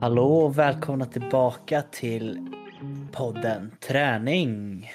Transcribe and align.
Hallå 0.00 0.36
och 0.36 0.58
välkomna 0.58 1.06
tillbaka 1.06 1.82
till 1.82 2.48
podden 3.12 3.72
Träning. 3.80 4.90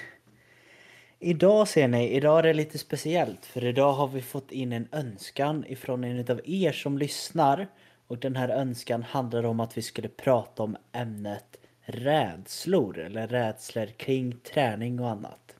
Idag 1.18 1.68
ser 1.68 1.88
ni, 1.88 2.08
idag 2.08 2.38
är 2.38 2.42
det 2.42 2.54
lite 2.54 2.78
speciellt 2.78 3.46
för 3.46 3.64
idag 3.64 3.92
har 3.92 4.08
vi 4.08 4.22
fått 4.22 4.52
in 4.52 4.72
en 4.72 4.88
önskan 4.92 5.64
ifrån 5.68 6.04
en 6.04 6.30
av 6.30 6.40
er 6.44 6.72
som 6.72 6.98
lyssnar 6.98 7.66
och 8.06 8.18
den 8.18 8.36
här 8.36 8.48
önskan 8.48 9.02
handlar 9.02 9.44
om 9.44 9.60
att 9.60 9.78
vi 9.78 9.82
skulle 9.82 10.08
prata 10.08 10.62
om 10.62 10.76
ämnet 10.92 11.56
rädslor 11.80 12.98
eller 12.98 13.28
rädslor 13.28 13.86
kring 13.86 14.32
träning 14.32 15.00
och 15.00 15.10
annat. 15.10 15.56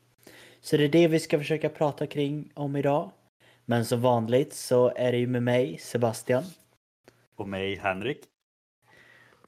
Så 0.61 0.77
det 0.77 0.85
är 0.85 0.89
det 0.89 1.09
vi 1.09 1.21
ska 1.21 1.39
försöka 1.39 1.69
prata 1.69 2.07
kring 2.07 2.51
om 2.55 2.77
idag. 2.77 3.11
Men 3.65 3.85
som 3.85 4.01
vanligt 4.01 4.53
så 4.53 4.93
är 4.97 5.13
det 5.13 5.19
ju 5.19 5.27
med 5.27 5.43
mig 5.43 5.79
Sebastian. 5.79 6.45
Och 7.37 7.49
mig 7.49 7.77
Henrik. 7.77 8.19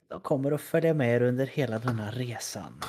De 0.09 0.21
kommer 0.21 0.53
att 0.53 0.61
följa 0.61 0.95
med 0.95 1.17
er 1.17 1.23
under 1.23 1.47
hela 1.47 1.79
den 1.79 1.98
här 1.98 2.12
resan. 2.12 2.80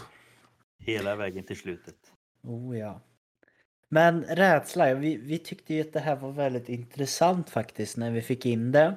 Hela 0.80 1.16
vägen 1.16 1.44
till 1.44 1.58
slutet. 1.58 1.96
Oh 2.44 2.78
ja. 2.78 3.02
Men 3.90 4.24
rädsla, 4.24 4.94
vi, 4.94 5.18
vi 5.18 5.40
tyckte 5.40 5.74
ju 5.74 5.82
att 5.82 5.94
det 5.94 6.00
här 6.00 6.16
var 6.16 6.32
väldigt 6.32 6.70
intressant 6.70 7.50
faktiskt 7.50 7.98
när 7.98 8.12
vi 8.12 8.22
fick 8.22 8.46
in 8.46 8.72
det. 8.72 8.96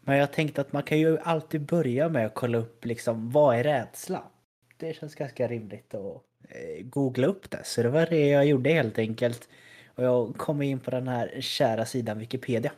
Men 0.00 0.18
jag 0.18 0.32
tänkte 0.32 0.60
att 0.60 0.72
man 0.72 0.82
kan 0.82 0.98
ju 0.98 1.18
alltid 1.18 1.66
börja 1.66 2.08
med 2.08 2.26
att 2.26 2.34
kolla 2.34 2.58
upp 2.58 2.84
liksom 2.84 3.30
vad 3.30 3.56
är 3.56 3.64
rädsla? 3.64 4.30
Det 4.76 4.96
känns 4.96 5.14
ganska 5.14 5.48
rimligt 5.48 5.94
att 5.94 6.22
eh, 6.48 6.84
googla 6.84 7.26
upp 7.26 7.50
det. 7.50 7.60
Så 7.64 7.82
det 7.82 7.88
var 7.88 8.06
det 8.06 8.28
jag 8.28 8.46
gjorde 8.46 8.70
helt 8.70 8.98
enkelt. 8.98 9.48
Och 9.94 10.04
jag 10.04 10.36
kom 10.36 10.62
in 10.62 10.80
på 10.80 10.90
den 10.90 11.08
här 11.08 11.40
kära 11.40 11.84
sidan 11.84 12.18
Wikipedia. 12.18 12.72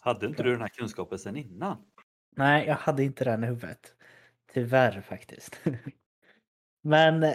Hade 0.00 0.26
inte 0.26 0.42
du 0.42 0.50
den 0.50 0.60
här 0.60 0.68
kunskapen 0.68 1.18
sedan 1.18 1.36
innan? 1.36 1.76
Nej, 2.38 2.66
jag 2.66 2.74
hade 2.74 3.04
inte 3.04 3.24
den 3.24 3.44
i 3.44 3.46
huvudet. 3.46 3.94
Tyvärr 4.52 5.00
faktiskt. 5.00 5.60
Men 6.82 7.22
eh, 7.22 7.34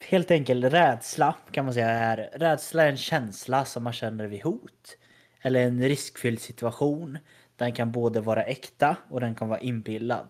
helt 0.00 0.30
enkelt 0.30 0.64
rädsla 0.64 1.34
kan 1.50 1.64
man 1.64 1.74
säga 1.74 1.88
är 1.88 2.30
rädsla 2.32 2.82
är 2.82 2.90
en 2.90 2.96
känsla 2.96 3.64
som 3.64 3.84
man 3.84 3.92
känner 3.92 4.26
vid 4.26 4.42
hot 4.42 4.96
eller 5.42 5.60
en 5.60 5.82
riskfylld 5.82 6.40
situation. 6.40 7.18
Den 7.56 7.72
kan 7.72 7.92
både 7.92 8.20
vara 8.20 8.42
äkta 8.42 8.96
och 9.08 9.20
den 9.20 9.34
kan 9.34 9.48
vara 9.48 9.60
inbillad. 9.60 10.28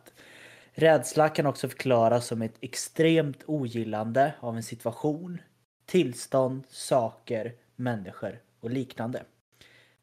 Rädsla 0.72 1.28
kan 1.28 1.46
också 1.46 1.68
förklaras 1.68 2.26
som 2.26 2.42
ett 2.42 2.56
extremt 2.60 3.42
ogillande 3.46 4.34
av 4.40 4.56
en 4.56 4.62
situation, 4.62 5.40
tillstånd, 5.86 6.64
saker, 6.68 7.54
människor 7.76 8.40
och 8.60 8.70
liknande. 8.70 9.22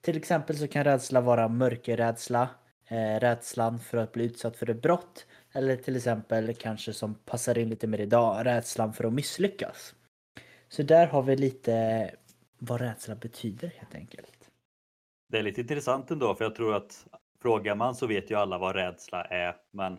Till 0.02 0.18
exempel 0.18 0.58
så 0.58 0.68
kan 0.68 0.84
rädsla 0.84 1.22
vara 1.22 1.48
mörkerrädsla, 1.48 2.50
eh, 2.88 3.20
rädslan 3.20 3.80
för 3.80 3.98
att 3.98 4.12
bli 4.12 4.26
utsatt 4.26 4.58
för 4.58 4.70
ett 4.70 4.82
brott 4.82 5.26
eller 5.54 5.76
till 5.76 5.96
exempel 5.96 6.54
kanske 6.54 6.94
som 6.94 7.16
passar 7.16 7.58
in 7.58 7.70
lite 7.70 7.88
mer 7.88 8.02
idag, 8.02 8.46
rädslan 8.46 8.94
för 8.94 9.04
att 9.04 9.14
misslyckas. 9.14 9.96
Så 10.70 10.84
där 10.84 11.08
har 11.08 11.24
vi 11.24 11.36
lite 11.36 12.12
vad 12.58 12.82
rädsla 12.82 13.16
betyder 13.16 13.68
helt 13.68 13.96
enkelt. 13.96 14.50
Det 15.30 15.38
är 15.38 15.44
lite 15.44 15.62
intressant 15.62 16.12
ändå 16.12 16.36
för 16.36 16.46
jag 16.46 16.56
tror 16.56 16.76
att 16.76 17.08
frågar 17.42 17.76
man 17.76 17.96
så 17.96 18.08
vet 18.08 18.32
ju 18.32 18.36
alla 18.36 18.58
vad 18.58 18.76
rädsla 18.76 19.24
är 19.24 19.56
men 19.72 19.98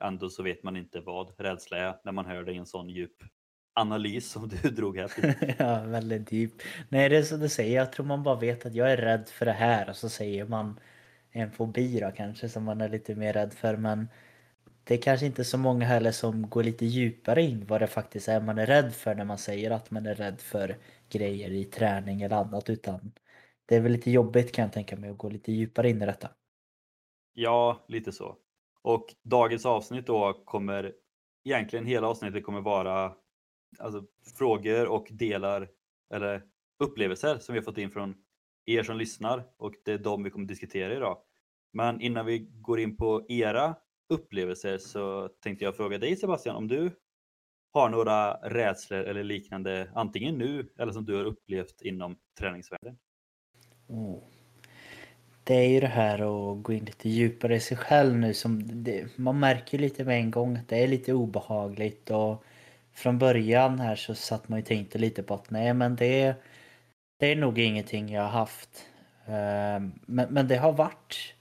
ändå 0.00 0.30
så 0.30 0.42
vet 0.42 0.62
man 0.62 0.76
inte 0.76 1.00
vad 1.00 1.40
rädsla 1.40 1.76
är 1.76 1.94
när 2.04 2.12
man 2.12 2.26
hör 2.26 2.42
det 2.42 2.52
i 2.52 2.56
en 2.56 2.66
sån 2.66 2.88
djup 2.88 3.16
analys 3.74 4.30
som 4.30 4.48
du 4.48 4.56
drog 4.70 4.98
här. 4.98 5.12
ja, 5.58 5.82
väldigt 5.82 6.32
djup. 6.32 6.52
Nej, 6.88 7.08
det 7.08 7.16
är 7.16 7.22
som 7.22 7.40
du 7.40 7.48
säger. 7.48 7.76
Jag 7.76 7.92
tror 7.92 8.06
man 8.06 8.22
bara 8.22 8.40
vet 8.40 8.66
att 8.66 8.74
jag 8.74 8.92
är 8.92 8.96
rädd 8.96 9.28
för 9.28 9.46
det 9.46 9.52
här 9.52 9.90
och 9.90 9.96
så 9.96 10.08
säger 10.08 10.44
man 10.44 10.80
en 11.32 11.52
fobi 11.52 12.00
då 12.00 12.10
kanske 12.10 12.48
som 12.48 12.64
man 12.64 12.80
är 12.80 12.88
lite 12.88 13.14
mer 13.14 13.32
rädd 13.32 13.52
för. 13.54 13.76
Men 13.76 14.08
det 14.84 14.94
är 14.94 15.02
kanske 15.02 15.26
inte 15.26 15.44
så 15.44 15.58
många 15.58 15.84
heller 15.84 16.12
som 16.12 16.50
går 16.50 16.62
lite 16.62 16.86
djupare 16.86 17.42
in 17.42 17.66
vad 17.66 17.80
det 17.80 17.86
faktiskt 17.86 18.28
är 18.28 18.40
man 18.40 18.58
är 18.58 18.66
rädd 18.66 18.94
för 18.94 19.14
när 19.14 19.24
man 19.24 19.38
säger 19.38 19.70
att 19.70 19.90
man 19.90 20.06
är 20.06 20.14
rädd 20.14 20.40
för 20.40 20.76
grejer 21.08 21.50
i 21.50 21.64
träning 21.64 22.22
eller 22.22 22.36
annat 22.36 22.70
utan 22.70 23.12
det 23.66 23.76
är 23.76 23.80
väl 23.80 23.92
lite 23.92 24.10
jobbigt 24.10 24.52
kan 24.52 24.62
jag 24.62 24.72
tänka 24.72 24.96
mig 24.96 25.10
att 25.10 25.18
gå 25.18 25.28
lite 25.28 25.52
djupare 25.52 25.90
in 25.90 26.02
i 26.02 26.06
detta. 26.06 26.30
Ja, 27.32 27.84
lite 27.88 28.12
så. 28.12 28.36
Och 28.82 29.14
dagens 29.22 29.66
avsnitt 29.66 30.06
då 30.06 30.42
kommer 30.44 30.92
egentligen 31.44 31.86
hela 31.86 32.06
avsnittet 32.06 32.44
kommer 32.44 32.60
vara 32.60 33.14
alltså, 33.78 34.04
frågor 34.38 34.88
och 34.88 35.08
delar 35.10 35.68
eller 36.14 36.42
upplevelser 36.78 37.38
som 37.38 37.52
vi 37.52 37.58
har 37.58 37.64
fått 37.64 37.78
in 37.78 37.90
från 37.90 38.21
er 38.66 38.82
som 38.82 38.96
lyssnar 38.96 39.44
och 39.56 39.74
det 39.84 39.92
är 39.92 39.98
de 39.98 40.22
vi 40.22 40.30
kommer 40.30 40.46
diskutera 40.46 40.96
idag. 40.96 41.18
Men 41.72 42.00
innan 42.00 42.26
vi 42.26 42.38
går 42.38 42.80
in 42.80 42.96
på 42.96 43.26
era 43.28 43.74
upplevelser 44.08 44.78
så 44.78 45.28
tänkte 45.28 45.64
jag 45.64 45.76
fråga 45.76 45.98
dig 45.98 46.16
Sebastian 46.16 46.56
om 46.56 46.68
du 46.68 46.90
har 47.72 47.88
några 47.88 48.34
rädslor 48.34 48.98
eller 48.98 49.24
liknande 49.24 49.90
antingen 49.94 50.38
nu 50.38 50.72
eller 50.78 50.92
som 50.92 51.04
du 51.04 51.16
har 51.16 51.24
upplevt 51.24 51.82
inom 51.82 52.16
träningsvärlden? 52.38 52.98
Oh. 53.86 54.22
Det 55.44 55.54
är 55.54 55.68
ju 55.68 55.80
det 55.80 55.86
här 55.86 56.14
att 56.14 56.62
gå 56.62 56.72
in 56.72 56.84
lite 56.84 57.08
djupare 57.08 57.56
i 57.56 57.60
sig 57.60 57.76
själv 57.76 58.16
nu 58.16 58.34
som 58.34 58.82
det, 58.84 59.18
man 59.18 59.40
märker 59.40 59.78
lite 59.78 60.04
med 60.04 60.16
en 60.16 60.30
gång 60.30 60.56
att 60.56 60.68
det 60.68 60.76
är 60.76 60.88
lite 60.88 61.12
obehagligt 61.12 62.10
och 62.10 62.44
från 62.92 63.18
början 63.18 63.78
här 63.78 63.96
så 63.96 64.14
satt 64.14 64.48
man 64.48 64.58
ju 64.58 64.64
tänkte 64.64 64.98
lite 64.98 65.22
på 65.22 65.34
att 65.34 65.50
nej 65.50 65.74
men 65.74 65.96
det, 65.96 66.34
det 67.22 67.32
är 67.32 67.36
nog 67.36 67.58
ingenting 67.58 68.12
jag 68.12 68.22
har 68.22 68.28
haft. 68.28 68.86
Ehm, 69.26 69.92
men, 70.06 70.34
men 70.34 70.48
det 70.48 70.56
har 70.56 70.72
varit 70.72 71.34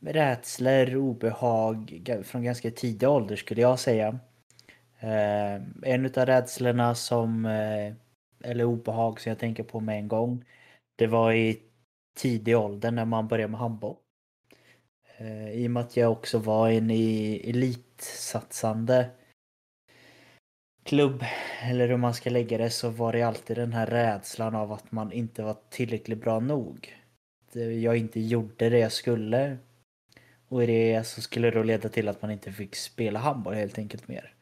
rädslor, 0.00 0.96
obehag 0.96 2.02
från 2.24 2.42
ganska 2.42 2.70
tidig 2.70 3.08
ålder 3.08 3.36
skulle 3.36 3.60
jag 3.60 3.78
säga. 3.78 4.18
Ehm, 5.00 5.82
en 5.82 6.06
utav 6.06 6.26
rädslorna 6.26 6.94
som, 6.94 7.46
eh, 7.46 7.92
eller 8.50 8.64
obehag 8.64 9.20
som 9.20 9.30
jag 9.30 9.38
tänker 9.38 9.62
på 9.62 9.80
med 9.80 9.98
en 9.98 10.08
gång, 10.08 10.44
det 10.96 11.06
var 11.06 11.32
i 11.32 11.62
tidig 12.16 12.56
ålder 12.56 12.90
när 12.90 13.04
man 13.04 13.28
började 13.28 13.50
med 13.50 13.60
handboll. 13.60 13.96
Ehm, 15.18 15.48
I 15.48 15.66
och 15.66 15.70
med 15.70 15.80
att 15.80 15.96
jag 15.96 16.12
också 16.12 16.38
var 16.38 16.70
en 16.70 16.90
elitsatsande 16.90 19.10
klubb, 20.84 21.24
eller 21.62 21.88
hur 21.88 21.96
man 21.96 22.14
ska 22.14 22.30
lägga 22.30 22.58
det, 22.58 22.70
så 22.70 22.90
var 22.90 23.12
det 23.12 23.22
alltid 23.22 23.56
den 23.56 23.72
här 23.72 23.86
rädslan 23.86 24.54
av 24.54 24.72
att 24.72 24.92
man 24.92 25.12
inte 25.12 25.42
var 25.42 25.56
tillräckligt 25.70 26.20
bra 26.20 26.40
nog. 26.40 26.98
Jag 27.82 27.96
inte 27.96 28.20
gjorde 28.20 28.70
det 28.70 28.78
jag 28.78 28.92
skulle. 28.92 29.58
Och 30.48 30.62
i 30.62 30.66
det 30.66 31.04
så 31.06 31.20
skulle 31.22 31.50
det 31.50 31.58
då 31.58 31.62
leda 31.62 31.88
till 31.88 32.08
att 32.08 32.22
man 32.22 32.30
inte 32.30 32.52
fick 32.52 32.76
spela 32.76 33.18
handboll 33.18 33.54
helt 33.54 33.78
enkelt 33.78 34.08
mer. 34.08 34.34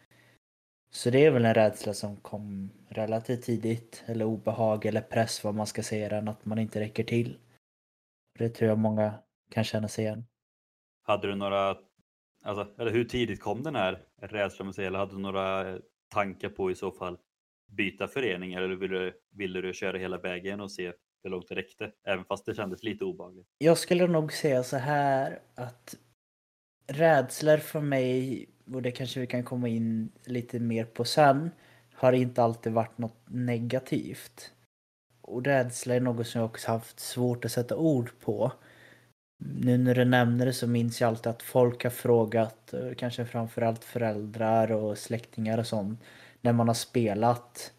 Så 0.92 1.10
det 1.10 1.26
är 1.26 1.30
väl 1.30 1.44
en 1.44 1.54
rädsla 1.54 1.94
som 1.94 2.16
kom 2.16 2.70
relativt 2.88 3.42
tidigt, 3.42 4.02
eller 4.06 4.24
obehag 4.24 4.86
eller 4.86 5.00
press 5.00 5.44
vad 5.44 5.54
man 5.54 5.66
ska 5.66 5.82
säga 5.82 6.08
den, 6.08 6.28
att 6.28 6.44
man 6.44 6.58
inte 6.58 6.80
räcker 6.80 7.04
till. 7.04 7.38
Det 8.38 8.48
tror 8.48 8.68
jag 8.68 8.78
många 8.78 9.14
kan 9.50 9.64
känna 9.64 9.88
sig 9.88 10.04
igen. 10.04 10.24
Hade 11.02 11.26
du 11.26 11.34
några, 11.34 11.76
alltså, 12.42 12.68
eller 12.78 12.90
hur 12.90 13.04
tidigt 13.04 13.40
kom 13.40 13.62
den 13.62 13.74
här 13.74 14.02
rädslan, 14.20 14.72
eller 14.78 14.98
hade 14.98 15.14
du 15.14 15.18
några 15.18 15.78
tankar 16.10 16.48
på 16.48 16.70
i 16.70 16.74
så 16.74 16.90
fall 16.90 17.18
byta 17.66 18.08
förening 18.08 18.54
eller 18.54 18.68
ville 18.68 18.98
du, 18.98 19.12
ville 19.30 19.60
du 19.60 19.74
köra 19.74 19.98
hela 19.98 20.18
vägen 20.18 20.60
och 20.60 20.72
se 20.72 20.92
hur 21.22 21.30
långt 21.30 21.48
det 21.48 21.54
räckte? 21.54 21.92
Även 22.04 22.24
fast 22.24 22.46
det 22.46 22.54
kändes 22.54 22.82
lite 22.82 23.04
obehagligt. 23.04 23.46
Jag 23.58 23.78
skulle 23.78 24.06
nog 24.06 24.32
säga 24.32 24.62
så 24.62 24.76
här 24.76 25.40
att 25.54 25.96
rädslor 26.86 27.56
för 27.56 27.80
mig, 27.80 28.46
och 28.72 28.82
det 28.82 28.90
kanske 28.90 29.20
vi 29.20 29.26
kan 29.26 29.44
komma 29.44 29.68
in 29.68 30.12
lite 30.24 30.58
mer 30.60 30.84
på 30.84 31.04
sen, 31.04 31.50
har 31.94 32.12
inte 32.12 32.42
alltid 32.42 32.72
varit 32.72 32.98
något 32.98 33.24
negativt. 33.26 34.52
Och 35.20 35.44
rädsla 35.44 35.94
är 35.94 36.00
något 36.00 36.26
som 36.26 36.40
jag 36.40 36.50
också 36.50 36.70
haft 36.70 37.00
svårt 37.00 37.44
att 37.44 37.52
sätta 37.52 37.76
ord 37.76 38.10
på. 38.20 38.52
Nu 39.42 39.78
när 39.78 39.94
du 39.94 40.04
nämner 40.04 40.46
det 40.46 40.52
så 40.52 40.66
minns 40.66 41.00
jag 41.00 41.08
alltid 41.08 41.26
att 41.26 41.42
folk 41.42 41.82
har 41.82 41.90
frågat, 41.90 42.74
eh, 42.74 42.94
kanske 42.96 43.24
framförallt 43.24 43.84
föräldrar 43.84 44.72
och 44.72 44.98
släktingar 44.98 45.58
och 45.58 45.66
sånt, 45.66 46.00
när 46.40 46.52
man 46.52 46.68
har 46.68 46.74
spelat 46.74 47.72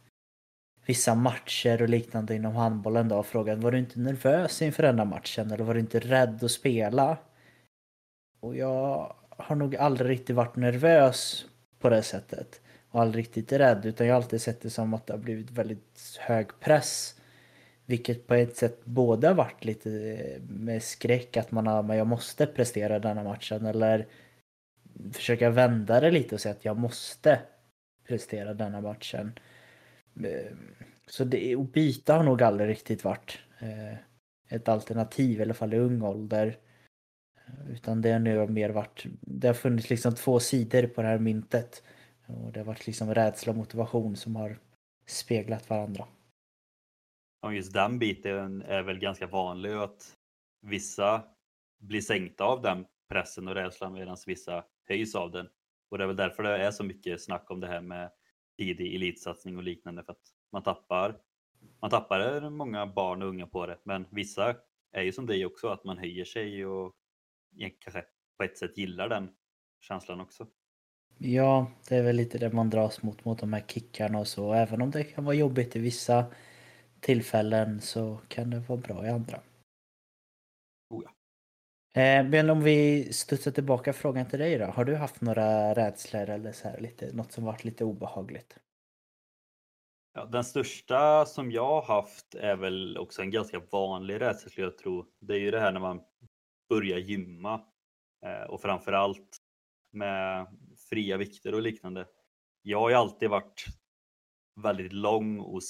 vissa 0.86 1.16
matcher 1.16 1.82
och 1.82 1.90
liknande 1.90 2.36
inom 2.36 2.56
handbollen 2.56 3.08
då 3.08 3.18
och 3.18 3.26
frågat 3.26 3.60
var 3.60 3.72
du 3.72 3.80
inte 3.80 4.00
nervös 4.00 4.62
inför 4.62 4.84
den 4.84 4.96
där 4.96 5.06
matchen 5.06 5.52
eller 5.52 5.64
var 5.64 5.74
du 5.74 5.80
inte 5.80 6.00
rädd 6.00 6.44
att 6.44 6.52
spela? 6.52 7.18
Och 8.40 8.56
jag 8.56 9.16
har 9.30 9.56
nog 9.56 9.76
aldrig 9.76 10.10
riktigt 10.10 10.36
varit 10.36 10.56
nervös 10.56 11.46
på 11.80 11.90
det 11.90 12.04
sättet 12.04 12.62
och 12.90 13.02
aldrig 13.02 13.26
riktigt 13.26 13.52
rädd 13.52 13.86
utan 13.86 14.08
jag 14.08 14.14
har 14.14 14.22
alltid 14.22 14.42
sett 14.42 14.62
det 14.62 14.70
som 14.70 14.94
att 14.94 15.08
det 15.08 15.14
har 15.14 15.20
blivit 15.20 15.52
väldigt 15.52 16.18
hög 16.20 16.60
press 16.60 17.21
vilket 17.92 18.28
på 18.28 18.34
ett 18.34 18.58
sätt 18.58 18.86
både 18.86 19.28
har 19.28 19.36
varit 19.36 19.66
lite 19.66 19.90
eh, 19.92 20.42
med 20.42 20.84
skräck 20.84 21.38
att 21.38 21.52
man 21.52 21.68
har, 21.68 21.84
men 21.84 21.98
jag 21.98 22.08
måste 22.08 22.46
prestera 22.46 23.00
denna 23.00 23.24
matchen 23.24 23.66
eller 23.66 24.08
försöka 25.14 25.50
vända 25.50 26.00
det 26.00 26.12
lite 26.12 26.36
och 26.36 26.42
säga 26.42 26.56
att 26.56 26.66
jag 26.66 26.78
måste 26.78 27.40
prestera 28.08 28.54
denna 28.54 28.82
matchen. 28.82 29.32
Ehm, 30.16 30.76
så 31.08 31.24
det, 31.24 31.56
och 31.56 31.66
byta 31.66 32.14
har 32.14 32.24
nog 32.24 32.44
aldrig 32.44 32.70
riktigt 32.70 33.04
varit 33.04 33.40
eh, 33.60 33.98
ett 34.50 34.68
alternativ, 34.68 35.40
i 35.40 35.42
alla 35.42 35.54
fall 35.54 35.74
i 35.74 35.78
ung 35.78 36.02
ålder. 36.02 36.58
Utan 37.70 38.02
det 38.02 38.12
har 38.12 38.20
nu 38.20 38.48
mer 38.48 38.70
varit, 38.70 39.06
det 39.22 39.48
har 39.48 39.54
funnits 39.54 39.90
liksom 39.90 40.16
två 40.16 40.40
sidor 40.40 40.88
på 40.88 41.02
det 41.02 41.08
här 41.08 41.18
myntet. 41.18 41.84
Och 42.26 42.52
det 42.52 42.60
har 42.60 42.66
varit 42.66 42.88
liksom 42.88 43.14
rädsla 43.14 43.52
och 43.52 43.58
motivation 43.58 44.16
som 44.16 44.36
har 44.36 44.58
speglat 45.06 45.70
varandra 45.70 46.08
om 47.42 47.56
just 47.56 47.74
den 47.74 48.00
biten 48.00 48.62
är 48.62 48.84
väl 48.84 49.00
ganska 49.00 49.28
vanlig 49.28 49.72
att 49.72 50.18
vissa 50.62 51.24
blir 51.80 52.02
sänkta 52.02 52.44
av 52.44 52.62
den 52.62 52.86
pressen 53.10 53.48
och 53.48 53.56
rädslan 53.56 53.94
medan 53.94 54.18
vissa 54.26 54.64
höjs 54.88 55.16
av 55.16 55.32
den. 55.32 55.48
Och 55.90 55.98
det 55.98 56.04
är 56.04 56.08
väl 56.08 56.16
därför 56.16 56.44
det 56.44 56.58
är 56.58 56.72
så 56.72 56.84
mycket 56.84 57.22
snack 57.22 57.52
om 57.52 57.60
det 57.60 57.68
här 57.68 57.82
med 57.82 58.12
tidig 58.58 58.96
elitsatsning 58.96 59.58
och 59.58 59.64
liknande 59.64 60.04
för 60.04 60.12
att 60.12 60.34
man 60.52 60.64
tappar, 60.64 61.18
man 61.82 61.90
tappar 61.90 62.50
många 62.50 62.88
barn 62.88 63.22
och 63.22 63.28
unga 63.28 63.48
på 63.48 63.66
det. 63.66 63.78
Men 63.84 64.06
vissa 64.10 64.56
är 64.92 65.02
ju 65.02 65.12
som 65.12 65.26
dig 65.26 65.46
också, 65.46 65.68
att 65.68 65.84
man 65.84 65.98
höjer 65.98 66.26
sig 66.26 66.66
och 66.66 66.96
kanske 67.80 68.06
på 68.38 68.44
ett 68.44 68.58
sätt 68.58 68.78
gillar 68.78 69.10
den 69.10 69.30
känslan 69.80 70.22
också. 70.22 70.48
Ja, 71.18 71.72
det 71.90 71.96
är 71.96 72.04
väl 72.04 72.16
lite 72.16 72.38
det 72.38 72.52
man 72.52 72.70
dras 72.70 73.04
mot, 73.04 73.26
mot 73.26 73.40
de 73.40 73.54
här 73.54 73.64
kickarna 73.68 74.20
och 74.20 74.28
så. 74.28 74.54
Även 74.54 74.82
om 74.82 74.92
det 74.92 75.04
kan 75.04 75.26
vara 75.26 75.36
jobbigt 75.36 75.76
i 75.76 75.80
vissa 75.80 76.26
tillfällen 77.02 77.82
så 77.82 78.20
kan 78.28 78.50
det 78.50 78.60
vara 78.60 78.80
bra 78.80 79.06
i 79.06 79.10
andra. 79.10 79.42
Oh 80.90 81.04
ja. 81.04 81.12
Eh, 82.02 82.26
men 82.26 82.50
om 82.50 82.64
vi 82.64 83.08
studsar 83.14 83.52
tillbaka 83.52 83.94
frågan 83.94 84.26
till 84.30 84.40
dig 84.40 84.58
då. 84.58 84.66
Har 84.66 84.86
du 84.86 84.96
haft 84.96 85.22
några 85.22 85.74
rädslor 85.74 86.30
eller 86.30 86.52
så 86.52 86.68
här 86.68 86.80
lite, 86.80 87.14
något 87.14 87.32
som 87.32 87.44
varit 87.44 87.64
lite 87.64 87.86
obehagligt? 87.86 88.58
Ja, 90.14 90.26
den 90.26 90.44
största 90.44 91.26
som 91.26 91.52
jag 91.52 91.82
har 91.82 91.82
haft 91.82 92.36
är 92.36 92.56
väl 92.56 92.98
också 92.98 93.22
en 93.22 93.32
ganska 93.32 93.60
vanlig 93.72 94.22
rädsla 94.22 94.50
skulle 94.50 94.68
jag 94.68 94.78
tro. 94.78 95.06
Det 95.20 95.34
är 95.34 95.40
ju 95.40 95.52
det 95.52 95.60
här 95.60 95.72
när 95.72 95.80
man 95.80 96.02
börjar 96.70 96.98
gymma 96.98 97.62
eh, 98.26 98.50
och 98.50 98.62
framförallt 98.62 99.38
med 99.92 100.48
fria 100.90 101.18
vikter 101.18 101.54
och 101.54 101.62
liknande. 101.62 102.08
Jag 102.62 102.80
har 102.80 102.90
ju 102.90 102.96
alltid 102.96 103.30
varit 103.30 103.66
väldigt 104.56 104.94
lång 104.94 105.40
och 105.40 105.64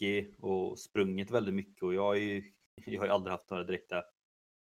spinkig 0.00 0.34
och 0.38 0.78
sprungit 0.78 1.30
väldigt 1.30 1.54
mycket 1.54 1.82
och 1.82 1.94
jag 1.94 2.02
har 2.02 2.14
ju, 2.14 2.42
jag 2.86 3.00
har 3.00 3.06
ju 3.06 3.12
aldrig 3.12 3.32
haft 3.32 3.50
några 3.50 3.64
direkta 3.64 4.04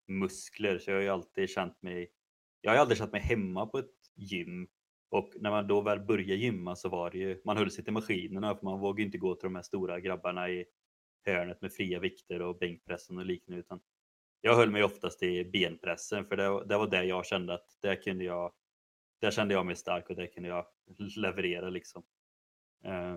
muskler 0.09 0.79
så 0.79 0.91
jag 0.91 0.97
har 0.97 1.03
ju 1.03 1.09
alltid 1.09 1.51
känt 1.51 1.83
mig 1.83 2.13
jag 2.61 2.71
har 2.71 2.79
aldrig 2.79 2.99
känt 2.99 3.13
mig 3.13 3.21
hemma 3.21 3.67
på 3.67 3.79
ett 3.79 3.95
gym 4.15 4.69
och 5.11 5.31
när 5.41 5.51
man 5.51 5.67
då 5.67 5.81
väl 5.81 6.01
började 6.01 6.35
gymma 6.35 6.77
så 6.77 6.89
var 6.89 7.11
det 7.11 7.19
ju, 7.19 7.41
man 7.45 7.57
höll 7.57 7.71
sig 7.71 7.85
till 7.85 7.93
maskinerna 7.93 8.57
för 8.57 8.65
man 8.65 8.81
vågade 8.81 9.03
inte 9.03 9.19
gå 9.19 9.35
till 9.35 9.47
de 9.47 9.55
här 9.55 9.63
stora 9.63 10.01
grabbarna 10.01 10.51
i 10.51 10.65
hörnet 11.27 11.63
med 11.63 11.73
fria 11.73 12.01
vikter 12.01 12.43
och 12.43 12.59
bänkpressen 12.59 13.19
och 13.19 13.27
liknande 13.27 13.61
utan 13.61 13.81
jag 14.41 14.57
höll 14.57 14.71
mig 14.71 14.85
oftast 14.85 15.23
i 15.23 15.45
benpressen 15.45 16.25
för 16.27 16.37
det, 16.37 16.65
det 16.69 16.79
var 16.79 16.91
det 16.91 17.05
jag 17.05 17.27
kände 17.27 17.55
att 17.55 17.79
där 17.83 18.03
kunde 18.03 18.25
jag 18.25 18.53
där 19.21 19.31
kände 19.31 19.55
jag 19.55 19.67
mig 19.67 19.77
stark 19.77 20.11
och 20.11 20.17
där 20.17 20.27
kunde 20.27 20.49
jag 20.49 20.67
leverera 21.17 21.71
liksom. 21.71 22.03
Eh, 22.85 23.17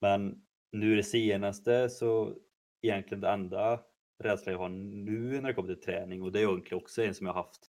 men 0.00 0.46
nu 0.72 0.96
det 0.96 1.02
senaste 1.02 1.90
så 1.90 2.34
egentligen 2.82 3.20
det 3.20 3.28
enda 3.28 3.80
rädsla 4.18 4.52
jag 4.52 4.58
har 4.58 4.68
nu 4.68 5.40
när 5.40 5.48
det 5.48 5.54
kommer 5.54 5.74
till 5.74 5.84
träning 5.84 6.22
och 6.22 6.32
det 6.32 6.40
är 6.40 6.48
egentligen 6.48 6.82
också 6.82 7.02
en 7.02 7.14
som 7.14 7.26
jag 7.26 7.34
haft 7.34 7.70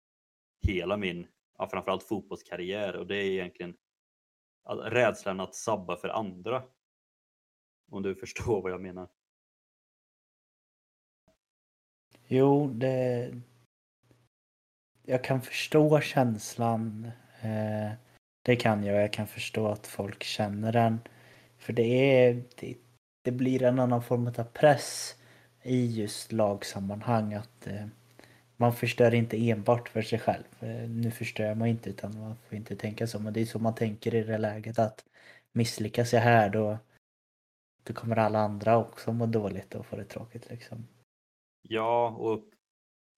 hela 0.62 0.96
min, 0.96 1.26
ja, 1.58 1.68
framförallt 1.68 2.02
fotbollskarriär 2.02 2.96
och 2.96 3.06
det 3.06 3.16
är 3.16 3.30
egentligen 3.30 3.76
rädslan 4.68 5.40
att 5.40 5.54
sabba 5.54 5.96
för 5.96 6.08
andra. 6.08 6.62
Om 7.90 8.02
du 8.02 8.14
förstår 8.20 8.62
vad 8.62 8.72
jag 8.72 8.80
menar. 8.80 9.08
Jo, 12.26 12.66
det... 12.66 13.34
Jag 15.02 15.24
kan 15.24 15.42
förstå 15.42 16.00
känslan. 16.00 17.10
Eh, 17.42 17.92
det 18.42 18.56
kan 18.56 18.84
jag. 18.84 19.02
Jag 19.02 19.12
kan 19.12 19.26
förstå 19.26 19.68
att 19.68 19.86
folk 19.86 20.22
känner 20.22 20.72
den. 20.72 20.98
För 21.58 21.72
det 21.72 21.82
är... 21.82 22.42
Det, 22.56 22.76
det 23.22 23.32
blir 23.32 23.62
en 23.62 23.78
annan 23.78 24.02
form 24.02 24.26
av 24.26 24.44
press 24.44 25.16
i 25.62 25.86
just 25.86 26.32
lagsammanhang 26.32 27.34
att 27.34 27.66
eh, 27.66 27.86
man 28.56 28.72
förstör 28.72 29.14
inte 29.14 29.50
enbart 29.50 29.88
för 29.88 30.02
sig 30.02 30.18
själv. 30.18 30.44
Eh, 30.60 30.88
nu 30.88 31.10
förstör 31.10 31.54
man 31.54 31.68
inte 31.68 31.90
utan 31.90 32.18
man 32.20 32.36
får 32.48 32.56
inte 32.56 32.76
tänka 32.76 33.06
så. 33.06 33.18
Men 33.18 33.32
det 33.32 33.40
är 33.40 33.44
så 33.44 33.58
man 33.58 33.74
tänker 33.74 34.14
i 34.14 34.22
det 34.22 34.38
läget 34.38 34.78
att 34.78 35.04
misslyckas 35.52 36.12
jag 36.12 36.20
här 36.20 36.50
då, 36.50 36.78
då 37.82 37.92
kommer 37.92 38.16
alla 38.16 38.38
andra 38.38 38.78
också 38.78 39.12
må 39.12 39.26
dåligt 39.26 39.74
och 39.74 39.86
få 39.86 39.96
det 39.96 40.04
tråkigt 40.04 40.50
liksom. 40.50 40.86
Ja, 41.62 42.16
och 42.18 42.44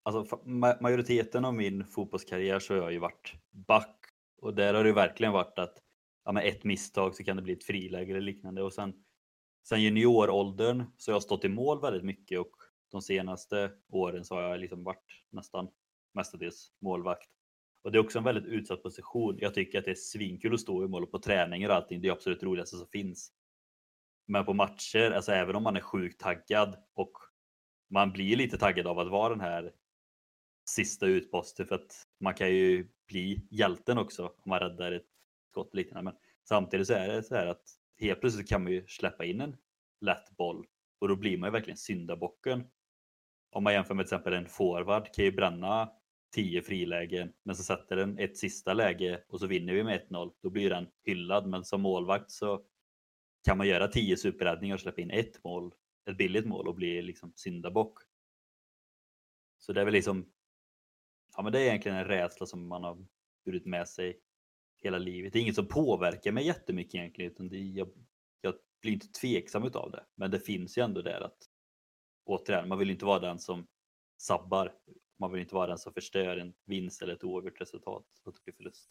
alltså, 0.03 0.39
majoriteten 0.81 1.45
av 1.45 1.55
min 1.55 1.85
fotbollskarriär 1.85 2.59
så 2.59 2.75
har 2.75 2.83
jag 2.83 2.93
ju 2.93 2.99
varit 2.99 3.35
back 3.51 3.97
och 4.41 4.55
där 4.55 4.75
har 4.75 4.85
det 4.85 4.93
verkligen 4.93 5.33
varit 5.33 5.59
att 5.59 5.79
ja, 6.25 6.33
med 6.33 6.47
ett 6.47 6.65
misstag 6.65 7.15
så 7.15 7.25
kan 7.25 7.37
det 7.37 7.43
bli 7.43 7.53
ett 7.53 7.65
friläge 7.65 8.11
eller 8.11 8.21
liknande 8.21 8.63
och 8.63 8.73
sen 8.73 8.95
sen 9.69 9.83
junioråldern 9.83 10.85
så 10.97 11.11
har 11.11 11.15
jag 11.15 11.23
stått 11.23 11.45
i 11.45 11.49
mål 11.49 11.81
väldigt 11.81 12.05
mycket 12.05 12.41
och 12.41 12.53
de 12.93 13.03
senaste 13.03 13.73
åren 13.89 14.25
så 14.25 14.35
har 14.35 14.43
jag 14.43 14.61
liksom 14.61 14.85
varit 14.85 15.25
nästan 15.31 15.69
mestadels 16.15 16.73
målvakt. 16.81 17.29
Och 17.85 17.93
det 17.93 17.99
är 17.99 18.05
också 18.05 18.19
en 18.19 18.25
väldigt 18.25 18.45
utsatt 18.45 18.83
position. 18.83 19.39
Jag 19.41 19.55
tycker 19.55 19.79
att 19.79 19.85
det 19.85 19.91
är 19.91 19.95
svinkul 19.95 20.55
att 20.55 20.61
stå 20.61 20.85
i 20.85 20.89
mål 20.89 21.03
och 21.03 21.11
på 21.11 21.19
träningar 21.19 21.69
och 21.69 21.75
allting. 21.75 22.01
Det 22.01 22.09
är 22.09 22.13
absolut 22.13 22.43
roligaste 22.43 22.77
som 22.77 22.87
finns. 22.87 23.33
Men 24.27 24.45
på 24.45 24.55
matcher, 24.55 25.11
alltså 25.11 25.33
även 25.33 25.57
om 25.57 25.63
man 25.63 25.77
är 25.77 25.81
sjukt 25.81 26.21
taggad 26.21 26.77
och 26.95 27.13
man 27.91 28.13
blir 28.13 28.37
lite 28.37 28.59
taggad 28.59 28.87
av 28.87 28.99
att 28.99 29.11
vara 29.11 29.29
den 29.29 29.41
här 29.41 29.73
sista 30.71 31.07
utposten 31.07 31.67
för 31.67 31.75
att 31.75 32.07
man 32.21 32.35
kan 32.35 32.51
ju 32.55 32.89
bli 33.07 33.47
hjälten 33.51 33.99
också 33.99 34.27
om 34.27 34.51
man 34.51 34.61
räddar 34.61 34.93
ett 34.93 35.07
skott 35.51 35.75
liknande. 35.75 36.03
Men 36.11 36.21
samtidigt 36.49 36.87
så 36.87 36.93
är 36.93 37.09
det 37.09 37.23
så 37.23 37.35
här 37.35 37.47
att 37.47 37.63
helt 37.99 38.21
plötsligt 38.21 38.49
kan 38.49 38.63
man 38.63 38.73
ju 38.73 38.87
släppa 38.87 39.25
in 39.25 39.41
en 39.41 39.57
lätt 40.01 40.37
boll 40.37 40.67
och 41.01 41.09
då 41.09 41.17
blir 41.17 41.39
man 41.39 41.47
ju 41.47 41.53
verkligen 41.53 41.77
syndabocken. 41.77 42.71
Om 43.51 43.65
man 43.65 43.73
jämför 43.73 43.95
med 43.95 44.07
till 44.07 44.15
exempel 44.15 44.33
en 44.33 44.49
forward 44.49 45.15
kan 45.15 45.25
ju 45.25 45.33
bränna 45.33 45.93
10 46.35 46.63
frilägen 46.63 47.33
men 47.43 47.57
så 47.57 47.63
sätter 47.63 47.97
den 47.97 48.19
ett 48.19 48.37
sista 48.39 48.75
läge 48.75 49.25
och 49.29 49.41
så 49.41 49.47
vinner 49.47 49.75
vi 49.75 49.85
med 49.85 50.07
1-0. 50.09 50.33
Då 50.43 50.51
blir 50.51 50.71
den 50.71 50.89
hyllad 51.05 51.47
men 51.47 51.65
som 51.65 51.83
målvakt 51.83 52.31
så 52.31 52.65
kan 53.45 53.59
man 53.59 53.69
göra 53.69 53.89
10 53.89 54.17
superräddningar 54.17 54.75
och 54.75 54.81
släppa 54.81 55.01
in 55.01 55.11
ett 55.11 55.45
mål, 55.45 55.75
ett 56.11 56.17
billigt 56.17 56.47
mål 56.47 56.69
och 56.69 56.75
bli 56.75 57.03
liksom 57.03 57.33
syndabock. 57.37 57.99
Så 59.59 59.73
det 59.73 59.81
är 59.81 59.85
väl 59.85 59.95
liksom, 59.95 60.33
ja 61.37 61.43
men 61.43 61.53
det 61.53 61.61
är 61.61 61.67
egentligen 61.67 61.99
en 61.99 62.05
rädsla 62.05 62.47
som 62.47 62.69
man 62.69 62.85
har 62.85 63.07
burit 63.45 63.67
med 63.67 63.89
sig 63.89 64.21
hela 64.83 64.99
livet. 64.99 65.33
Det 65.33 65.39
är 65.39 65.41
inget 65.41 65.55
som 65.55 65.69
påverkar 65.69 66.33
mig 66.33 66.47
jättemycket 66.47 66.95
egentligen 66.95 67.31
utan 67.33 67.49
det, 67.49 67.59
jag, 67.59 67.89
jag 68.41 68.55
blir 68.83 68.93
inte 68.93 69.07
tveksam 69.07 69.65
utav 69.65 69.91
det. 69.91 70.05
Men 70.15 70.31
det 70.31 70.41
finns 70.41 70.79
ju 70.79 70.83
ändå 70.83 71.03
där 71.03 71.21
att 71.21 71.39
återigen, 72.25 72.69
man 72.69 72.79
vill 72.79 72.91
inte 72.91 73.05
vara 73.05 73.19
den 73.19 73.39
som 73.39 73.67
sabbar. 74.21 74.73
Man 75.19 75.33
vill 75.33 75.41
inte 75.41 75.55
vara 75.55 75.67
den 75.67 75.79
som 75.79 75.93
förstör 75.93 76.37
en 76.37 76.55
vinst 76.67 77.03
eller 77.03 77.15
ett 77.15 77.25
oavgjort 77.25 77.61
resultat 77.61 78.05
så 78.09 78.31
att 78.31 78.35
det 78.35 78.43
blir 78.45 78.55
förlust. 78.55 78.89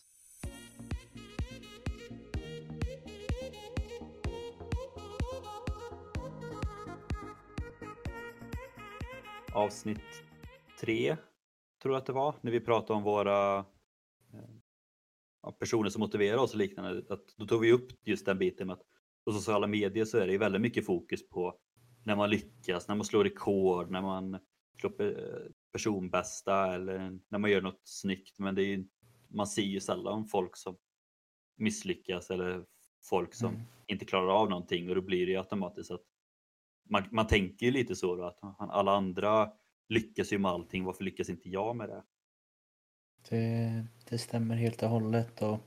Avsnitt 9.54 10.24
tre 10.80 11.18
tror 11.82 11.94
jag 11.94 12.00
att 12.00 12.06
det 12.06 12.14
var 12.14 12.36
när 12.42 12.52
vi 12.52 12.60
pratade 12.60 12.98
om 12.98 13.04
våra 13.04 13.66
personer 15.60 15.90
som 15.90 16.00
motiverar 16.00 16.38
oss 16.38 16.54
och 16.54 16.60
liknande. 16.60 17.04
Att 17.10 17.36
då 17.38 17.46
tog 17.46 17.62
vi 17.62 17.72
upp 17.72 18.08
just 18.08 18.26
den 18.26 18.38
biten 18.38 18.68
med 18.68 18.74
att 18.74 18.84
på 19.26 19.32
sociala 19.32 19.68
medier 19.68 20.06
så 20.06 20.18
är 20.18 20.28
det 20.28 20.38
väldigt 20.38 20.62
mycket 20.62 20.86
fokus 20.86 21.30
på 21.30 21.58
när 22.06 22.16
man 22.16 22.30
lyckas, 22.30 22.88
när 22.88 22.96
man 22.96 23.06
slår 23.06 23.24
rekord, 23.24 23.92
när 23.92 24.02
man 24.02 24.40
slår 24.80 24.94
personbästa 25.72 26.74
eller 26.74 27.20
när 27.30 27.40
man 27.40 27.52
gör 27.52 27.62
något 27.62 27.82
snyggt. 27.84 28.40
Men 28.40 28.56
det 28.56 28.64
är, 28.64 28.86
man 29.30 29.48
ser 29.48 29.62
ju 29.62 29.80
sällan 29.80 30.26
folk 30.26 30.58
som 30.58 30.78
misslyckas 31.58 32.30
eller 32.30 32.66
folk 33.04 33.34
som 33.34 33.54
mm. 33.54 33.62
inte 33.88 34.06
klarar 34.06 34.42
av 34.42 34.50
någonting 34.50 34.90
och 34.90 34.96
då 34.96 35.02
blir 35.02 35.26
det 35.26 35.32
ju 35.32 35.38
automatiskt 35.38 35.92
att 35.92 36.04
man, 36.90 37.04
man 37.12 37.28
tänker 37.28 37.66
ju 37.66 37.72
lite 37.72 37.96
så 37.96 38.16
då, 38.16 38.24
att 38.24 38.40
alla 38.60 38.92
andra 38.92 39.52
lyckas 39.90 40.34
ju 40.34 40.38
med 40.38 40.52
allting, 40.52 40.84
varför 40.84 41.04
lyckas 41.04 41.30
inte 41.30 41.50
jag 41.50 41.76
med 41.76 41.90
det? 41.90 42.04
Det, 43.30 43.86
det 44.10 44.18
stämmer 44.18 44.56
helt 44.56 44.84
och 44.84 44.90
hållet. 44.90 45.42
Och 45.42 45.60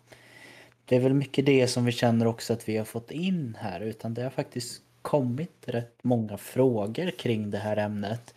det 0.85 0.97
är 0.97 1.01
väl 1.01 1.15
mycket 1.15 1.47
det 1.47 1.69
som 1.69 1.85
vi 1.85 1.93
känner 1.93 2.27
också 2.27 2.53
att 2.53 2.69
vi 2.69 2.77
har 2.77 2.85
fått 2.85 3.11
in 3.11 3.57
här. 3.61 3.81
Utan 3.81 4.15
det 4.15 4.23
har 4.23 4.31
faktiskt 4.31 4.83
kommit 5.03 5.65
rätt 5.67 5.99
många 6.03 6.37
frågor 6.37 7.11
kring 7.11 7.51
det 7.51 7.59
här 7.59 7.77
ämnet. 7.77 8.35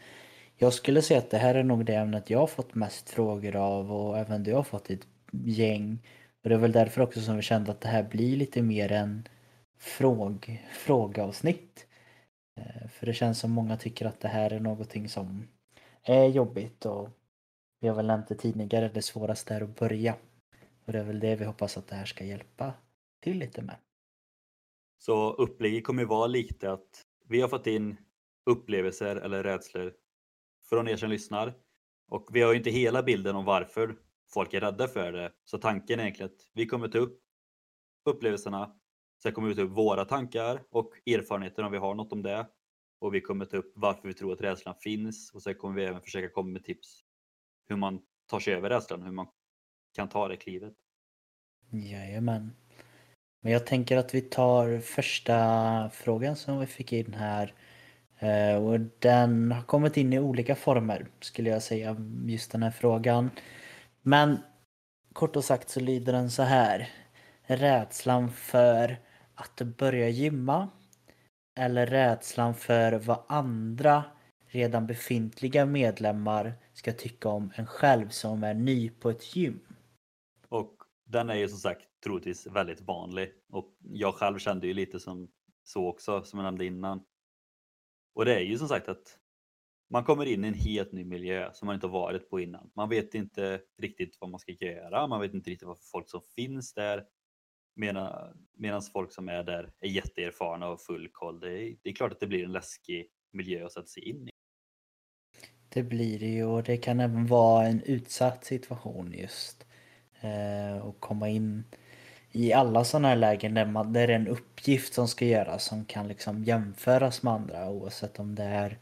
Jag 0.56 0.74
skulle 0.74 1.02
säga 1.02 1.20
att 1.20 1.30
det 1.30 1.38
här 1.38 1.56
är 1.56 1.64
nog 1.64 1.86
det 1.86 1.96
ämnet 1.96 2.30
jag 2.30 2.40
har 2.40 2.48
fått 2.48 2.76
mest 2.76 3.10
frågor 3.10 3.56
av 3.56 3.92
och 3.92 4.18
även 4.18 4.44
du 4.44 4.54
har 4.54 4.64
fått 4.64 4.90
ett 4.90 5.08
gäng. 5.32 6.00
Och 6.44 6.50
det 6.50 6.56
är 6.56 6.60
väl 6.60 6.72
därför 6.72 7.02
också 7.02 7.22
som 7.22 7.36
vi 7.36 7.42
kände 7.42 7.72
att 7.72 7.82
det 7.82 7.88
här 7.88 8.04
blir 8.04 8.38
lite 8.38 8.62
mer 8.62 8.92
en 8.92 9.28
fråg, 9.80 10.66
frågeavsnitt. 10.72 11.88
Eh, 12.60 12.88
för 12.90 13.06
det 13.06 13.14
känns 13.14 13.40
som 13.40 13.52
många 13.52 13.78
tycker 13.78 14.06
att 14.06 14.20
det 14.20 14.28
här 14.28 14.54
är 14.54 14.60
någonting 14.60 15.10
som 15.10 15.48
är 16.04 16.26
jobbigt 16.26 16.86
och 16.86 17.10
vi 17.80 17.88
har 17.88 17.96
väl 17.96 18.08
nämnt 18.08 18.28
det 18.28 18.36
tidigare, 18.36 18.92
det 18.94 19.02
svåraste 19.02 19.54
är 19.54 19.62
att 19.62 19.80
börja. 19.80 20.16
Och 20.86 20.94
det 20.94 21.00
är 21.00 21.04
väl 21.04 21.20
det 21.20 21.36
vi 21.36 21.46
hoppas 21.46 21.78
att 21.78 21.88
det 21.88 21.96
här 21.96 22.06
ska 22.06 22.24
hjälpa 22.24 22.74
till 23.24 23.38
lite 23.38 23.62
med. 23.62 23.76
Så 24.98 25.34
upplägget 25.34 25.84
kommer 25.84 26.02
ju 26.02 26.08
vara 26.08 26.28
lite 26.28 26.72
att 26.72 27.06
vi 27.26 27.42
har 27.42 27.50
fått 27.50 27.68
in 27.68 27.98
upplevelser 28.46 29.16
eller 29.16 29.44
rädslor 29.44 29.94
från 30.70 30.88
er 30.88 30.98
som 30.98 31.10
lyssnar. 31.10 31.54
Och 32.08 32.30
vi 32.32 32.42
har 32.42 32.52
ju 32.52 32.58
inte 32.58 32.70
hela 32.70 33.04
bilden 33.04 33.36
om 33.36 33.46
varför 33.46 33.96
folk 34.34 34.54
är 34.54 34.62
rädda 34.62 34.88
för 34.88 35.12
det. 35.12 35.32
Så 35.44 35.58
tanken 35.58 36.00
är 36.00 36.04
egentligen 36.04 36.32
att 36.32 36.42
vi 36.54 36.66
kommer 36.66 36.88
ta 36.88 36.98
upp 36.98 37.20
upplevelserna. 38.06 38.76
Sen 39.24 39.32
kommer 39.32 39.48
vi 39.48 39.56
ta 39.56 39.62
upp 39.62 39.72
våra 39.72 40.06
tankar 40.06 40.64
och 40.70 40.94
erfarenheter 41.06 41.64
om 41.64 41.72
vi 41.72 41.78
har 41.78 41.96
något 41.96 42.12
om 42.12 42.24
det. 42.24 42.48
Och 43.00 43.14
vi 43.14 43.22
kommer 43.22 43.46
ta 43.46 43.58
upp 43.58 43.74
varför 43.76 44.08
vi 44.08 44.14
tror 44.14 44.34
att 44.34 44.42
rädslan 44.42 44.76
finns. 44.80 45.32
Och 45.34 45.42
sen 45.42 45.56
kommer 45.56 45.76
vi 45.76 45.86
även 45.86 46.02
försöka 46.02 46.30
komma 46.30 46.50
med 46.50 46.64
tips 46.64 47.07
hur 47.70 47.76
man 47.76 48.02
tar 48.30 48.40
sig 48.40 48.54
över 48.54 48.70
rädslan, 48.70 49.02
hur 49.02 49.12
man 49.12 49.28
kan 49.96 50.10
ta 50.10 50.28
det 50.28 50.38
klivet. 50.38 50.74
Jajamän. 51.70 52.56
Men 53.42 53.52
jag 53.52 53.66
tänker 53.66 53.98
att 53.98 54.16
vi 54.16 54.22
tar 54.22 54.80
första 54.80 55.90
frågan 55.94 56.36
som 56.36 56.60
vi 56.60 56.66
fick 56.66 56.94
in 56.94 57.14
här. 57.14 57.54
Eh, 58.20 58.56
och 58.56 58.80
den 59.00 59.52
har 59.52 59.62
kommit 59.62 59.98
in 59.98 60.14
i 60.14 60.20
olika 60.20 60.56
former 60.56 61.08
skulle 61.20 61.50
jag 61.50 61.64
säga, 61.64 61.96
just 62.26 62.52
den 62.52 62.64
här 62.64 62.72
frågan. 62.72 63.30
Men 64.02 64.40
kort 65.14 65.36
och 65.36 65.44
sagt 65.44 65.70
så 65.70 65.80
lyder 65.80 66.14
den 66.14 66.32
så 66.32 66.44
här. 66.44 66.90
Rädslan 67.44 68.32
för 68.32 68.98
att 69.36 69.62
börja 69.62 70.10
gymma 70.10 70.70
eller 71.60 71.86
rädslan 71.86 72.54
för 72.54 72.92
vad 72.94 73.24
andra 73.28 74.04
redan 74.48 74.88
befintliga 74.88 75.66
medlemmar 75.66 76.54
ska 76.78 76.94
tycka 76.94 77.30
om 77.30 77.52
en 77.56 77.68
själv 77.68 78.10
som 78.10 78.44
är 78.44 78.54
ny 78.54 78.90
på 78.90 79.10
ett 79.10 79.36
gym. 79.36 79.60
Och 80.50 80.84
den 81.06 81.30
är 81.30 81.36
ju 81.36 81.50
som 81.50 81.58
sagt 81.58 81.88
troligtvis 82.04 82.48
väldigt 82.48 82.82
vanlig 82.82 83.34
och 83.50 83.78
jag 83.80 84.16
själv 84.16 84.40
kände 84.40 84.68
ju 84.68 84.74
lite 84.74 85.00
som 85.00 85.32
så 85.64 85.88
också 85.88 86.24
som 86.24 86.40
jag 86.40 86.44
nämnde 86.44 86.66
innan. 86.66 87.06
Och 88.14 88.26
det 88.26 88.36
är 88.36 88.40
ju 88.40 88.58
som 88.58 88.68
sagt 88.68 88.90
att 88.90 89.20
man 89.90 90.04
kommer 90.04 90.26
in 90.26 90.46
i 90.46 90.48
en 90.48 90.54
helt 90.54 90.92
ny 90.92 91.06
miljö 91.06 91.54
som 91.54 91.66
man 91.66 91.76
inte 91.76 91.88
har 91.88 91.92
varit 91.92 92.30
på 92.30 92.40
innan. 92.40 92.72
Man 92.76 92.90
vet 92.90 93.16
inte 93.16 93.62
riktigt 93.78 94.18
vad 94.22 94.30
man 94.30 94.40
ska 94.40 94.52
göra, 94.52 95.08
man 95.08 95.22
vet 95.22 95.34
inte 95.34 95.50
riktigt 95.50 95.68
vad 95.68 95.80
folk 95.92 96.10
som 96.10 96.22
finns 96.36 96.74
där. 96.74 97.06
Medan 98.56 98.82
folk 98.94 99.12
som 99.12 99.30
är 99.30 99.44
där 99.44 99.74
är 99.80 99.90
jätteerfarna 99.90 100.68
och 100.70 100.82
full 100.82 101.10
koll. 101.12 101.40
Det 101.40 101.64
är, 101.64 101.78
det 101.82 101.90
är 101.90 101.94
klart 101.94 102.12
att 102.12 102.20
det 102.20 102.28
blir 102.28 102.44
en 102.44 102.52
läskig 102.52 103.10
miljö 103.32 103.66
att 103.66 103.74
sätta 103.74 103.88
sig 103.88 104.10
in 104.10 104.28
i. 104.28 104.37
Det 105.78 105.84
blir 105.84 106.20
det 106.20 106.26
ju 106.28 106.44
och 106.44 106.64
det 106.64 106.78
kan 106.78 107.00
även 107.00 107.28
vara 107.28 107.66
en 107.66 107.82
utsatt 107.82 108.46
situation 108.46 109.14
just. 109.14 109.66
Eh, 110.22 110.78
och 110.78 111.00
komma 111.00 111.30
in 111.30 111.64
i 112.32 112.54
alla 112.54 112.84
sådana 112.84 113.08
här 113.08 113.16
lägen 113.16 113.54
där, 113.54 113.66
man, 113.66 113.94
där 113.94 114.08
det 114.08 114.14
är 114.14 114.20
en 114.20 114.28
uppgift 114.28 114.94
som 114.94 115.08
ska 115.08 115.26
göras 115.26 115.64
som 115.64 115.86
kan 115.86 116.08
liksom 116.08 116.44
jämföras 116.44 117.24
med 117.24 117.34
andra 117.34 117.70
oavsett 117.70 118.20
om 118.20 118.36
det 118.36 118.44
är 118.44 118.78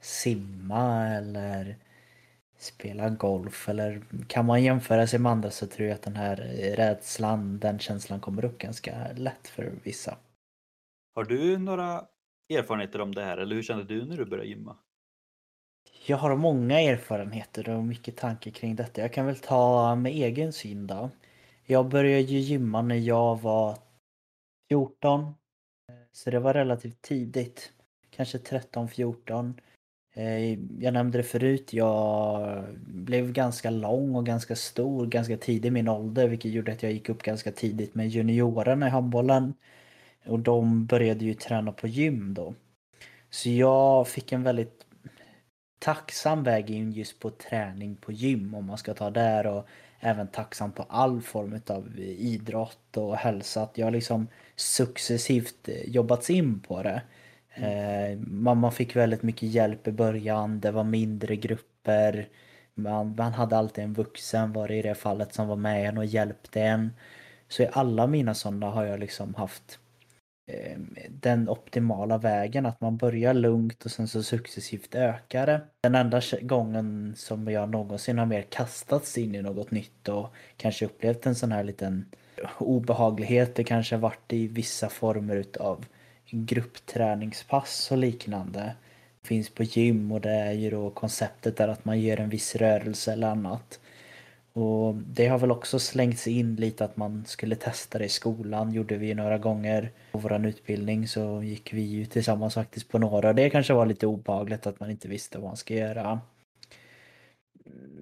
simma 0.00 1.08
eller 1.08 1.76
spela 2.58 3.08
golf 3.08 3.68
eller 3.68 4.02
kan 4.28 4.46
man 4.46 4.62
jämföra 4.62 5.06
sig 5.06 5.18
med 5.18 5.32
andra 5.32 5.50
så 5.50 5.66
tror 5.66 5.88
jag 5.88 5.94
att 5.94 6.02
den 6.02 6.16
här 6.16 6.40
eh, 6.40 6.76
rädslan, 6.76 7.58
den 7.58 7.78
känslan 7.78 8.20
kommer 8.20 8.44
upp 8.44 8.58
ganska 8.58 9.12
lätt 9.16 9.48
för 9.48 9.72
vissa. 9.82 10.16
Har 11.14 11.24
du 11.24 11.58
några 11.58 12.04
erfarenheter 12.48 13.00
om 13.00 13.14
det 13.14 13.24
här 13.24 13.38
eller 13.38 13.54
hur 13.54 13.62
kände 13.62 13.84
du 13.84 14.04
när 14.04 14.16
du 14.16 14.24
började 14.24 14.48
gymma? 14.48 14.76
Jag 16.06 16.16
har 16.16 16.36
många 16.36 16.80
erfarenheter 16.80 17.68
och 17.68 17.84
mycket 17.84 18.16
tankar 18.16 18.50
kring 18.50 18.76
detta. 18.76 19.00
Jag 19.00 19.12
kan 19.12 19.26
väl 19.26 19.36
ta 19.36 19.94
med 19.94 20.12
egen 20.12 20.52
syn 20.52 20.86
då. 20.86 21.10
Jag 21.64 21.88
började 21.88 22.22
ju 22.22 22.38
gymma 22.38 22.82
när 22.82 22.96
jag 22.96 23.40
var 23.40 23.78
14. 24.68 25.34
Så 26.12 26.30
det 26.30 26.38
var 26.38 26.54
relativt 26.54 27.02
tidigt. 27.02 27.72
Kanske 28.10 28.38
13-14. 28.38 29.54
Eh, 30.14 30.52
jag 30.82 30.94
nämnde 30.94 31.18
det 31.18 31.24
förut, 31.24 31.72
jag 31.72 32.64
blev 32.86 33.32
ganska 33.32 33.70
lång 33.70 34.14
och 34.14 34.26
ganska 34.26 34.56
stor 34.56 35.06
ganska 35.06 35.36
tidigt 35.36 35.64
i 35.64 35.70
min 35.70 35.88
ålder 35.88 36.28
vilket 36.28 36.50
gjorde 36.50 36.72
att 36.72 36.82
jag 36.82 36.92
gick 36.92 37.08
upp 37.08 37.22
ganska 37.22 37.52
tidigt 37.52 37.94
med 37.94 38.08
juniorerna 38.08 38.86
i 38.86 38.90
handbollen. 38.90 39.54
Och 40.26 40.40
de 40.40 40.86
började 40.86 41.24
ju 41.24 41.34
träna 41.34 41.72
på 41.72 41.86
gym 41.86 42.34
då. 42.34 42.54
Så 43.30 43.50
jag 43.50 44.08
fick 44.08 44.32
en 44.32 44.42
väldigt 44.42 44.85
tacksam 45.78 46.42
väg 46.42 46.70
in 46.70 46.92
just 46.92 47.20
på 47.20 47.30
träning 47.30 47.96
på 47.96 48.12
gym 48.12 48.54
om 48.54 48.64
man 48.64 48.78
ska 48.78 48.94
ta 48.94 49.10
där 49.10 49.46
och 49.46 49.68
även 50.00 50.26
tacksam 50.26 50.72
på 50.72 50.82
all 50.88 51.22
form 51.22 51.60
av 51.66 51.88
eh, 51.98 52.04
idrott 52.04 52.96
och 52.96 53.16
hälsa. 53.16 53.62
Att 53.62 53.78
jag 53.78 53.92
liksom 53.92 54.28
successivt 54.56 55.68
eh, 55.68 55.88
jobbats 55.88 56.30
in 56.30 56.60
på 56.60 56.82
det. 56.82 57.02
Eh, 57.54 58.18
man, 58.18 58.72
fick 58.72 58.96
väldigt 58.96 59.22
mycket 59.22 59.48
hjälp 59.48 59.88
i 59.88 59.92
början, 59.92 60.60
det 60.60 60.70
var 60.70 60.84
mindre 60.84 61.36
grupper. 61.36 62.28
Man, 62.74 63.14
man 63.18 63.32
hade 63.32 63.56
alltid 63.56 63.84
en 63.84 63.94
vuxen 63.94 64.52
var 64.52 64.68
det 64.68 64.74
i 64.74 64.82
det 64.82 64.94
fallet 64.94 65.34
som 65.34 65.48
var 65.48 65.56
med 65.56 65.88
en 65.88 65.98
och 65.98 66.06
hjälpte 66.06 66.62
en. 66.62 66.92
Så 67.48 67.62
i 67.62 67.68
alla 67.72 68.06
mina 68.06 68.34
sådana 68.34 68.70
har 68.70 68.84
jag 68.84 69.00
liksom 69.00 69.34
haft 69.34 69.78
Ehm, 70.48 70.96
den 71.10 71.48
optimala 71.48 72.18
vägen, 72.18 72.66
att 72.66 72.80
man 72.80 72.96
börjar 72.96 73.34
lugnt 73.34 73.84
och 73.84 73.90
sen 73.90 74.08
så 74.08 74.22
successivt 74.22 74.94
ökar 74.94 75.46
det. 75.46 75.60
Den 75.80 75.94
enda 75.94 76.22
gången 76.42 77.14
som 77.16 77.48
jag 77.50 77.70
någonsin 77.70 78.18
har 78.18 78.26
mer 78.26 78.42
kastats 78.42 79.18
in 79.18 79.34
i 79.34 79.42
något 79.42 79.70
nytt 79.70 80.08
och 80.08 80.34
kanske 80.56 80.86
upplevt 80.86 81.26
en 81.26 81.34
sån 81.34 81.52
här 81.52 81.64
liten 81.64 82.06
obehaglighet, 82.58 83.54
det 83.54 83.64
kanske 83.64 83.96
varit 83.96 84.32
i 84.32 84.46
vissa 84.48 84.88
former 84.88 85.36
utav 85.36 85.84
gruppträningspass 86.30 87.90
och 87.90 87.98
liknande. 87.98 88.74
Finns 89.22 89.50
på 89.50 89.62
gym 89.62 90.12
och 90.12 90.20
det 90.20 90.30
är 90.30 90.52
ju 90.52 90.70
då 90.70 90.90
konceptet 90.90 91.56
där 91.56 91.68
att 91.68 91.84
man 91.84 92.00
gör 92.00 92.20
en 92.20 92.28
viss 92.28 92.56
rörelse 92.56 93.12
eller 93.12 93.28
annat. 93.28 93.80
Och 94.56 94.94
det 94.94 95.26
har 95.26 95.38
väl 95.38 95.50
också 95.50 95.78
slängts 95.78 96.26
in 96.26 96.56
lite 96.56 96.84
att 96.84 96.96
man 96.96 97.24
skulle 97.26 97.56
testa 97.56 97.98
det 97.98 98.04
i 98.04 98.08
skolan, 98.08 98.72
gjorde 98.72 98.96
vi 98.96 99.14
några 99.14 99.38
gånger. 99.38 99.92
På 100.12 100.18
våran 100.18 100.44
utbildning 100.44 101.08
så 101.08 101.42
gick 101.42 101.72
vi 101.72 101.80
ju 101.80 102.06
tillsammans 102.06 102.54
faktiskt 102.54 102.88
på 102.88 102.98
några 102.98 103.28
och 103.28 103.34
det 103.34 103.50
kanske 103.50 103.74
var 103.74 103.86
lite 103.86 104.06
obehagligt 104.06 104.66
att 104.66 104.80
man 104.80 104.90
inte 104.90 105.08
visste 105.08 105.38
vad 105.38 105.48
man 105.48 105.56
ska 105.56 105.74
göra. 105.74 106.20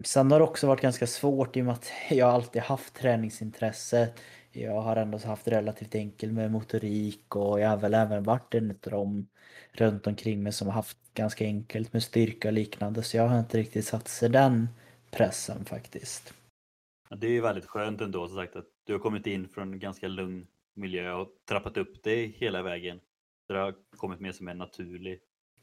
Sen 0.05 0.31
har 0.31 0.39
det 0.39 0.45
också 0.45 0.67
varit 0.67 0.81
ganska 0.81 1.07
svårt 1.07 1.57
i 1.57 1.61
och 1.61 1.65
med 1.65 1.75
att 1.75 1.93
jag 2.11 2.29
alltid 2.29 2.63
haft 2.63 2.95
träningsintresse 2.95 4.09
jag 4.57 4.81
har 4.81 4.97
ändå 4.97 5.19
haft 5.19 5.49
relativt 5.49 5.95
enkel 5.95 6.33
med 6.33 6.51
motorik 6.51 7.37
och 7.37 7.61
jag 7.61 7.69
har 7.69 7.77
väl 7.77 7.95
även 7.95 8.23
varit 8.23 8.55
en 8.55 8.71
av 8.71 8.91
dem 8.91 9.27
runt 9.73 10.07
omkring 10.07 10.43
mig 10.43 10.53
som 10.53 10.67
har 10.67 10.75
haft 10.75 10.99
ganska 11.15 11.45
enkelt 11.45 11.93
med 11.93 12.03
styrka 12.03 12.49
och 12.49 12.55
liknande 12.55 13.03
så 13.03 13.17
jag 13.17 13.29
har 13.29 13.39
inte 13.39 13.59
riktigt 13.59 13.87
satt 13.87 14.09
sig 14.09 14.29
den 14.29 14.69
pressen 15.11 15.65
faktiskt. 15.65 16.35
Det 17.11 17.27
är 17.27 17.31
ju 17.31 17.41
väldigt 17.41 17.67
skönt 17.67 18.01
ändå 18.01 18.29
som 18.29 18.37
sagt 18.37 18.57
att 18.57 18.67
du 18.85 18.93
har 18.93 19.01
kommit 19.01 19.27
in 19.27 19.49
från 19.49 19.73
en 19.73 19.79
ganska 19.79 20.09
lugn 20.09 20.47
miljö 20.75 21.13
och 21.13 21.29
trappat 21.49 21.77
upp 21.77 22.03
dig 22.03 22.37
hela 22.39 22.63
vägen. 22.63 23.01
Det 23.49 23.55
har 23.55 23.75
kommit 23.97 24.21
mer 24.21 24.33
som 24.33 24.49
en 24.49 24.59
naturlig 24.59 25.21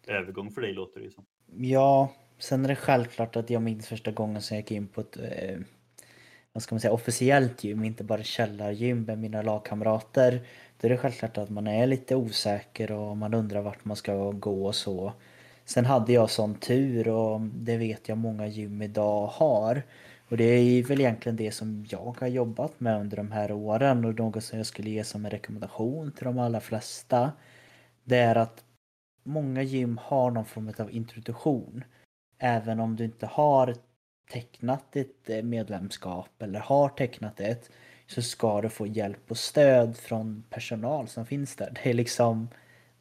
övergång 0.07 0.51
för 0.51 0.61
dig 0.61 0.73
låter 0.73 0.99
det 0.99 1.05
ju 1.05 1.11
som. 1.11 1.25
Ja, 1.57 2.13
sen 2.37 2.65
är 2.65 2.69
det 2.69 2.75
självklart 2.75 3.35
att 3.35 3.49
jag 3.49 3.61
minns 3.61 3.87
första 3.87 4.11
gången 4.11 4.41
som 4.41 4.55
jag 4.55 4.61
gick 4.61 4.71
in 4.71 4.87
på 4.87 5.01
ett 5.01 5.17
eh, 5.17 5.59
vad 6.53 6.63
ska 6.63 6.75
man 6.75 6.79
säga, 6.79 6.93
officiellt 6.93 7.63
gym, 7.63 7.83
inte 7.83 8.03
bara 8.03 8.23
källargym 8.23 9.03
med 9.03 9.17
mina 9.19 9.41
lagkamrater. 9.41 10.41
Då 10.77 10.87
är 10.87 10.89
det 10.89 10.97
självklart 10.97 11.37
att 11.37 11.49
man 11.49 11.67
är 11.67 11.87
lite 11.87 12.15
osäker 12.15 12.91
och 12.91 13.17
man 13.17 13.33
undrar 13.33 13.61
vart 13.61 13.85
man 13.85 13.97
ska 13.97 14.31
gå 14.31 14.65
och 14.65 14.75
så. 14.75 15.13
Sen 15.65 15.85
hade 15.85 16.13
jag 16.13 16.29
sån 16.29 16.55
tur 16.55 17.07
och 17.07 17.41
det 17.41 17.77
vet 17.77 18.09
jag 18.09 18.17
många 18.17 18.47
gym 18.47 18.81
idag 18.81 19.27
har. 19.27 19.83
Och 20.31 20.37
det 20.37 20.43
är 20.43 20.83
väl 20.83 20.99
egentligen 20.99 21.35
det 21.35 21.51
som 21.51 21.85
jag 21.89 22.15
har 22.19 22.27
jobbat 22.27 22.79
med 22.79 22.99
under 22.99 23.17
de 23.17 23.31
här 23.31 23.51
åren 23.51 24.05
och 24.05 24.19
något 24.19 24.43
som 24.43 24.57
jag 24.57 24.67
skulle 24.67 24.89
ge 24.89 25.03
som 25.03 25.25
en 25.25 25.31
rekommendation 25.31 26.11
till 26.11 26.25
de 26.25 26.39
allra 26.39 26.59
flesta. 26.59 27.31
Det 28.03 28.17
är 28.17 28.35
att 28.35 28.63
många 29.23 29.61
gym 29.61 29.99
har 30.03 30.31
någon 30.31 30.45
form 30.45 30.73
av 30.77 30.91
introduktion. 30.91 31.83
Även 32.37 32.79
om 32.79 32.95
du 32.95 33.03
inte 33.03 33.25
har 33.25 33.75
tecknat 34.31 34.95
ett 34.95 35.29
eh, 35.29 35.43
medlemskap 35.43 36.41
eller 36.41 36.59
har 36.59 36.89
tecknat 36.89 37.39
ett 37.39 37.69
så 38.07 38.21
ska 38.21 38.61
du 38.61 38.69
få 38.69 38.87
hjälp 38.87 39.31
och 39.31 39.37
stöd 39.37 39.97
från 39.97 40.43
personal 40.49 41.07
som 41.07 41.25
finns 41.25 41.55
där. 41.55 41.73
Det 41.83 41.89
är 41.89 41.93
liksom 41.93 42.47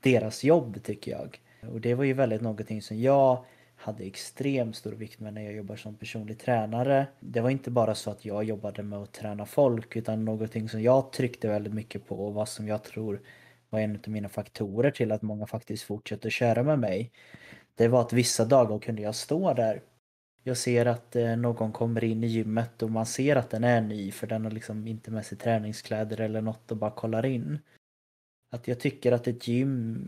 deras 0.00 0.44
jobb 0.44 0.82
tycker 0.82 1.12
jag. 1.12 1.40
Och 1.72 1.80
det 1.80 1.94
var 1.94 2.04
ju 2.04 2.12
väldigt 2.12 2.42
någonting 2.42 2.82
som 2.82 3.00
jag 3.00 3.44
hade 3.80 4.04
extremt 4.04 4.76
stor 4.76 4.92
vikt 4.92 5.20
med 5.20 5.34
när 5.34 5.42
jag 5.42 5.54
jobbar 5.54 5.76
som 5.76 5.96
personlig 5.96 6.38
tränare. 6.38 7.06
Det 7.20 7.40
var 7.40 7.50
inte 7.50 7.70
bara 7.70 7.94
så 7.94 8.10
att 8.10 8.24
jag 8.24 8.44
jobbade 8.44 8.82
med 8.82 8.98
att 8.98 9.12
träna 9.12 9.46
folk 9.46 9.96
utan 9.96 10.24
någonting 10.24 10.68
som 10.68 10.82
jag 10.82 11.12
tryckte 11.12 11.48
väldigt 11.48 11.74
mycket 11.74 12.06
på 12.08 12.26
och 12.26 12.34
vad 12.34 12.48
som 12.48 12.68
jag 12.68 12.82
tror 12.84 13.20
var 13.70 13.80
en 13.80 13.96
av 13.96 14.08
mina 14.08 14.28
faktorer 14.28 14.90
till 14.90 15.12
att 15.12 15.22
många 15.22 15.46
faktiskt 15.46 15.82
fortsätter 15.82 16.30
köra 16.30 16.62
med 16.62 16.78
mig. 16.78 17.12
Det 17.74 17.88
var 17.88 18.00
att 18.00 18.12
vissa 18.12 18.44
dagar 18.44 18.78
kunde 18.78 19.02
jag 19.02 19.14
stå 19.14 19.54
där 19.54 19.82
Jag 20.44 20.56
ser 20.56 20.86
att 20.86 21.16
eh, 21.16 21.36
någon 21.36 21.72
kommer 21.72 22.04
in 22.04 22.24
i 22.24 22.26
gymmet 22.26 22.82
och 22.82 22.90
man 22.90 23.06
ser 23.06 23.36
att 23.36 23.50
den 23.50 23.64
är 23.64 23.80
ny 23.80 24.12
för 24.12 24.26
den 24.26 24.44
har 24.44 24.50
liksom 24.50 24.86
inte 24.86 25.10
med 25.10 25.26
sig 25.26 25.38
träningskläder 25.38 26.20
eller 26.20 26.40
något 26.40 26.70
och 26.70 26.76
bara 26.76 26.90
kollar 26.90 27.26
in. 27.26 27.58
Att 28.50 28.68
jag 28.68 28.80
tycker 28.80 29.12
att 29.12 29.26
ett 29.26 29.48
gym 29.48 30.06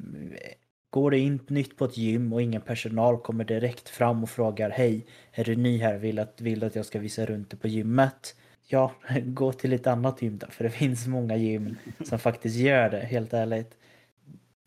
Går 0.93 1.11
det 1.11 1.19
in 1.19 1.41
nytt 1.49 1.77
på 1.77 1.85
ett 1.85 1.97
gym 1.97 2.33
och 2.33 2.43
ingen 2.43 2.61
personal 2.61 3.19
kommer 3.19 3.45
direkt 3.45 3.89
fram 3.89 4.23
och 4.23 4.31
frågar 4.31 4.71
Hej, 4.71 5.07
är 5.33 5.45
du 5.45 5.57
ny 5.57 5.79
här? 5.79 5.99
Vill 5.99 6.19
att, 6.19 6.41
vill 6.41 6.65
att 6.65 6.77
jag 6.77 6.87
ska 6.87 6.99
visa 6.99 7.27
runt 7.27 7.51
dig 7.51 7.61
på 7.61 7.69
gymmet? 7.69 8.37
Ja, 8.67 8.93
gå 9.25 9.53
till 9.53 9.73
ett 9.73 9.87
annat 9.87 10.23
gym 10.23 10.39
då, 10.39 10.47
för 10.47 10.65
det 10.65 10.71
finns 10.81 11.07
många 11.07 11.37
gym 11.37 11.77
som 12.05 12.19
faktiskt 12.19 12.57
gör 12.57 12.91
det, 12.91 13.01
helt 13.01 13.33
ärligt. 13.33 13.77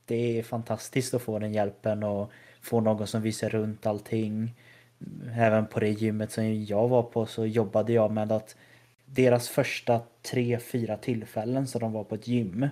Det 0.05 0.39
är 0.39 0.43
fantastiskt 0.43 1.13
att 1.13 1.21
få 1.21 1.39
den 1.39 1.53
hjälpen 1.53 2.03
och 2.03 2.31
få 2.61 2.81
någon 2.81 3.07
som 3.07 3.21
visar 3.21 3.49
runt 3.49 3.85
allting. 3.85 4.53
Även 5.35 5.65
på 5.67 5.79
det 5.79 5.89
gymmet 5.89 6.31
som 6.31 6.63
jag 6.63 6.87
var 6.87 7.03
på 7.03 7.25
så 7.25 7.45
jobbade 7.45 7.93
jag 7.93 8.11
med 8.11 8.31
att 8.31 8.55
deras 9.05 9.49
första 9.49 10.01
tre, 10.21 10.59
fyra 10.59 10.97
tillfällen 10.97 11.67
som 11.67 11.81
de 11.81 11.91
var 11.91 12.03
på 12.03 12.15
ett 12.15 12.27
gym 12.27 12.67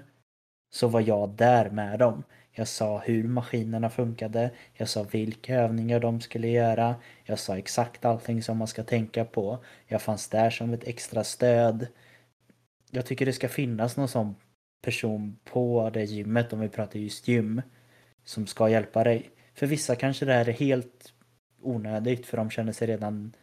så 0.73 0.87
var 0.87 1.01
jag 1.01 1.29
där 1.29 1.69
med 1.69 1.99
dem. 1.99 2.23
Jag 2.55 2.67
sa 2.67 2.99
hur 2.99 3.23
maskinerna 3.23 3.89
funkade, 3.89 4.51
jag 4.73 4.89
sa 4.89 5.03
vilka 5.03 5.55
övningar 5.55 5.99
de 5.99 6.21
skulle 6.21 6.47
göra, 6.47 6.95
jag 7.23 7.39
sa 7.39 7.57
exakt 7.57 8.05
allting 8.05 8.43
som 8.43 8.57
man 8.57 8.67
ska 8.67 8.83
tänka 8.83 9.25
på. 9.25 9.63
Jag 9.87 10.01
fanns 10.01 10.27
där 10.27 10.49
som 10.49 10.73
ett 10.73 10.87
extra 10.87 11.23
stöd. 11.23 11.87
Jag 12.91 13.05
tycker 13.05 13.25
det 13.25 13.33
ska 13.33 13.49
finnas 13.49 13.97
någon 13.97 14.07
sån 14.07 14.35
person 14.81 15.39
på 15.43 15.89
det 15.93 16.03
gymmet, 16.03 16.53
om 16.53 16.59
vi 16.59 16.69
pratar 16.69 16.99
just 16.99 17.27
gym, 17.27 17.61
som 18.23 18.47
ska 18.47 18.69
hjälpa 18.69 19.03
dig. 19.03 19.29
För 19.53 19.67
vissa 19.67 19.95
kanske 19.95 20.25
det 20.25 20.33
här 20.33 20.49
är 20.49 20.53
helt 20.53 21.13
onödigt 21.61 22.25
för 22.25 22.37
de 22.37 22.49
känner 22.49 22.71
sig 22.71 22.87
redan 22.87 23.33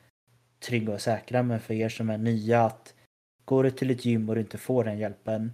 trygga 0.60 0.92
och 0.92 1.00
säkra. 1.00 1.42
Men 1.42 1.60
för 1.60 1.74
er 1.74 1.88
som 1.88 2.10
är 2.10 2.18
nya 2.18 2.62
att 2.62 2.94
går 3.44 3.64
du 3.64 3.70
till 3.70 3.90
ett 3.90 4.04
gym 4.04 4.28
och 4.28 4.34
du 4.34 4.40
inte 4.40 4.58
får 4.58 4.84
den 4.84 4.98
hjälpen 4.98 5.52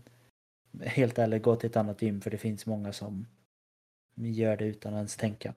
helt 0.81 1.19
ärligt 1.19 1.43
gå 1.43 1.57
till 1.57 1.71
ett 1.71 1.77
annat 1.77 2.03
gym 2.03 2.21
för 2.21 2.31
det 2.31 2.39
finns 2.39 2.67
många 2.67 2.93
som 2.93 3.27
gör 4.17 4.57
det 4.57 4.65
utan 4.65 4.95
att 4.95 4.97
ens 4.97 5.17
tänka. 5.17 5.55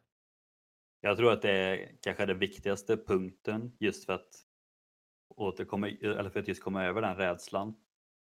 Jag 1.02 1.18
tror 1.18 1.34
att 1.34 1.42
det 1.42 1.52
är 1.52 1.92
kanske 2.02 2.26
den 2.26 2.40
viktigaste 2.40 2.98
punkten 2.98 3.72
just 3.80 4.06
för 4.06 4.14
att 4.14 4.30
återkomma, 5.36 5.90
eller 5.90 6.30
för 6.30 6.40
att 6.40 6.48
just 6.48 6.64
komma 6.64 6.86
över 6.86 7.02
den 7.02 7.16
rädslan. 7.16 7.76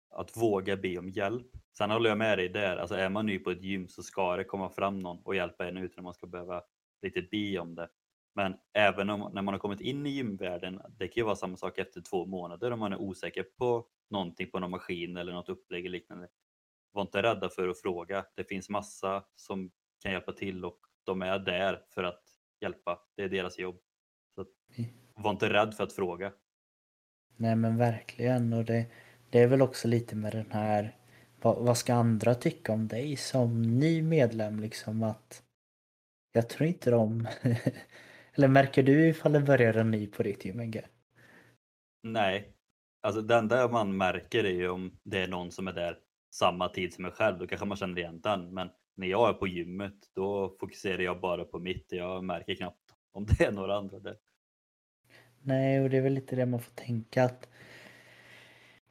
Att 0.10 0.38
våga 0.38 0.77
be 0.77 0.98
om 0.98 1.10
hjälp. 1.10 1.48
Sen 1.77 1.92
håller 1.92 2.10
jag 2.10 2.18
med 2.18 2.38
dig 2.38 2.50
där, 2.50 2.77
alltså 2.77 2.96
är 2.96 3.10
man 3.10 3.25
ny 3.25 3.39
på 3.39 3.51
ett 3.51 3.63
gym 3.63 3.88
så 3.88 4.03
ska 4.03 4.36
det 4.36 4.44
komma 4.44 4.70
fram 4.70 5.00
någon 5.00 5.20
och 5.24 5.36
hjälpa 5.36 5.68
en 5.68 5.77
utan 5.77 6.00
att 6.00 6.03
man 6.03 6.13
ska 6.13 6.27
behöva 6.27 6.63
riktigt 7.01 7.30
be 7.30 7.60
om 7.60 7.75
det. 7.75 7.89
Men 8.36 8.56
även 8.74 9.10
om, 9.10 9.32
när 9.34 9.42
man 9.42 9.53
har 9.53 9.60
kommit 9.60 9.82
in 9.82 10.06
i 10.06 10.10
gymvärlden, 10.10 10.82
det 10.98 11.08
kan 11.08 11.22
ju 11.22 11.25
vara 11.25 11.36
samma 11.36 11.58
sak 11.58 11.77
efter 11.77 12.01
två 12.01 12.25
månader 12.25 12.72
om 12.72 12.80
man 12.80 12.94
är 12.94 13.01
osäker 13.01 13.44
på 13.44 13.88
någonting 14.10 14.51
på 14.51 14.60
någon 14.60 14.72
maskin 14.72 15.18
eller 15.18 15.34
något 15.34 15.50
upplägg 15.50 15.86
eller 15.86 15.98
liknande. 15.98 16.27
Var 16.92 17.01
inte 17.01 17.24
rädda 17.24 17.50
för 17.50 17.68
att 17.68 17.82
fråga. 17.82 18.25
Det 18.36 18.44
finns 18.44 18.70
massa 18.70 19.24
som 19.36 19.72
kan 20.03 20.12
hjälpa 20.12 20.31
till 20.31 20.65
och 20.65 20.79
de 21.03 21.22
är 21.22 21.39
där 21.39 21.81
för 21.89 22.03
att 22.03 22.24
hjälpa. 22.62 23.00
Det 23.15 23.24
är 23.24 23.29
deras 23.29 23.60
jobb. 23.60 23.79
Så 24.36 24.45
var 25.15 25.31
inte 25.31 25.53
rädd 25.53 25.74
för 25.74 25.83
att 25.83 25.93
fråga. 25.93 26.33
Nej 27.38 27.55
men 27.55 27.77
verkligen 27.77 28.53
och 28.53 28.65
det, 28.65 28.86
det 29.29 29.39
är 29.39 29.48
väl 29.48 29.62
också 29.62 29.88
lite 29.88 30.15
med 30.15 30.31
den 30.31 30.51
här 30.51 30.98
vad, 31.41 31.65
vad, 31.65 31.77
ska 31.77 31.93
andra 31.93 32.36
tycka 32.36 32.74
om 32.74 32.88
dig 32.88 33.15
som 33.15 33.62
ny 33.62 34.01
medlem 34.01 34.60
liksom 34.60 35.03
att 35.03 35.43
jag 36.31 36.50
tror 36.50 36.67
inte 36.67 36.91
de 36.91 37.27
eller 38.33 38.48
märker 38.48 38.83
du 38.83 39.07
ifall 39.07 39.31
det 39.31 39.39
börjar 39.39 39.74
en 39.74 39.92
ny 39.92 40.07
på 40.07 40.24
ditt 40.24 40.46
gym? 40.46 40.74
Nej, 42.03 42.53
alltså 43.01 43.22
det 43.22 43.35
enda 43.35 43.68
man 43.68 43.98
märker 43.98 44.44
är 44.44 44.53
ju 44.53 44.70
om 44.70 45.00
det 45.03 45.24
är 45.24 45.27
någon 45.27 45.51
som 45.51 45.68
är 45.68 45.74
där 45.74 45.98
samma 46.33 46.70
tid 46.70 46.94
som 46.94 47.01
mig 47.01 47.11
själv, 47.11 47.37
då 47.37 47.48
kanske 47.48 47.66
man 47.66 47.77
känner 47.77 48.00
igen 48.00 48.22
den. 48.22 48.53
Men 48.53 48.70
när 48.96 49.08
jag 49.08 49.29
är 49.29 49.34
på 49.34 49.48
gymmet, 49.48 49.96
då 50.16 50.56
fokuserar 50.60 51.01
jag 51.01 51.20
bara 51.22 51.46
på 51.46 51.60
mitt. 51.60 51.86
Jag 51.90 52.24
märker 52.24 52.56
knappt 52.56 52.94
om 53.12 53.25
det 53.25 53.44
är 53.44 53.51
några 53.51 53.77
andra 53.77 54.00
där. 54.00 54.18
Nej, 55.42 55.82
och 55.82 55.90
det 55.90 55.98
är 55.98 56.01
väl 56.01 56.14
lite 56.14 56.36
det 56.36 56.46
man 56.46 56.60
får 56.60 56.72
tänka 56.72 57.24
att 57.24 57.50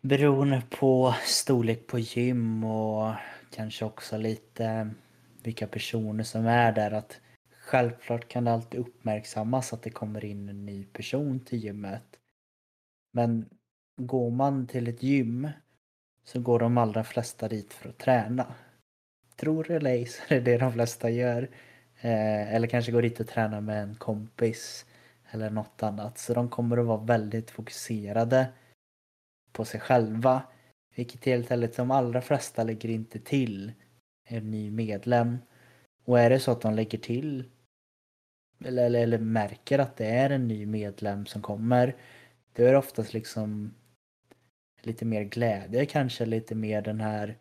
beroende 0.01 0.63
på 0.71 1.15
storlek 1.25 1.87
på 1.87 1.99
gym 1.99 2.65
och 2.65 3.15
kanske 3.51 3.85
också 3.85 4.19
lite 4.19 4.91
vilka 5.43 5.67
personer 5.67 6.25
som 6.25 6.47
är 6.47 6.73
där 6.73 6.91
att 6.91 7.21
självklart 7.51 8.29
kan 8.29 8.45
det 8.45 8.53
alltid 8.53 8.81
uppmärksammas 8.81 9.73
att 9.73 9.83
det 9.83 9.91
kommer 9.91 10.25
in 10.25 10.49
en 10.49 10.67
ny 10.67 10.85
person 10.85 11.41
till 11.41 11.65
gymmet. 11.65 12.19
Men 13.13 13.49
går 13.97 14.31
man 14.31 14.67
till 14.67 14.89
ett 14.89 15.03
gym 15.03 15.49
så 16.25 16.41
går 16.41 16.59
de 16.59 16.79
allra 16.79 17.05
flesta 17.05 17.49
dit 17.49 17.73
för 17.73 17.89
att 17.89 17.99
träna. 17.99 18.55
Tror 19.37 19.71
eller 19.71 19.91
ej 19.91 20.07
så 20.07 20.23
är 20.29 20.41
det 20.41 20.41
det 20.41 20.59
de 20.59 20.73
flesta 20.73 21.11
gör. 21.11 21.43
Eh, 22.01 22.55
eller 22.55 22.67
kanske 22.67 22.93
går 22.93 23.03
dit 23.03 23.21
och 23.21 23.29
tränar 23.29 23.61
med 23.61 23.83
en 23.83 23.95
kompis 23.95 24.87
eller 25.31 25.51
något 25.51 25.83
annat. 25.83 26.19
Så 26.19 26.35
de 26.35 26.49
kommer 26.49 26.77
att 26.77 26.87
vara 26.87 27.05
väldigt 27.05 27.51
fokuserade 27.51 28.47
på 29.53 29.65
sig 29.65 29.81
själva. 29.81 30.43
Vilket 30.95 31.25
helt 31.25 31.51
ärligt 31.51 31.77
de 31.77 31.91
allra 31.91 32.21
flesta 32.21 32.65
lägger 32.65 32.89
inte 32.89 33.19
till 33.19 33.73
en 34.29 34.51
ny 34.51 34.71
medlem. 34.71 35.39
Och 36.05 36.21
är 36.21 36.31
det 36.31 36.41
så 36.41 36.51
att 36.51 36.61
de 36.61 36.75
lägger 36.75 36.99
till 36.99 37.45
eller, 38.65 38.85
eller, 38.87 39.03
eller 39.03 39.19
märker 39.19 39.79
att 39.79 39.97
det 39.97 40.07
är 40.07 40.31
en 40.31 40.49
ny 40.49 40.67
medlem 40.67 41.27
som 41.27 41.43
kommer. 41.43 41.97
Då 42.53 42.63
är 42.63 42.73
det 42.73 42.79
oftast 42.79 43.13
liksom 43.13 43.75
lite 44.83 45.05
mer 45.05 45.23
glädje 45.23 45.87
kanske, 45.87 46.27
lite 46.27 46.55
mer 46.55 46.83
den 46.83 47.01
här 47.01 47.39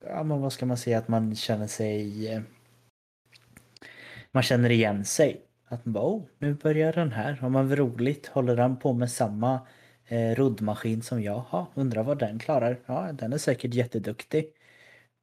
ja 0.00 0.22
men 0.22 0.40
vad 0.40 0.52
ska 0.52 0.66
man 0.66 0.76
säga, 0.76 0.98
att 0.98 1.08
man 1.08 1.34
känner 1.34 1.66
sig 1.66 2.28
eh, 2.32 2.42
man 4.36 4.42
känner 4.42 4.70
igen 4.70 5.04
sig. 5.04 5.42
Att 5.68 5.84
man 5.84 5.92
bara, 5.92 6.04
oh, 6.04 6.22
nu 6.38 6.54
börjar 6.54 6.92
den 6.92 7.12
här. 7.12 7.32
Har 7.32 7.48
man 7.48 7.76
roligt? 7.76 8.26
Håller 8.26 8.56
den 8.56 8.76
på 8.76 8.92
med 8.92 9.10
samma 9.10 9.66
eh, 10.04 10.34
roddmaskin 10.34 11.02
som 11.02 11.22
jag 11.22 11.38
har? 11.38 11.66
Undrar 11.74 12.02
vad 12.02 12.18
den 12.18 12.38
klarar? 12.38 12.80
Ja, 12.86 13.12
den 13.12 13.32
är 13.32 13.38
säkert 13.38 13.74
jätteduktig. 13.74 14.52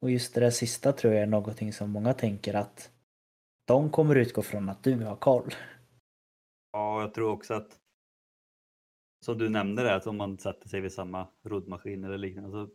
Och 0.00 0.10
just 0.10 0.34
det 0.34 0.40
där 0.40 0.50
sista 0.50 0.92
tror 0.92 1.14
jag 1.14 1.22
är 1.22 1.26
någonting 1.26 1.72
som 1.72 1.90
många 1.90 2.14
tänker 2.14 2.54
att 2.54 2.90
de 3.64 3.90
kommer 3.90 4.14
utgå 4.14 4.42
från 4.42 4.68
att 4.68 4.82
du 4.82 5.04
har 5.04 5.16
koll. 5.16 5.54
Ja, 6.72 7.00
jag 7.00 7.14
tror 7.14 7.30
också 7.30 7.54
att 7.54 7.78
som 9.24 9.38
du 9.38 9.48
nämnde 9.48 9.82
det, 9.82 9.94
att 9.94 10.06
om 10.06 10.16
man 10.16 10.38
sätter 10.38 10.68
sig 10.68 10.80
vid 10.80 10.92
samma 10.92 11.28
roddmaskin 11.44 12.04
eller 12.04 12.18
liknande. 12.18 12.50
Så 12.50 12.68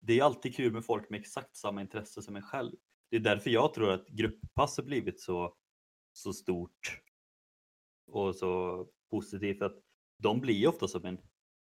det 0.00 0.18
är 0.18 0.24
alltid 0.24 0.56
kul 0.56 0.72
med 0.72 0.84
folk 0.84 1.10
med 1.10 1.20
exakt 1.20 1.56
samma 1.56 1.80
intresse 1.80 2.22
som 2.22 2.36
en 2.36 2.42
själv. 2.42 2.76
Det 3.10 3.16
är 3.16 3.20
därför 3.20 3.50
jag 3.50 3.74
tror 3.74 3.90
att 3.90 4.08
grupppass 4.08 4.76
har 4.76 4.84
blivit 4.84 5.20
så, 5.20 5.56
så 6.12 6.32
stort 6.32 7.02
och 8.06 8.36
så 8.36 8.86
positivt. 9.10 9.62
att 9.62 9.82
De 10.18 10.40
blir 10.40 10.68
ofta 10.68 10.88
som 10.88 11.04
en 11.04 11.18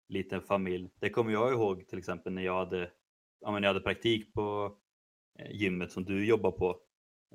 liten 0.09 0.43
familj. 0.43 0.91
Det 1.01 1.11
kommer 1.11 1.33
jag 1.33 1.53
ihåg 1.53 1.88
till 1.88 1.99
exempel 1.99 2.33
när 2.33 2.43
jag 2.43 2.59
hade, 2.59 2.93
ja, 3.41 3.51
men 3.51 3.62
jag 3.62 3.71
hade 3.71 3.81
praktik 3.81 4.33
på 4.33 4.79
eh, 5.38 5.51
gymmet 5.51 5.93
som 5.93 6.05
du 6.05 6.27
jobbar 6.27 6.51
på. 6.51 6.81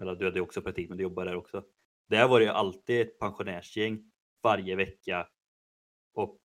Eller 0.02 0.16
du 0.16 0.26
hade 0.26 0.42
också 0.42 0.62
praktik 0.62 0.90
men 0.90 0.98
du 0.98 1.04
jobbar 1.04 1.26
där 1.26 1.36
också. 1.36 1.64
Där 2.10 2.28
var 2.28 2.40
det 2.40 2.54
alltid 2.54 3.02
ett 3.02 3.20
pensionärsgäng 3.20 4.12
varje 4.44 4.76
vecka 4.76 5.28
och 6.14 6.40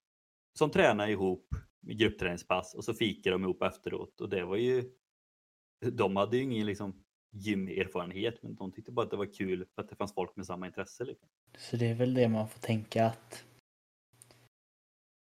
som 0.58 0.70
tränade 0.70 1.12
ihop 1.12 1.48
gruppträningspass 1.80 2.74
och 2.74 2.84
så 2.84 2.94
fikade 2.94 3.34
de 3.34 3.42
ihop 3.42 3.62
efteråt 3.62 4.20
och 4.20 4.28
det 4.28 4.44
var 4.44 4.56
ju 4.56 4.90
de 5.80 6.16
hade 6.16 6.36
ju 6.36 6.42
ingen 6.42 6.66
liksom 6.66 7.04
gymerfarenhet 7.30 8.42
men 8.42 8.54
de 8.54 8.72
tyckte 8.72 8.92
bara 8.92 9.04
att 9.04 9.10
det 9.10 9.16
var 9.16 9.34
kul 9.34 9.66
för 9.74 9.82
att 9.82 9.88
det 9.88 9.96
fanns 9.96 10.14
folk 10.14 10.36
med 10.36 10.46
samma 10.46 10.66
intresse. 10.66 11.04
Liksom. 11.04 11.28
Så 11.56 11.76
det 11.76 11.86
är 11.86 11.94
väl 11.94 12.14
det 12.14 12.28
man 12.28 12.48
får 12.48 12.60
tänka 12.60 13.06
att 13.06 13.44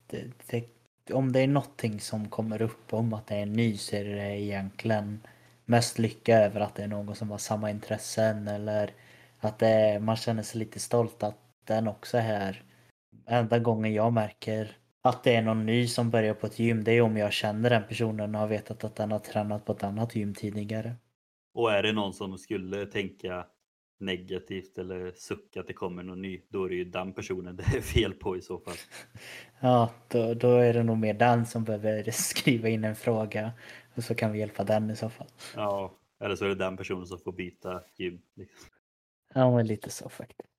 det, 0.07 0.31
det, 0.47 0.69
om 1.13 1.31
det 1.31 1.39
är 1.39 1.47
någonting 1.47 1.99
som 1.99 2.29
kommer 2.29 2.61
upp 2.61 2.93
om 2.93 3.13
att 3.13 3.27
det 3.27 3.35
är 3.35 3.45
ny 3.45 3.77
så 3.77 3.95
är 3.95 4.05
det 4.05 4.41
egentligen 4.41 5.19
mest 5.65 5.99
lycka 5.99 6.37
över 6.37 6.59
att 6.59 6.75
det 6.75 6.83
är 6.83 6.87
någon 6.87 7.15
som 7.15 7.31
har 7.31 7.37
samma 7.37 7.69
intressen 7.69 8.47
eller 8.47 8.93
att 9.39 9.59
det, 9.59 9.99
man 10.01 10.15
känner 10.15 10.43
sig 10.43 10.59
lite 10.59 10.79
stolt 10.79 11.23
att 11.23 11.37
den 11.63 11.87
också 11.87 12.17
är 12.17 12.21
här. 12.21 12.63
Enda 13.25 13.59
gången 13.59 13.93
jag 13.93 14.13
märker 14.13 14.77
att 15.09 15.23
det 15.23 15.35
är 15.35 15.41
någon 15.41 15.65
ny 15.65 15.87
som 15.87 16.09
börjar 16.09 16.33
på 16.33 16.47
ett 16.47 16.59
gym, 16.59 16.83
det 16.83 16.91
är 16.91 17.01
om 17.01 17.17
jag 17.17 17.33
känner 17.33 17.69
den 17.69 17.83
personen 17.87 18.35
och 18.35 18.41
har 18.41 18.47
vetat 18.47 18.83
att 18.83 18.95
den 18.95 19.11
har 19.11 19.19
tränat 19.19 19.65
på 19.65 19.71
ett 19.71 19.83
annat 19.83 20.15
gym 20.15 20.33
tidigare. 20.33 20.95
Och 21.53 21.71
är 21.71 21.83
det 21.83 21.93
någon 21.93 22.13
som 22.13 22.37
skulle 22.37 22.85
tänka 22.85 23.45
negativt 23.99 24.77
eller 24.77 25.11
sucka 25.15 25.59
att 25.59 25.67
det 25.67 25.73
kommer 25.73 26.03
någon 26.03 26.21
ny, 26.21 26.41
då 26.49 26.65
är 26.65 26.69
det 26.69 26.75
ju 26.75 26.85
den 26.85 27.13
personen 27.13 27.55
det 27.71 27.77
är 27.77 27.81
fel 27.81 28.13
på 28.13 28.37
i 28.37 28.41
så 28.41 28.59
fall. 28.59 28.75
Ja, 29.59 29.91
då, 30.07 30.33
då 30.33 30.55
är 30.57 30.73
det 30.73 30.83
nog 30.83 30.97
mer 30.97 31.13
den 31.13 31.45
som 31.45 31.63
behöver 31.63 32.03
skriva 32.11 32.69
in 32.69 32.83
en 32.83 32.95
fråga 32.95 33.51
och 33.95 34.03
så 34.03 34.15
kan 34.15 34.31
vi 34.31 34.39
hjälpa 34.39 34.63
den 34.63 34.89
i 34.89 34.95
så 34.95 35.09
fall. 35.09 35.27
Ja, 35.55 35.97
eller 36.19 36.35
så 36.35 36.45
är 36.45 36.49
det 36.49 36.55
den 36.55 36.77
personen 36.77 37.07
som 37.07 37.19
får 37.19 37.31
byta 37.31 37.81
gym. 37.97 38.21
Liksom. 38.35 38.69
Ja, 39.33 39.55
men 39.55 39.67
lite 39.67 39.89
så 39.89 40.09
faktiskt. 40.09 40.49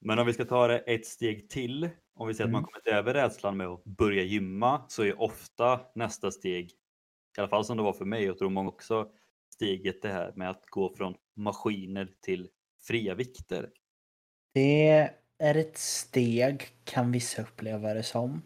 Men 0.00 0.18
om 0.18 0.26
vi 0.26 0.32
ska 0.32 0.44
ta 0.44 0.66
det 0.66 0.78
ett 0.78 1.06
steg 1.06 1.50
till, 1.50 1.90
om 2.18 2.28
vi 2.28 2.34
säger 2.34 2.48
att 2.48 2.52
man 2.52 2.62
Mm. 2.62 2.64
kommit 2.64 2.86
över 2.86 3.14
rädslan 3.14 3.56
med 3.56 3.66
att 3.66 3.84
börja 3.84 4.22
gymma, 4.22 4.84
så 4.88 5.02
är 5.04 5.20
ofta 5.20 5.80
nästa 5.94 6.30
steg, 6.30 6.70
i 7.38 7.40
alla 7.40 7.48
fall 7.48 7.64
som 7.64 7.76
det 7.76 7.82
var 7.82 7.92
för 7.92 8.04
mig, 8.04 8.20
och 8.22 8.28
jag 8.28 8.38
tror 8.38 8.50
många 8.50 8.68
också, 8.68 9.10
steget 9.54 10.02
det 10.02 10.08
här 10.08 10.32
med 10.36 10.50
att 10.50 10.66
gå 10.66 10.94
från 10.96 11.14
maskiner 11.36 12.14
till 12.22 12.48
fria 12.88 13.14
vikter. 13.14 13.70
Det 14.54 14.88
är 15.38 15.54
ett 15.54 15.78
steg, 15.78 16.68
kan 16.84 17.12
vissa 17.12 17.42
uppleva 17.42 17.94
det 17.94 18.02
som. 18.02 18.42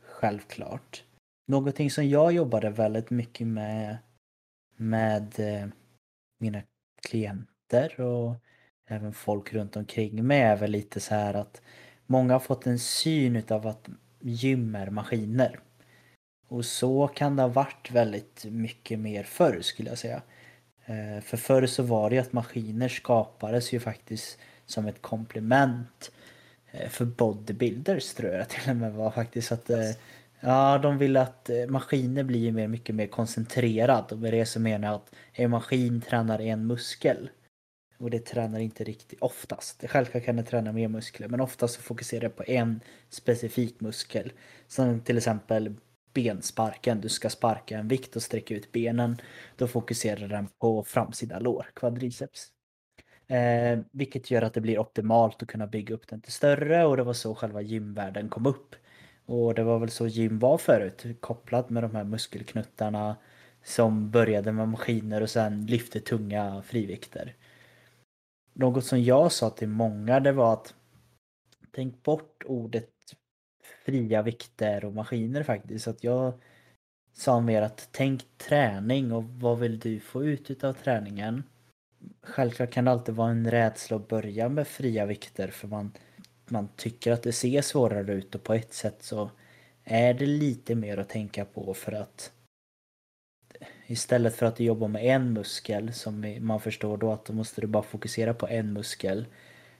Självklart. 0.00 1.04
Någonting 1.46 1.90
som 1.90 2.08
jag 2.08 2.32
jobbade 2.32 2.70
väldigt 2.70 3.10
mycket 3.10 3.46
med 3.46 3.98
med 4.76 5.40
eh, 5.40 5.68
mina 6.40 6.62
klienter 7.08 8.00
och 8.00 8.36
även 8.88 9.12
folk 9.12 9.52
runt 9.52 9.76
omkring 9.76 10.26
mig 10.26 10.40
är 10.40 10.56
väl 10.56 10.70
lite 10.70 11.00
så 11.00 11.14
här 11.14 11.34
att 11.34 11.62
många 12.06 12.32
har 12.32 12.40
fått 12.40 12.66
en 12.66 12.78
syn 12.78 13.36
utav 13.36 13.66
att 13.66 13.88
gym 14.20 14.74
är 14.74 14.90
maskiner. 14.90 15.60
Och 16.48 16.64
så 16.64 17.08
kan 17.08 17.36
det 17.36 17.42
ha 17.42 17.48
varit 17.48 17.90
väldigt 17.90 18.44
mycket 18.44 18.98
mer 18.98 19.22
förr 19.24 19.60
skulle 19.62 19.88
jag 19.88 19.98
säga. 19.98 20.22
Eh, 20.86 21.22
För 21.22 21.36
förr 21.36 21.66
så 21.66 21.82
var 21.82 22.10
det 22.10 22.16
ju 22.16 22.22
att 22.22 22.32
maskiner 22.32 22.88
skapades 22.88 23.72
ju 23.72 23.80
faktiskt 23.80 24.38
som 24.66 24.86
ett 24.86 25.02
komplement 25.02 26.12
eh, 26.70 26.88
för 26.88 27.04
bodybuilders 27.04 28.14
tror 28.14 28.32
jag 28.32 28.48
till 28.48 28.70
och 28.70 28.76
med 28.76 28.92
var 28.92 29.10
faktiskt 29.10 29.52
att 29.52 29.70
eh, 29.70 29.90
Ja, 30.44 30.78
de 30.78 30.98
vill 30.98 31.16
att 31.16 31.50
maskiner 31.68 32.22
blir 32.22 32.52
mer, 32.52 32.68
mycket 32.68 32.94
mer 32.94 33.06
koncentrerad 33.06 34.12
och 34.12 34.18
med 34.18 34.32
det 34.32 34.46
så 34.46 34.60
menar 34.60 34.88
jag 34.88 34.94
att 34.94 35.14
en 35.32 35.50
maskin 35.50 36.00
tränar 36.00 36.40
en 36.40 36.66
muskel. 36.66 37.30
Och 38.02 38.10
det 38.10 38.26
tränar 38.26 38.60
inte 38.60 38.84
riktigt 38.84 39.22
oftast. 39.22 39.84
Självklart 39.88 40.24
kan 40.24 40.36
det 40.36 40.42
träna 40.42 40.72
mer 40.72 40.88
muskler 40.88 41.28
men 41.28 41.40
oftast 41.40 41.74
så 41.74 41.82
fokuserar 41.82 42.20
det 42.20 42.28
på 42.28 42.44
en 42.46 42.80
specifik 43.08 43.80
muskel. 43.80 44.32
Som 44.66 45.00
till 45.00 45.16
exempel 45.16 45.74
bensparken. 46.14 47.00
Du 47.00 47.08
ska 47.08 47.30
sparka 47.30 47.78
en 47.78 47.88
vikt 47.88 48.16
och 48.16 48.22
sträcka 48.22 48.54
ut 48.54 48.72
benen. 48.72 49.16
Då 49.56 49.68
fokuserar 49.68 50.28
den 50.28 50.48
på 50.60 50.84
framsida 50.84 51.38
lår, 51.38 51.66
kvadriceps. 51.74 52.48
Eh, 53.26 53.78
vilket 53.92 54.30
gör 54.30 54.42
att 54.42 54.54
det 54.54 54.60
blir 54.60 54.78
optimalt 54.78 55.42
att 55.42 55.48
kunna 55.48 55.66
bygga 55.66 55.94
upp 55.94 56.08
den 56.08 56.20
till 56.20 56.32
större 56.32 56.84
och 56.84 56.96
det 56.96 57.02
var 57.02 57.12
så 57.12 57.34
själva 57.34 57.60
gymvärlden 57.60 58.28
kom 58.28 58.46
upp. 58.46 58.74
Och 59.26 59.54
det 59.54 59.62
var 59.62 59.78
väl 59.78 59.90
så 59.90 60.06
gym 60.06 60.38
var 60.38 60.58
förut, 60.58 61.06
kopplat 61.20 61.70
med 61.70 61.82
de 61.82 61.94
här 61.94 62.04
muskelknuttarna 62.04 63.16
som 63.64 64.10
började 64.10 64.52
med 64.52 64.68
maskiner 64.68 65.20
och 65.20 65.30
sen 65.30 65.66
lyfte 65.66 66.00
tunga 66.00 66.62
frivikter. 66.62 67.34
Något 68.52 68.84
som 68.84 69.02
jag 69.02 69.32
sa 69.32 69.50
till 69.50 69.68
många 69.68 70.20
det 70.20 70.32
var 70.32 70.52
att 70.52 70.74
tänk 71.70 72.02
bort 72.02 72.42
ordet 72.46 72.90
fria 73.84 74.22
vikter 74.22 74.84
och 74.84 74.94
maskiner 74.94 75.42
faktiskt. 75.42 75.88
Att 75.88 76.04
jag 76.04 76.32
sa 77.12 77.40
mer 77.40 77.62
att 77.62 77.88
tänk 77.92 78.24
träning 78.38 79.12
och 79.12 79.24
vad 79.24 79.58
vill 79.58 79.78
du 79.78 80.00
få 80.00 80.24
ut 80.24 80.50
utav 80.50 80.72
träningen? 80.72 81.42
Självklart 82.22 82.70
kan 82.70 82.84
det 82.84 82.90
alltid 82.90 83.14
vara 83.14 83.30
en 83.30 83.50
rädsla 83.50 83.96
att 83.96 84.08
börja 84.08 84.48
med 84.48 84.68
fria 84.68 85.06
vikter 85.06 85.48
för 85.48 85.68
man, 85.68 85.92
man 86.48 86.68
tycker 86.76 87.12
att 87.12 87.22
det 87.22 87.32
ser 87.32 87.62
svårare 87.62 88.12
ut 88.12 88.34
och 88.34 88.42
på 88.42 88.54
ett 88.54 88.72
sätt 88.72 89.02
så 89.02 89.30
är 89.84 90.14
det 90.14 90.26
lite 90.26 90.74
mer 90.74 90.98
att 90.98 91.08
tänka 91.08 91.44
på 91.44 91.74
för 91.74 91.92
att 91.92 92.32
istället 93.92 94.36
för 94.36 94.46
att 94.46 94.56
du 94.56 94.64
jobbar 94.64 94.88
med 94.88 95.04
en 95.04 95.32
muskel 95.32 95.92
som 95.92 96.36
man 96.40 96.60
förstår 96.60 96.96
då 96.96 97.12
att 97.12 97.24
då 97.24 97.32
måste 97.32 97.60
du 97.60 97.66
bara 97.66 97.82
fokusera 97.82 98.34
på 98.34 98.48
en 98.48 98.72
muskel. 98.72 99.26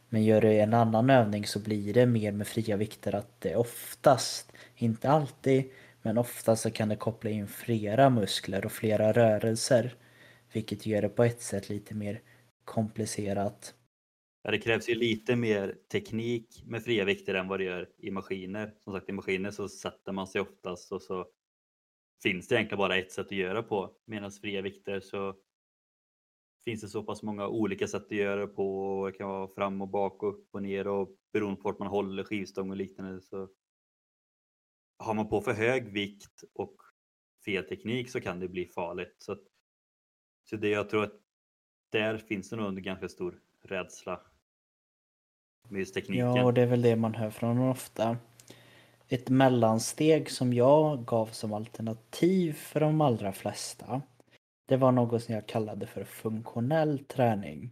Men 0.09 0.25
gör 0.25 0.40
du 0.40 0.53
en 0.53 0.75
annan 0.75 1.11
övning 1.11 1.46
så 1.46 1.59
blir 1.59 1.94
det 1.94 2.07
mer 2.07 2.33
med 2.33 2.46
fria 2.46 2.77
vikter 2.77 3.14
att 3.14 3.40
det 3.40 3.57
oftast, 3.57 4.53
inte 4.77 5.11
alltid, 5.11 5.70
men 6.03 6.18
oftast 6.18 6.62
så 6.62 6.70
kan 6.70 6.88
det 6.88 6.96
koppla 6.96 7.31
in 7.31 7.48
flera 7.48 8.11
muskler 8.11 8.66
och 8.66 8.72
flera 8.72 9.12
rörelser. 9.12 9.94
Vilket 10.53 10.87
gör 10.87 11.03
det 11.03 11.09
på 11.09 11.25
ett 11.25 11.42
sätt 11.42 11.68
lite 11.68 11.94
mer 11.94 12.20
komplicerat. 12.64 13.75
Ja, 14.42 14.51
det 14.51 14.59
krävs 14.59 14.88
ju 14.88 14.94
lite 14.94 15.37
mer 15.37 15.75
teknik 15.92 16.62
med 16.66 16.83
fria 16.85 17.05
vikter 17.05 17.35
än 17.35 17.48
vad 17.48 17.61
det 17.61 17.64
gör 17.64 17.88
i 17.98 18.11
maskiner. 18.11 18.75
Som 18.85 18.92
sagt, 18.92 19.09
i 19.09 19.12
maskiner 19.12 19.51
så 19.51 19.68
sätter 19.68 20.12
man 20.12 20.27
sig 20.27 20.40
oftast 20.40 20.92
och 20.92 21.03
så 21.03 21.27
finns 22.22 22.48
det 22.48 22.54
egentligen 22.54 22.78
bara 22.78 22.96
ett 22.96 23.12
sätt 23.12 23.26
att 23.26 23.32
göra 23.32 23.62
på. 23.62 23.90
Medan 24.04 24.30
fria 24.30 24.62
vikter 24.62 25.00
så 25.00 25.37
finns 26.64 26.80
det 26.80 26.88
så 26.88 27.02
pass 27.02 27.22
många 27.22 27.48
olika 27.48 27.88
sätt 27.88 28.04
att 28.04 28.11
göra 28.11 28.40
det 28.40 28.46
på. 28.46 29.06
Det 29.12 29.18
kan 29.18 29.28
vara 29.28 29.48
fram 29.48 29.82
och 29.82 29.88
bak 29.88 30.22
och 30.22 30.28
upp 30.28 30.48
och 30.54 30.62
ner 30.62 30.87
och 30.87 31.16
beroende 31.32 31.61
på 31.61 31.68
vart 31.68 31.78
man 31.78 31.88
håller 31.88 32.24
skivstång 32.24 32.70
och 32.70 32.76
liknande. 32.76 33.20
Så 33.20 33.48
har 34.98 35.14
man 35.14 35.28
på 35.28 35.40
för 35.40 35.52
hög 35.52 35.92
vikt 35.92 36.44
och 36.54 36.76
fel 37.44 37.64
teknik 37.64 38.11
så 38.11 38.20
kan 38.20 38.40
det 38.40 38.48
bli 38.48 38.66
farligt. 38.66 39.16
Så, 39.18 39.32
att, 39.32 39.42
så 40.44 40.56
det 40.56 40.68
jag 40.68 40.90
tror 40.90 41.04
att 41.04 41.20
där 41.90 42.18
finns 42.18 42.50
det 42.50 42.56
nog 42.56 42.66
en 42.66 42.82
ganska 42.82 43.08
stor 43.08 43.40
rädsla 43.62 44.20
med 45.68 45.78
just 45.78 45.94
tekniken. 45.94 46.26
Ja, 46.26 46.44
och 46.44 46.54
det 46.54 46.62
är 46.62 46.66
väl 46.66 46.82
det 46.82 46.96
man 46.96 47.14
hör 47.14 47.30
från 47.30 47.58
ofta. 47.58 48.16
Ett 49.08 49.28
mellansteg 49.28 50.30
som 50.30 50.52
jag 50.52 51.04
gav 51.04 51.26
som 51.26 51.52
alternativ 51.52 52.52
för 52.52 52.80
de 52.80 53.00
allra 53.00 53.32
flesta. 53.32 54.02
Det 54.68 54.76
var 54.76 54.92
något 54.92 55.22
som 55.22 55.34
jag 55.34 55.46
kallade 55.46 55.86
för 55.86 56.04
funktionell 56.04 56.98
träning. 56.98 57.70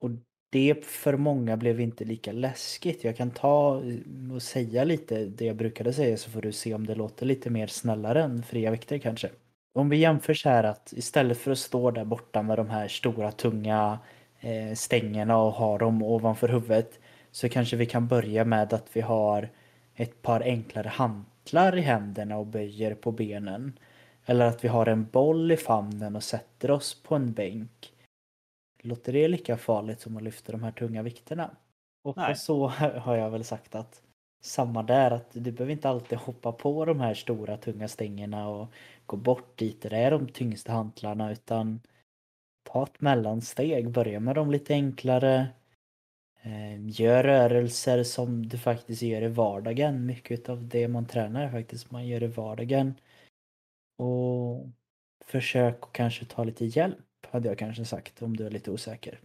Och 0.00 0.10
det 0.50 0.84
för 0.84 1.16
många 1.16 1.56
blev 1.56 1.80
inte 1.80 2.04
lika 2.04 2.32
läskigt. 2.32 3.04
Jag 3.04 3.16
kan 3.16 3.30
ta 3.30 3.82
och 4.34 4.42
säga 4.42 4.84
lite 4.84 5.24
det 5.24 5.44
jag 5.44 5.56
brukade 5.56 5.92
säga 5.92 6.16
så 6.16 6.30
får 6.30 6.42
du 6.42 6.52
se 6.52 6.74
om 6.74 6.86
det 6.86 6.94
låter 6.94 7.26
lite 7.26 7.50
mer 7.50 7.66
snällare 7.66 8.22
än 8.22 8.42
fria 8.42 8.70
vikter 8.70 8.98
kanske. 8.98 9.30
Om 9.74 9.88
vi 9.88 9.96
jämför 9.96 10.34
så 10.34 10.48
här 10.48 10.64
att 10.64 10.92
istället 10.96 11.38
för 11.38 11.50
att 11.50 11.58
stå 11.58 11.90
där 11.90 12.04
borta 12.04 12.42
med 12.42 12.58
de 12.58 12.70
här 12.70 12.88
stora 12.88 13.32
tunga 13.32 13.98
eh, 14.40 14.74
stängerna 14.74 15.38
och 15.38 15.52
ha 15.52 15.78
dem 15.78 16.02
ovanför 16.02 16.48
huvudet 16.48 16.98
så 17.30 17.48
kanske 17.48 17.76
vi 17.76 17.86
kan 17.86 18.08
börja 18.08 18.44
med 18.44 18.72
att 18.72 18.88
vi 18.92 19.00
har 19.00 19.48
ett 19.96 20.22
par 20.22 20.40
enklare 20.40 20.88
hantlar 20.88 21.76
i 21.76 21.80
händerna 21.80 22.38
och 22.38 22.46
böjer 22.46 22.94
på 22.94 23.12
benen. 23.12 23.78
Eller 24.24 24.46
att 24.46 24.64
vi 24.64 24.68
har 24.68 24.86
en 24.86 25.06
boll 25.10 25.52
i 25.52 25.56
famnen 25.56 26.16
och 26.16 26.22
sätter 26.22 26.70
oss 26.70 27.02
på 27.02 27.14
en 27.14 27.32
bänk. 27.32 27.92
Låter 28.82 29.12
det 29.12 29.28
lika 29.28 29.56
farligt 29.56 30.00
som 30.00 30.16
att 30.16 30.22
lyfta 30.22 30.52
de 30.52 30.62
här 30.62 30.72
tunga 30.72 31.02
vikterna? 31.02 31.50
Och 32.02 32.16
Nej. 32.16 32.36
så 32.36 32.66
har 32.98 33.16
jag 33.16 33.30
väl 33.30 33.44
sagt 33.44 33.74
att 33.74 34.02
samma 34.42 34.82
där 34.82 35.10
att 35.10 35.30
du 35.32 35.52
behöver 35.52 35.72
inte 35.72 35.88
alltid 35.88 36.18
hoppa 36.18 36.52
på 36.52 36.84
de 36.84 37.00
här 37.00 37.14
stora 37.14 37.56
tunga 37.56 37.88
stängerna 37.88 38.48
och 38.48 38.68
gå 39.06 39.16
bort 39.16 39.58
dit 39.58 39.82
där 39.82 39.90
det 39.90 39.96
är 39.96 40.10
de 40.10 40.28
tyngsta 40.28 40.72
hantlarna 40.72 41.32
utan 41.32 41.80
ta 42.62 42.82
ett 42.82 43.00
mellansteg, 43.00 43.90
börja 43.90 44.20
med 44.20 44.34
de 44.34 44.50
lite 44.50 44.74
enklare. 44.74 45.46
Ehm, 46.42 46.88
gör 46.88 47.22
rörelser 47.22 48.02
som 48.02 48.48
du 48.48 48.58
faktiskt 48.58 49.02
gör 49.02 49.22
i 49.22 49.28
vardagen. 49.28 50.06
Mycket 50.06 50.48
av 50.48 50.68
det 50.68 50.88
man 50.88 51.06
tränar 51.06 51.42
är 51.44 51.50
faktiskt 51.50 51.90
man 51.90 52.06
gör 52.06 52.22
i 52.22 52.26
vardagen. 52.26 52.94
Och 53.98 54.66
försök 55.24 55.82
att 55.82 55.92
kanske 55.92 56.24
ta 56.24 56.44
lite 56.44 56.64
hjälp, 56.64 57.26
hade 57.26 57.48
jag 57.48 57.58
kanske 57.58 57.84
sagt 57.84 58.22
om 58.22 58.36
du 58.36 58.46
är 58.46 58.50
lite 58.50 58.70
osäker. 58.70 59.20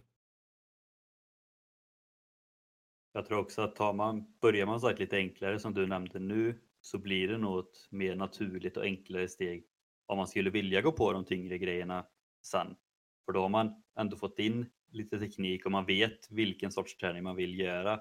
Jag 3.12 3.26
tror 3.26 3.38
också 3.38 3.62
att 3.62 3.76
tar 3.76 3.92
man, 3.92 4.34
börjar 4.40 4.66
man 4.66 4.80
sagt 4.80 4.98
lite 4.98 5.16
enklare 5.16 5.58
som 5.58 5.74
du 5.74 5.86
nämnde 5.86 6.18
nu 6.18 6.60
så 6.80 6.98
blir 6.98 7.28
det 7.28 7.38
nog 7.38 7.58
ett 7.58 7.90
mer 7.90 8.16
naturligt 8.16 8.76
och 8.76 8.84
enklare 8.84 9.28
steg 9.28 9.64
om 10.06 10.16
man 10.16 10.26
skulle 10.26 10.50
vilja 10.50 10.80
gå 10.80 10.92
på 10.92 11.12
de 11.12 11.24
tyngre 11.24 11.58
grejerna 11.58 12.06
sen. 12.42 12.76
För 13.24 13.32
då 13.32 13.40
har 13.40 13.48
man 13.48 13.82
ändå 13.98 14.16
fått 14.16 14.38
in 14.38 14.70
lite 14.92 15.18
teknik 15.18 15.66
och 15.66 15.72
man 15.72 15.86
vet 15.86 16.30
vilken 16.30 16.72
sorts 16.72 16.96
träning 16.96 17.22
man 17.22 17.36
vill 17.36 17.58
göra. 17.60 18.00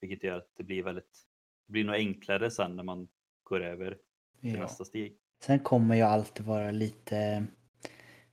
Vilket 0.00 0.24
gör 0.24 0.36
att 0.36 0.50
det 0.56 0.64
blir 0.64 0.82
väldigt, 0.82 1.26
det 1.66 1.72
blir 1.72 1.84
nog 1.84 1.94
enklare 1.94 2.50
sen 2.50 2.76
när 2.76 2.82
man 2.82 3.08
går 3.42 3.62
över 3.62 3.98
till 4.40 4.54
Ja. 4.54 4.62
nästa 4.62 4.84
steg. 4.84 5.16
Sen 5.44 5.58
kommer 5.58 5.94
jag 5.94 6.10
alltid 6.10 6.46
vara 6.46 6.70
lite 6.70 7.46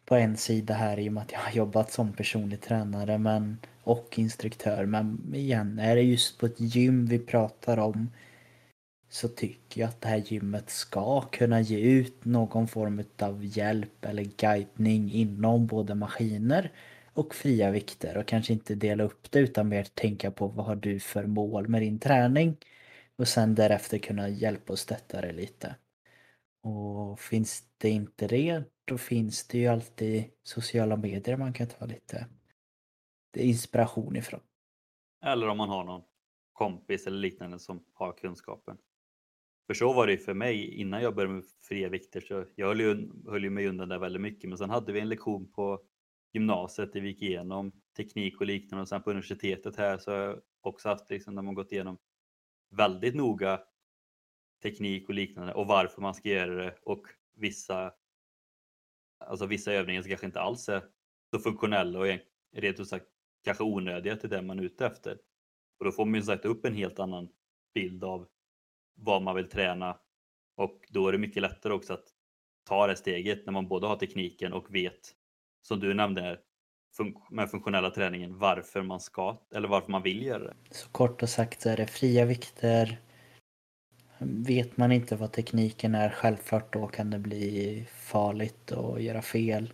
på 0.05 0.15
en 0.15 0.37
sida 0.37 0.73
här 0.73 0.99
i 0.99 1.09
och 1.09 1.13
med 1.13 1.23
att 1.23 1.31
jag 1.31 1.39
har 1.39 1.51
jobbat 1.51 1.91
som 1.91 2.13
personlig 2.13 2.61
tränare 2.61 3.17
men, 3.17 3.57
och 3.83 4.19
instruktör. 4.19 4.85
Men 4.85 5.35
igen, 5.35 5.79
är 5.79 5.95
det 5.95 6.01
just 6.01 6.39
på 6.39 6.45
ett 6.45 6.59
gym 6.59 7.05
vi 7.05 7.19
pratar 7.19 7.77
om 7.77 8.09
så 9.09 9.27
tycker 9.27 9.81
jag 9.81 9.87
att 9.87 10.01
det 10.01 10.07
här 10.07 10.23
gymmet 10.25 10.69
ska 10.69 11.21
kunna 11.21 11.61
ge 11.61 11.79
ut 11.79 12.25
någon 12.25 12.67
form 12.67 13.03
av 13.19 13.45
hjälp 13.45 14.05
eller 14.05 14.23
guidning 14.23 15.11
inom 15.11 15.67
både 15.67 15.95
maskiner 15.95 16.71
och 17.13 17.35
fria 17.35 17.71
vikter 17.71 18.17
och 18.17 18.25
kanske 18.25 18.53
inte 18.53 18.75
dela 18.75 19.03
upp 19.03 19.31
det 19.31 19.39
utan 19.39 19.69
mer 19.69 19.83
tänka 19.83 20.31
på 20.31 20.47
vad 20.47 20.65
har 20.65 20.75
du 20.75 20.99
för 20.99 21.25
mål 21.25 21.67
med 21.67 21.81
din 21.81 21.99
träning 21.99 22.57
och 23.15 23.27
sen 23.27 23.55
därefter 23.55 23.97
kunna 23.97 24.29
hjälpa 24.29 24.73
och 24.73 24.79
stötta 24.79 25.21
det 25.21 25.31
lite. 25.31 25.75
Och 26.61 27.19
finns 27.19 27.63
det 27.77 27.89
inte 27.89 28.27
det, 28.27 28.63
då 28.85 28.97
finns 28.97 29.47
det 29.47 29.57
ju 29.57 29.67
alltid 29.67 30.23
sociala 30.43 30.95
medier 30.95 31.37
man 31.37 31.53
kan 31.53 31.67
ta 31.67 31.85
lite 31.85 32.27
inspiration 33.37 34.15
ifrån. 34.15 34.39
Eller 35.25 35.47
om 35.47 35.57
man 35.57 35.69
har 35.69 35.83
någon 35.83 36.01
kompis 36.53 37.07
eller 37.07 37.17
liknande 37.17 37.59
som 37.59 37.85
har 37.93 38.13
kunskapen. 38.13 38.77
För 39.67 39.73
så 39.73 39.93
var 39.93 40.07
det 40.07 40.11
ju 40.11 40.17
för 40.17 40.33
mig 40.33 40.73
innan 40.73 41.01
jag 41.01 41.15
började 41.15 41.33
med 41.33 41.43
fria 41.61 41.89
vikter 41.89 42.21
så 42.21 42.45
jag 42.55 42.67
höll 42.67 42.79
ju, 42.79 43.09
höll 43.27 43.43
ju 43.43 43.49
mig 43.49 43.67
undan 43.67 43.89
där 43.89 43.99
väldigt 43.99 44.21
mycket 44.21 44.49
men 44.49 44.57
sen 44.57 44.69
hade 44.69 44.91
vi 44.91 44.99
en 44.99 45.09
lektion 45.09 45.51
på 45.51 45.81
gymnasiet 46.33 46.93
där 46.93 47.01
vi 47.01 47.07
gick 47.07 47.21
igenom 47.21 47.71
teknik 47.97 48.41
och 48.41 48.45
liknande 48.45 48.81
och 48.81 48.87
sen 48.87 49.03
på 49.03 49.09
universitetet 49.09 49.75
här 49.75 49.97
så 49.97 50.11
har 50.11 50.17
jag 50.17 50.41
också 50.61 50.89
haft 50.89 51.09
liksom 51.09 51.35
när 51.35 51.41
man 51.41 51.53
gått 51.53 51.71
igenom 51.71 51.97
väldigt 52.75 53.15
noga 53.15 53.61
teknik 54.63 55.09
och 55.09 55.15
liknande 55.15 55.53
och 55.53 55.67
varför 55.67 56.01
man 56.01 56.13
ska 56.13 56.29
göra 56.29 56.55
det 56.55 56.75
och 56.83 57.07
vissa 57.35 57.93
alltså 59.19 59.45
vissa 59.45 59.73
övningar 59.73 60.01
som 60.01 60.09
kanske 60.09 60.25
inte 60.25 60.41
alls 60.41 60.69
är 60.69 60.83
så 61.31 61.39
funktionella 61.39 61.99
och 61.99 62.05
rent 62.55 62.79
ut 62.79 62.87
sagt 62.87 63.05
kanske 63.43 63.63
onödiga 63.63 64.15
till 64.15 64.29
det 64.29 64.41
man 64.41 64.59
är 64.59 64.63
ute 64.63 64.85
efter. 64.85 65.19
Och 65.79 65.85
då 65.85 65.91
får 65.91 66.05
man 66.05 66.15
ju 66.15 66.21
sagt 66.21 66.45
upp 66.45 66.65
en 66.65 66.73
helt 66.73 66.99
annan 66.99 67.29
bild 67.73 68.03
av 68.03 68.27
vad 68.95 69.21
man 69.21 69.35
vill 69.35 69.49
träna 69.49 69.99
och 70.55 70.85
då 70.89 71.07
är 71.07 71.11
det 71.11 71.17
mycket 71.17 71.41
lättare 71.41 71.73
också 71.73 71.93
att 71.93 72.07
ta 72.63 72.87
det 72.87 72.95
steget 72.95 73.45
när 73.45 73.53
man 73.53 73.67
både 73.67 73.87
har 73.87 73.95
tekniken 73.95 74.53
och 74.53 74.75
vet, 74.75 75.15
som 75.61 75.79
du 75.79 75.93
nämnde 75.93 76.39
med 77.29 77.49
funktionella 77.49 77.89
träningen, 77.89 78.37
varför 78.37 78.81
man 78.81 78.99
ska 78.99 79.37
eller 79.55 79.67
varför 79.67 79.91
man 79.91 80.03
vill 80.03 80.23
göra 80.23 80.43
det. 80.43 80.53
Så 80.71 80.89
kort 80.89 81.23
och 81.23 81.29
sagt 81.29 81.61
så 81.61 81.69
är 81.69 81.77
det 81.77 81.87
fria 81.87 82.25
vikter. 82.25 82.99
Vet 84.21 84.77
man 84.77 84.91
inte 84.91 85.15
vad 85.15 85.31
tekniken 85.31 85.95
är, 85.95 86.09
självklart 86.09 86.73
då 86.73 86.87
kan 86.87 87.09
det 87.09 87.19
bli 87.19 87.85
farligt 87.91 88.71
och 88.71 89.01
göra 89.01 89.21
fel. 89.21 89.73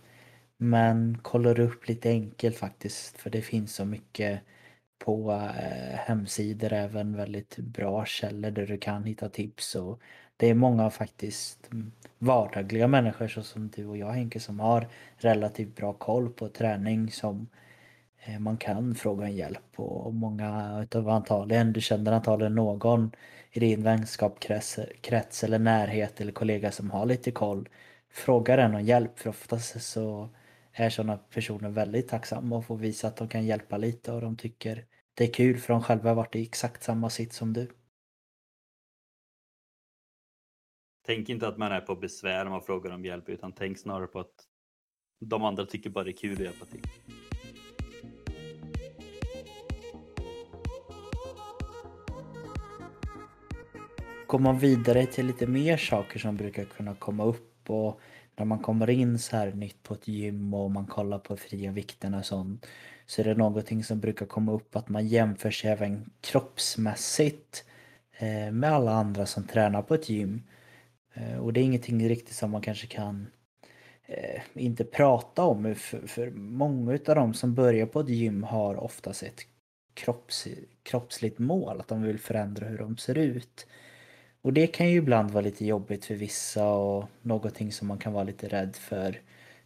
Men 0.58 1.18
kollar 1.18 1.60
upp 1.60 1.88
lite 1.88 2.10
enkelt 2.10 2.56
faktiskt, 2.56 3.18
för 3.18 3.30
det 3.30 3.42
finns 3.42 3.74
så 3.74 3.84
mycket 3.84 4.40
på 4.98 5.32
eh, 5.32 5.98
hemsidor 5.98 6.72
även 6.72 7.16
väldigt 7.16 7.56
bra 7.56 8.04
källor 8.04 8.50
där 8.50 8.66
du 8.66 8.78
kan 8.78 9.04
hitta 9.04 9.28
tips 9.28 9.74
och 9.74 10.00
det 10.36 10.46
är 10.50 10.54
många 10.54 10.90
faktiskt 10.90 11.70
vardagliga 12.18 12.88
människor 12.88 13.28
så 13.28 13.42
som 13.42 13.68
du 13.68 13.86
och 13.86 13.96
jag 13.96 14.10
Henke 14.10 14.40
som 14.40 14.60
har 14.60 14.88
relativt 15.16 15.76
bra 15.76 15.92
koll 15.92 16.30
på 16.30 16.48
träning 16.48 17.10
som 17.10 17.48
eh, 18.24 18.38
man 18.38 18.56
kan 18.56 18.94
fråga 18.94 19.26
en 19.26 19.36
hjälp 19.36 19.80
och 19.80 20.14
många 20.14 20.80
utav 20.82 21.08
antagligen, 21.08 21.72
du 21.72 21.80
känner 21.80 22.12
antagligen 22.12 22.54
någon 22.54 23.10
i 23.50 23.60
din 23.60 23.82
vänskapskrets 23.82 25.44
eller 25.44 25.58
närhet 25.58 26.20
eller 26.20 26.32
kollega 26.32 26.72
som 26.72 26.90
har 26.90 27.06
lite 27.06 27.30
koll. 27.30 27.68
Fråga 28.10 28.56
den 28.56 28.74
om 28.74 28.82
hjälp 28.82 29.18
för 29.18 29.30
oftast 29.30 29.82
så 29.82 30.28
är 30.72 30.90
sådana 30.90 31.16
personer 31.16 31.68
väldigt 31.68 32.08
tacksamma 32.08 32.56
och 32.56 32.64
får 32.64 32.76
visa 32.76 33.08
att 33.08 33.16
de 33.16 33.28
kan 33.28 33.46
hjälpa 33.46 33.76
lite 33.76 34.12
och 34.12 34.20
de 34.20 34.36
tycker 34.36 34.84
det 35.14 35.24
är 35.24 35.32
kul 35.32 35.58
för 35.58 35.72
de 35.72 35.82
själva 35.82 36.10
har 36.10 36.14
varit 36.14 36.36
i 36.36 36.42
exakt 36.42 36.82
samma 36.82 37.10
sitt 37.10 37.32
som 37.32 37.52
du. 37.52 37.68
Tänk 41.06 41.28
inte 41.28 41.48
att 41.48 41.58
man 41.58 41.72
är 41.72 41.80
på 41.80 41.96
besvär 41.96 42.44
när 42.44 42.50
man 42.50 42.62
frågar 42.62 42.90
om 42.90 43.04
hjälp 43.04 43.28
utan 43.28 43.52
tänk 43.52 43.78
snarare 43.78 44.06
på 44.06 44.20
att 44.20 44.34
de 45.20 45.44
andra 45.44 45.66
tycker 45.66 45.90
bara 45.90 46.04
det 46.04 46.10
är 46.10 46.16
kul 46.16 46.32
att 46.32 46.40
hjälpa 46.40 46.64
till. 46.64 46.82
Går 54.26 54.38
man 54.38 54.58
vidare 54.58 55.06
till 55.06 55.26
lite 55.26 55.46
mer 55.46 55.76
saker 55.76 56.18
som 56.18 56.36
brukar 56.36 56.64
kunna 56.64 56.94
komma 56.94 57.24
upp 57.24 57.70
och 57.70 58.00
när 58.36 58.44
man 58.44 58.58
kommer 58.58 58.90
in 58.90 59.18
så 59.18 59.36
här 59.36 59.52
nytt 59.52 59.82
på 59.82 59.94
ett 59.94 60.08
gym 60.08 60.54
och 60.54 60.70
man 60.70 60.86
kollar 60.86 61.18
på 61.18 61.36
fria 61.36 61.72
vikterna 61.72 62.18
och 62.18 62.26
sånt 62.26 62.66
så 63.06 63.20
är 63.20 63.24
det 63.24 63.34
någonting 63.34 63.84
som 63.84 64.00
brukar 64.00 64.26
komma 64.26 64.52
upp 64.52 64.76
att 64.76 64.88
man 64.88 65.06
jämför 65.06 65.50
sig 65.50 65.70
även 65.70 66.10
kroppsmässigt 66.20 67.64
eh, 68.18 68.52
med 68.52 68.72
alla 68.72 68.92
andra 68.92 69.26
som 69.26 69.44
tränar 69.44 69.82
på 69.82 69.94
ett 69.94 70.08
gym. 70.08 70.42
Eh, 71.16 71.38
och 71.38 71.52
det 71.52 71.60
är 71.60 71.64
ingenting 71.64 72.08
riktigt 72.08 72.36
som 72.36 72.50
man 72.50 72.62
kanske 72.62 72.86
kan 72.86 73.26
eh, 74.06 74.40
inte 74.54 74.84
prata 74.84 75.44
om 75.44 75.74
för, 75.74 76.06
för 76.06 76.30
många 76.30 76.92
av 76.92 77.14
dem 77.14 77.34
som 77.34 77.54
börjar 77.54 77.86
på 77.86 78.00
ett 78.00 78.08
gym 78.08 78.42
har 78.42 78.76
oftast 78.76 79.22
ett 79.22 79.40
kropps, 79.94 80.48
kroppsligt 80.82 81.38
mål, 81.38 81.80
att 81.80 81.88
de 81.88 82.02
vill 82.02 82.18
förändra 82.18 82.66
hur 82.66 82.78
de 82.78 82.96
ser 82.96 83.18
ut. 83.18 83.66
Och 84.42 84.52
det 84.52 84.66
kan 84.66 84.90
ju 84.90 84.96
ibland 84.96 85.30
vara 85.30 85.44
lite 85.44 85.66
jobbigt 85.66 86.04
för 86.04 86.14
vissa 86.14 86.68
och 86.68 87.04
någonting 87.22 87.72
som 87.72 87.88
man 87.88 87.98
kan 87.98 88.12
vara 88.12 88.24
lite 88.24 88.48
rädd 88.48 88.76
för. 88.76 89.20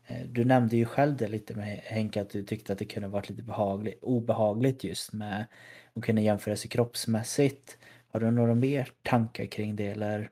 Eh, 0.06 0.26
du 0.26 0.44
nämnde 0.44 0.76
ju 0.76 0.84
själv 0.84 1.16
det 1.16 1.28
lite 1.28 1.54
med 1.54 1.80
Henke 1.84 2.20
att 2.20 2.30
du 2.30 2.42
tyckte 2.42 2.72
att 2.72 2.78
det 2.78 2.84
kunde 2.84 3.08
varit 3.08 3.30
lite 3.30 3.42
behagligt, 3.42 3.98
obehagligt 4.02 4.84
just 4.84 5.12
med 5.12 5.46
att 5.94 6.02
kunna 6.02 6.20
jämföra 6.20 6.56
sig 6.56 6.70
kroppsmässigt. 6.70 7.78
Har 8.08 8.20
du 8.20 8.30
några 8.30 8.54
mer 8.54 8.92
tankar 9.02 9.46
kring 9.46 9.76
det 9.76 9.86
eller? 9.86 10.30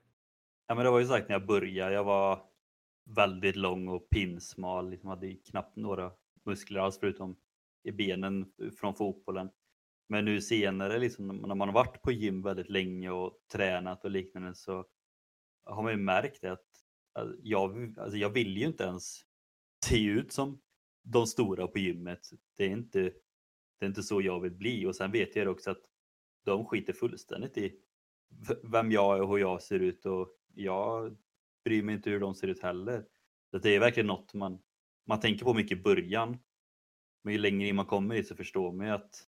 Ja 0.70 0.74
men 0.74 0.84
det 0.84 0.90
var 0.90 1.00
ju 1.00 1.06
sagt 1.06 1.28
när 1.28 1.34
jag 1.34 1.46
började, 1.46 1.94
jag 1.94 2.04
var 2.04 2.42
väldigt 3.04 3.56
lång 3.56 3.88
och 3.88 4.10
pinsmal, 4.10 4.90
liksom 4.90 5.08
hade 5.08 5.34
knappt 5.34 5.76
några 5.76 6.12
muskler 6.44 6.80
alls 6.80 6.98
förutom 6.98 7.36
i 7.84 7.92
benen 7.92 8.52
från 8.80 8.94
fotbollen. 8.94 9.50
Men 10.08 10.24
nu 10.24 10.40
senare, 10.40 10.98
liksom, 10.98 11.26
när 11.26 11.54
man 11.54 11.68
har 11.68 11.74
varit 11.74 12.02
på 12.02 12.12
gym 12.12 12.42
väldigt 12.42 12.70
länge 12.70 13.10
och 13.10 13.38
tränat 13.52 14.04
och 14.04 14.10
liknande 14.10 14.54
så 14.54 14.86
har 15.64 15.82
man 15.82 15.92
ju 15.92 15.98
märkt 15.98 16.44
att 16.44 16.66
jag, 17.42 17.98
alltså 17.98 18.16
jag 18.16 18.30
vill 18.30 18.56
ju 18.56 18.66
inte 18.66 18.84
ens 18.84 19.20
se 19.84 20.04
ut 20.04 20.32
som 20.32 20.60
de 21.02 21.26
stora 21.26 21.66
på 21.66 21.78
gymmet. 21.78 22.30
Det 22.56 22.64
är 22.64 22.70
inte, 22.70 23.00
det 23.78 23.84
är 23.84 23.86
inte 23.86 24.02
så 24.02 24.20
jag 24.20 24.40
vill 24.40 24.54
bli 24.54 24.86
och 24.86 24.96
sen 24.96 25.12
vet 25.12 25.36
jag 25.36 25.48
också 25.48 25.70
att 25.70 25.82
de 26.44 26.66
skiter 26.66 26.92
fullständigt 26.92 27.58
i 27.58 27.80
vem 28.62 28.92
jag 28.92 29.16
är 29.16 29.22
och 29.22 29.28
hur 29.28 29.38
jag 29.38 29.62
ser 29.62 29.80
ut 29.80 30.06
och 30.06 30.34
jag 30.54 31.16
bryr 31.64 31.82
mig 31.82 31.94
inte 31.94 32.10
hur 32.10 32.20
de 32.20 32.34
ser 32.34 32.48
ut 32.48 32.62
heller. 32.62 33.04
Så 33.50 33.58
det 33.58 33.70
är 33.70 33.80
verkligen 33.80 34.06
något 34.06 34.34
man, 34.34 34.62
man 35.06 35.20
tänker 35.20 35.44
på 35.44 35.54
mycket 35.54 35.78
i 35.78 35.82
början. 35.82 36.38
Men 37.22 37.32
ju 37.32 37.38
längre 37.38 37.68
in 37.68 37.76
man 37.76 37.86
kommer 37.86 38.14
i 38.14 38.24
så 38.24 38.36
förstår 38.36 38.72
man 38.72 38.86
ju 38.86 38.92
att 38.92 39.28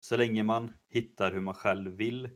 så 0.00 0.16
länge 0.16 0.42
man 0.42 0.72
hittar 0.88 1.32
hur 1.32 1.40
man 1.40 1.54
själv 1.54 1.92
vill 1.92 2.30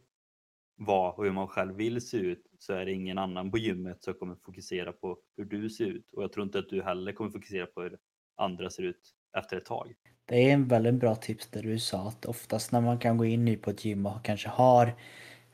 vara 0.76 1.12
och 1.12 1.24
hur 1.24 1.32
man 1.32 1.48
själv 1.48 1.74
vill 1.74 2.08
se 2.08 2.16
ut 2.16 2.46
så 2.58 2.72
är 2.72 2.84
det 2.84 2.92
ingen 2.92 3.18
annan 3.18 3.50
på 3.50 3.58
gymmet 3.58 4.04
som 4.04 4.14
kommer 4.14 4.34
fokusera 4.34 4.92
på 4.92 5.18
hur 5.36 5.44
du 5.44 5.70
ser 5.70 5.86
ut. 5.86 6.12
Och 6.12 6.22
jag 6.22 6.32
tror 6.32 6.46
inte 6.46 6.58
att 6.58 6.68
du 6.68 6.82
heller 6.82 7.12
kommer 7.12 7.30
fokusera 7.30 7.66
på 7.66 7.82
hur 7.82 7.98
andra 8.36 8.70
ser 8.70 8.82
ut 8.82 9.14
efter 9.38 9.56
ett 9.56 9.64
tag. 9.64 9.94
Det 10.24 10.50
är 10.50 10.54
en 10.54 10.68
väldigt 10.68 10.94
bra 10.94 11.14
tips 11.14 11.50
där 11.50 11.62
du 11.62 11.78
sa 11.78 12.08
att 12.08 12.26
oftast 12.26 12.72
när 12.72 12.80
man 12.80 12.98
kan 12.98 13.16
gå 13.16 13.24
in 13.24 13.58
på 13.62 13.70
ett 13.70 13.84
gym 13.84 14.06
och 14.06 14.24
kanske 14.24 14.48
har 14.48 14.94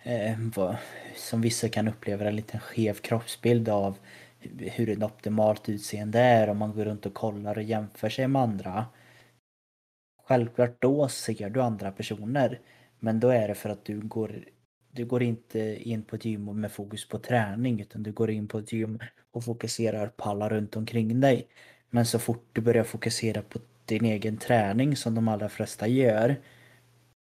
eh, 0.06 0.38
som 1.16 1.40
vissa 1.40 1.68
kan 1.68 1.88
uppleva 1.88 2.24
en 2.24 2.36
liten 2.36 2.60
skev 2.60 2.94
kroppsbild 2.94 3.68
av 3.68 3.98
hur 4.58 4.88
ett 4.88 5.02
optimalt 5.02 5.68
utseende 5.68 6.18
är 6.18 6.48
om 6.48 6.58
man 6.58 6.72
går 6.72 6.84
runt 6.84 7.06
och 7.06 7.14
kollar 7.14 7.56
och 7.56 7.62
jämför 7.62 8.08
sig 8.08 8.28
med 8.28 8.42
andra 8.42 8.86
Självklart 10.28 10.82
då 10.82 11.08
ser 11.08 11.50
du 11.50 11.62
andra 11.62 11.90
personer. 11.92 12.60
Men 12.98 13.20
då 13.20 13.28
är 13.28 13.48
det 13.48 13.54
för 13.54 13.70
att 13.70 13.84
du 13.84 14.00
går, 14.00 14.44
du 14.90 15.04
går 15.04 15.22
inte 15.22 15.88
in 15.88 16.02
på 16.02 16.16
ett 16.16 16.24
gym 16.24 16.60
med 16.60 16.72
fokus 16.72 17.08
på 17.08 17.18
träning 17.18 17.80
utan 17.80 18.02
du 18.02 18.12
går 18.12 18.30
in 18.30 18.48
på 18.48 18.58
ett 18.58 18.72
gym 18.72 18.98
och 19.30 19.44
fokuserar 19.44 20.08
på 20.08 20.24
alla 20.24 20.48
runt 20.48 20.76
omkring 20.76 21.20
dig. 21.20 21.48
Men 21.90 22.06
så 22.06 22.18
fort 22.18 22.48
du 22.52 22.60
börjar 22.60 22.84
fokusera 22.84 23.42
på 23.42 23.58
din 23.84 24.04
egen 24.04 24.36
träning 24.36 24.96
som 24.96 25.14
de 25.14 25.28
allra 25.28 25.48
flesta 25.48 25.86
gör 25.86 26.36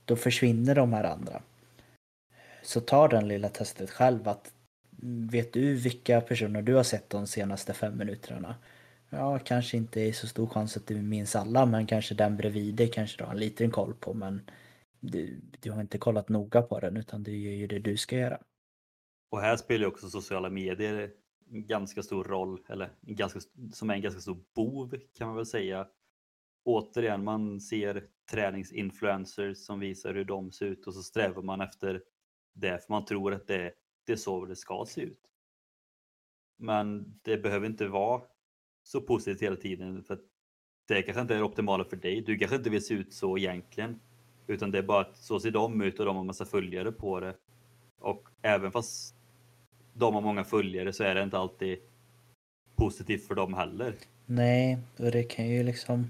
då 0.05 0.15
försvinner 0.15 0.75
de 0.75 0.93
här 0.93 1.03
andra. 1.03 1.41
Så 2.67 2.81
ta 2.81 3.07
den 3.07 3.27
lilla 3.27 3.49
testet 3.49 3.89
själv 3.91 4.27
att 4.27 4.53
mm, 5.03 5.27
vet 5.27 5.53
du 5.53 5.75
vilka 5.75 6.21
personer 6.21 6.61
du 6.61 6.75
har 6.75 6.83
sett 6.83 7.09
de 7.09 7.27
senaste 7.27 7.73
fem 7.73 7.97
minuterna? 7.97 8.55
Ja, 9.09 9.39
kanske 9.39 9.77
inte 9.77 10.01
är 10.01 10.11
så 10.11 10.27
stor 10.27 10.47
chans 10.47 10.77
att 10.77 10.87
du 10.87 11.01
minns 11.01 11.35
alla, 11.35 11.65
men 11.65 11.87
kanske 11.87 12.15
den 12.15 12.37
bredvid 12.37 12.75
dig 12.75 12.87
kanske 12.87 13.17
du 13.17 13.23
har 13.23 13.31
en 13.31 13.39
liten 13.39 13.71
koll 13.71 13.93
på, 13.93 14.13
men 14.13 14.41
du, 14.99 15.41
du 15.59 15.71
har 15.71 15.81
inte 15.81 15.97
kollat 15.97 16.29
noga 16.29 16.61
på 16.61 16.79
den 16.79 16.97
utan 16.97 17.23
du 17.23 17.37
gör 17.37 17.51
ju 17.51 17.67
det 17.67 17.79
du 17.79 17.97
ska 17.97 18.17
göra. 18.17 18.39
Och 19.31 19.41
här 19.41 19.57
spelar 19.57 19.81
ju 19.81 19.87
också 19.87 20.09
sociala 20.09 20.49
medier 20.49 21.11
en 21.51 21.67
ganska 21.67 22.03
stor 22.03 22.23
roll, 22.23 22.59
eller 22.69 22.89
ganska, 23.01 23.39
som 23.73 23.89
är 23.89 23.93
en 23.93 24.01
ganska 24.01 24.21
stor 24.21 24.37
bov 24.55 24.95
kan 25.17 25.27
man 25.27 25.35
väl 25.35 25.45
säga. 25.45 25.87
Återigen, 26.65 27.23
man 27.23 27.61
ser 27.61 28.03
träningsinfluencers 28.31 29.57
som 29.57 29.79
visar 29.79 30.13
hur 30.13 30.25
de 30.25 30.51
ser 30.51 30.65
ut 30.65 30.87
och 30.87 30.93
så 30.93 31.03
strävar 31.03 31.41
man 31.41 31.61
efter 31.61 32.01
det 32.59 32.85
för 32.85 32.93
man 32.93 33.05
tror 33.05 33.33
att 33.33 33.47
det, 33.47 33.73
det 34.05 34.11
är 34.11 34.17
så 34.17 34.45
det 34.45 34.55
ska 34.55 34.85
se 34.87 35.01
ut. 35.01 35.21
Men 36.57 37.19
det 37.23 37.37
behöver 37.37 37.67
inte 37.67 37.87
vara 37.87 38.21
så 38.83 39.01
positivt 39.01 39.41
hela 39.41 39.55
tiden. 39.55 40.03
För 40.03 40.19
det 40.87 41.01
kanske 41.01 41.21
inte 41.21 41.33
är 41.33 41.37
det 41.37 41.43
optimala 41.43 41.83
för 41.85 41.97
dig. 41.97 42.21
Du 42.21 42.37
kanske 42.37 42.55
inte 42.55 42.69
vill 42.69 42.85
se 42.85 42.93
ut 42.93 43.13
så 43.13 43.37
egentligen. 43.37 43.99
Utan 44.47 44.71
det 44.71 44.77
är 44.77 44.83
bara 44.83 45.01
att 45.01 45.17
så 45.17 45.39
ser 45.39 45.51
de 45.51 45.81
ut 45.81 45.99
och 45.99 46.05
de 46.05 46.15
har 46.15 46.23
massa 46.23 46.45
följare 46.45 46.91
på 46.91 47.19
det. 47.19 47.35
Och 47.99 48.29
även 48.41 48.71
fast 48.71 49.15
de 49.93 50.13
har 50.13 50.21
många 50.21 50.43
följare 50.43 50.93
så 50.93 51.03
är 51.03 51.15
det 51.15 51.23
inte 51.23 51.37
alltid 51.37 51.79
positivt 52.75 53.27
för 53.27 53.35
dem 53.35 53.53
heller. 53.53 53.95
Nej, 54.25 54.77
och 54.97 55.11
det 55.11 55.23
kan 55.23 55.47
ju 55.47 55.63
liksom 55.63 56.07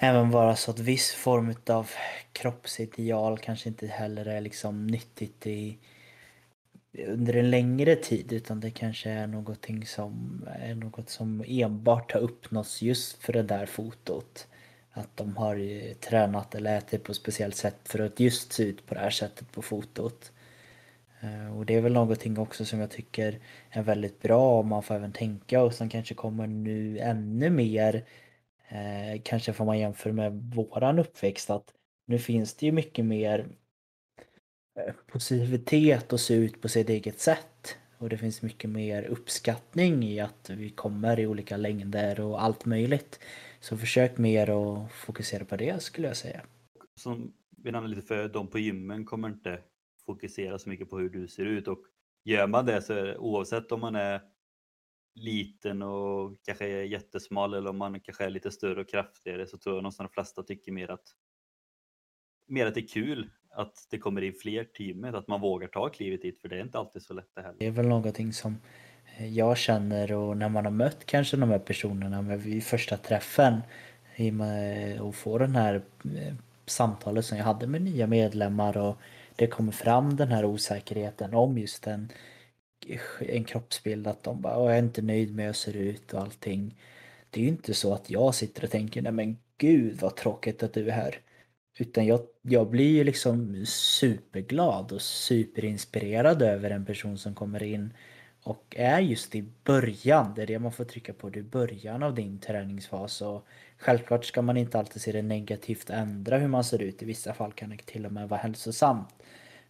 även 0.00 0.30
vara 0.30 0.56
så 0.56 0.70
att 0.70 0.78
viss 0.78 1.12
form 1.12 1.54
av 1.66 1.90
kroppsideal 2.32 3.38
kanske 3.38 3.68
inte 3.68 3.86
heller 3.86 4.26
är 4.26 4.40
liksom 4.40 4.86
nyttigt 4.86 5.46
i 5.46 5.78
under 7.06 7.36
en 7.36 7.50
längre 7.50 7.96
tid 7.96 8.32
utan 8.32 8.60
det 8.60 8.70
kanske 8.70 9.10
är 9.10 9.26
någonting 9.26 9.86
som 9.86 10.44
är 10.60 10.74
något 10.74 11.10
som 11.10 11.44
enbart 11.46 12.12
har 12.12 12.20
uppnåtts 12.20 12.82
just 12.82 13.22
för 13.22 13.32
det 13.32 13.42
där 13.42 13.66
fotot. 13.66 14.46
Att 14.92 15.16
de 15.16 15.36
har 15.36 15.94
tränat 15.94 16.54
eller 16.54 16.78
ätit 16.78 17.04
på 17.04 17.12
ett 17.12 17.18
speciellt 17.18 17.56
sätt 17.56 17.76
för 17.84 17.98
att 17.98 18.20
just 18.20 18.52
se 18.52 18.62
ut 18.62 18.86
på 18.86 18.94
det 18.94 19.00
här 19.00 19.10
sättet 19.10 19.52
på 19.52 19.62
fotot. 19.62 20.32
Eh, 21.20 21.58
och 21.58 21.66
det 21.66 21.74
är 21.74 21.80
väl 21.80 21.92
någonting 21.92 22.38
också 22.38 22.64
som 22.64 22.80
jag 22.80 22.90
tycker 22.90 23.38
är 23.70 23.82
väldigt 23.82 24.22
bra 24.22 24.60
om 24.60 24.68
man 24.68 24.82
får 24.82 24.94
även 24.94 25.12
tänka 25.12 25.62
och 25.62 25.74
som 25.74 25.88
kanske 25.88 26.14
kommer 26.14 26.46
nu 26.46 26.98
ännu 26.98 27.50
mer 27.50 28.04
eh, 28.70 29.20
kanske 29.24 29.52
får 29.52 29.64
man 29.64 29.78
jämföra 29.78 30.12
med 30.12 30.32
våran 30.54 30.98
uppväxt 30.98 31.50
att 31.50 31.74
nu 32.06 32.18
finns 32.18 32.54
det 32.54 32.66
ju 32.66 32.72
mycket 32.72 33.04
mer 33.04 33.48
eh, 34.78 34.94
positivitet 35.06 36.12
och 36.12 36.20
se 36.20 36.34
ut 36.34 36.62
på 36.62 36.68
sitt 36.68 36.88
eget 36.88 37.20
sätt. 37.20 37.76
Och 37.98 38.08
det 38.08 38.18
finns 38.18 38.42
mycket 38.42 38.70
mer 38.70 39.02
uppskattning 39.02 40.02
i 40.02 40.20
att 40.20 40.50
vi 40.50 40.70
kommer 40.70 41.20
i 41.20 41.26
olika 41.26 41.56
längder 41.56 42.20
och 42.20 42.42
allt 42.42 42.64
möjligt. 42.64 43.20
Så 43.60 43.76
försök 43.76 44.18
mer 44.18 44.50
att 44.50 44.92
fokusera 44.92 45.44
på 45.44 45.56
det 45.56 45.82
skulle 45.82 46.06
jag 46.06 46.16
säga. 46.16 46.42
Som 46.94 47.32
vi 47.56 47.72
nämnde 47.72 47.90
lite 47.90 48.06
för, 48.06 48.28
de 48.28 48.46
på 48.46 48.58
gymmen 48.58 49.04
kommer 49.04 49.28
inte 49.28 49.60
fokusera 50.06 50.58
så 50.58 50.68
mycket 50.68 50.90
på 50.90 50.98
hur 50.98 51.10
du 51.10 51.28
ser 51.28 51.44
ut 51.44 51.68
och 51.68 51.78
gör 52.24 52.46
man 52.46 52.66
det 52.66 52.82
så 52.82 52.92
är 52.92 53.04
det, 53.04 53.18
oavsett 53.18 53.72
om 53.72 53.80
man 53.80 53.94
är 53.94 54.20
liten 55.14 55.82
och 55.82 56.38
kanske 56.42 56.66
är 56.66 56.82
jättesmal 56.82 57.54
eller 57.54 57.70
om 57.70 57.78
man 57.78 58.00
kanske 58.00 58.24
är 58.24 58.30
lite 58.30 58.50
större 58.50 58.80
och 58.80 58.88
kraftigare 58.88 59.46
så 59.46 59.58
tror 59.58 59.74
jag 59.74 59.82
någonstans 59.82 60.10
de 60.10 60.14
flesta 60.14 60.42
tycker 60.42 60.72
mer 60.72 60.90
att 60.90 61.04
mer 62.46 62.66
att 62.66 62.74
det 62.74 62.80
är 62.80 62.88
kul 62.88 63.30
att 63.50 63.86
det 63.90 63.98
kommer 63.98 64.22
in 64.22 64.34
fler 64.42 64.64
teamet, 64.64 65.14
att 65.14 65.28
man 65.28 65.40
vågar 65.40 65.68
ta 65.68 65.88
klivet 65.88 66.22
dit 66.22 66.40
för 66.40 66.48
det 66.48 66.56
är 66.56 66.62
inte 66.62 66.78
alltid 66.78 67.02
så 67.02 67.14
lätt 67.14 67.30
det 67.34 67.42
heller. 67.42 67.56
Det 67.58 67.66
är 67.66 67.70
väl 67.70 67.88
någonting 67.88 68.32
som 68.32 68.58
eh, 69.16 69.28
jag 69.28 69.58
känner 69.58 70.12
och 70.12 70.36
när 70.36 70.48
man 70.48 70.64
har 70.64 70.72
mött 70.72 71.06
kanske 71.06 71.36
de 71.36 71.50
här 71.50 71.58
personerna 71.58 72.22
med 72.22 72.42
vid 72.42 72.64
första 72.64 72.96
träffen 72.96 73.60
och 75.00 75.14
får 75.14 75.38
den 75.38 75.56
här 75.56 75.74
eh, 76.04 76.34
samtalet 76.66 77.24
som 77.24 77.38
jag 77.38 77.44
hade 77.44 77.66
med 77.66 77.82
nya 77.82 78.06
medlemmar 78.06 78.76
och 78.76 78.96
det 79.36 79.46
kommer 79.46 79.72
fram 79.72 80.16
den 80.16 80.28
här 80.28 80.44
osäkerheten 80.44 81.34
om 81.34 81.58
just 81.58 81.82
den 81.82 82.12
en 83.20 83.44
kroppsbild 83.44 84.06
att 84.06 84.22
de 84.22 84.40
bara 84.40 84.54
jag 84.54 84.74
är 84.76 84.78
inte 84.78 85.02
nöjd 85.02 85.34
med 85.34 85.44
hur 85.44 85.48
jag 85.48 85.56
ser 85.56 85.76
ut 85.76 86.14
och 86.14 86.20
allting. 86.20 86.76
Det 87.30 87.40
är 87.40 87.42
ju 87.42 87.48
inte 87.48 87.74
så 87.74 87.94
att 87.94 88.10
jag 88.10 88.34
sitter 88.34 88.64
och 88.64 88.70
tänker 88.70 89.02
nej 89.02 89.12
men 89.12 89.38
gud 89.58 90.00
vad 90.00 90.16
tråkigt 90.16 90.62
att 90.62 90.72
du 90.72 90.88
är 90.88 90.92
här. 90.92 91.20
Utan 91.78 92.06
jag, 92.06 92.20
jag 92.42 92.70
blir 92.70 92.90
ju 92.90 93.04
liksom 93.04 93.66
superglad 93.66 94.92
och 94.92 95.02
superinspirerad 95.02 96.42
över 96.42 96.70
en 96.70 96.84
person 96.84 97.18
som 97.18 97.34
kommer 97.34 97.62
in 97.62 97.92
och 98.42 98.74
är 98.78 99.00
just 99.00 99.34
i 99.34 99.42
början, 99.64 100.32
det 100.34 100.42
är 100.42 100.46
det 100.46 100.58
man 100.58 100.72
får 100.72 100.84
trycka 100.84 101.12
på, 101.12 101.30
det 101.30 101.38
är 101.38 101.42
början 101.42 102.02
av 102.02 102.14
din 102.14 102.38
träningsfas 102.38 103.22
och 103.22 103.46
självklart 103.78 104.24
ska 104.24 104.42
man 104.42 104.56
inte 104.56 104.78
alltid 104.78 105.02
se 105.02 105.12
det 105.12 105.22
negativt 105.22 105.90
ändra 105.90 106.38
hur 106.38 106.48
man 106.48 106.64
ser 106.64 106.82
ut, 106.82 107.02
i 107.02 107.04
vissa 107.04 107.34
fall 107.34 107.52
kan 107.52 107.70
det 107.70 107.76
till 107.76 108.06
och 108.06 108.12
med 108.12 108.28
vara 108.28 108.40
hälsosamt. 108.40 109.08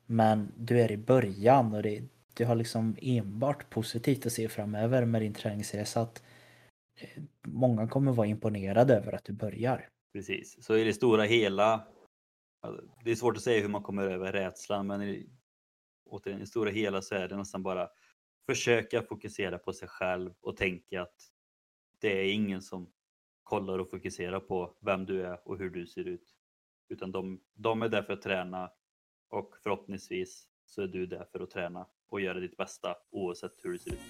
Men 0.06 0.52
du 0.56 0.80
är 0.80 0.92
i 0.92 0.96
början 0.96 1.74
och 1.74 1.82
det, 1.82 2.02
du 2.34 2.44
har 2.44 2.54
liksom 2.54 2.96
enbart 3.00 3.70
positivt 3.70 4.26
att 4.26 4.32
se 4.32 4.48
framöver 4.48 5.04
med 5.04 5.22
din 5.22 5.34
träningsresa 5.34 6.00
att 6.00 6.22
eh, 7.00 7.22
många 7.46 7.88
kommer 7.88 8.12
vara 8.12 8.26
imponerade 8.26 8.94
över 8.94 9.12
att 9.12 9.24
du 9.24 9.32
börjar. 9.32 9.88
Precis, 10.12 10.64
så 10.64 10.76
i 10.76 10.84
det 10.84 10.92
stora 10.92 11.22
hela, 11.22 11.86
det 13.04 13.10
är 13.10 13.14
svårt 13.14 13.36
att 13.36 13.42
säga 13.42 13.62
hur 13.62 13.68
man 13.68 13.82
kommer 13.82 14.06
över 14.06 14.32
rädslan 14.32 14.86
men 14.86 15.02
i, 15.02 15.26
återigen, 16.06 16.38
i 16.38 16.42
det 16.42 16.46
stora 16.46 16.70
hela 16.70 17.02
så 17.02 17.14
är 17.14 17.28
det 17.28 17.36
nästan 17.36 17.62
bara 17.62 17.88
försöka 18.46 19.02
fokusera 19.02 19.58
på 19.58 19.72
sig 19.72 19.88
själv 19.88 20.34
och 20.40 20.56
tänka 20.56 21.02
att 21.02 21.30
det 21.98 22.20
är 22.20 22.32
ingen 22.32 22.62
som 22.62 22.92
kollar 23.42 23.78
och 23.78 23.90
fokuserar 23.90 24.40
på 24.40 24.76
vem 24.80 25.04
du 25.04 25.26
är 25.26 25.48
och 25.48 25.58
hur 25.58 25.70
du 25.70 25.86
ser 25.86 26.04
ut. 26.04 26.34
Utan 26.88 27.12
de, 27.12 27.40
de 27.54 27.82
är 27.82 27.88
där 27.88 28.02
för 28.02 28.12
att 28.12 28.22
träna 28.22 28.70
och 29.28 29.56
förhoppningsvis 29.62 30.49
så 30.70 30.82
är 30.82 30.86
du 30.86 31.06
där 31.06 31.24
för 31.32 31.40
att 31.40 31.50
träna 31.50 31.86
och 32.08 32.20
göra 32.20 32.40
ditt 32.40 32.56
bästa 32.56 32.96
oavsett 33.10 33.52
hur 33.62 33.72
det 33.72 33.78
ser 33.78 33.92
ut. 33.92 34.00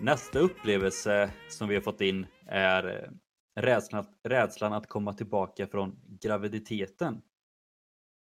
Nästa 0.00 0.38
upplevelse 0.38 1.32
som 1.48 1.68
vi 1.68 1.74
har 1.74 1.82
fått 1.82 2.00
in 2.00 2.26
är 2.46 2.88
eh, 2.88 3.10
rädslan, 3.62 4.06
rädslan 4.22 4.72
att 4.72 4.86
komma 4.86 5.12
tillbaka 5.12 5.66
från 5.66 6.00
graviditeten. 6.20 7.22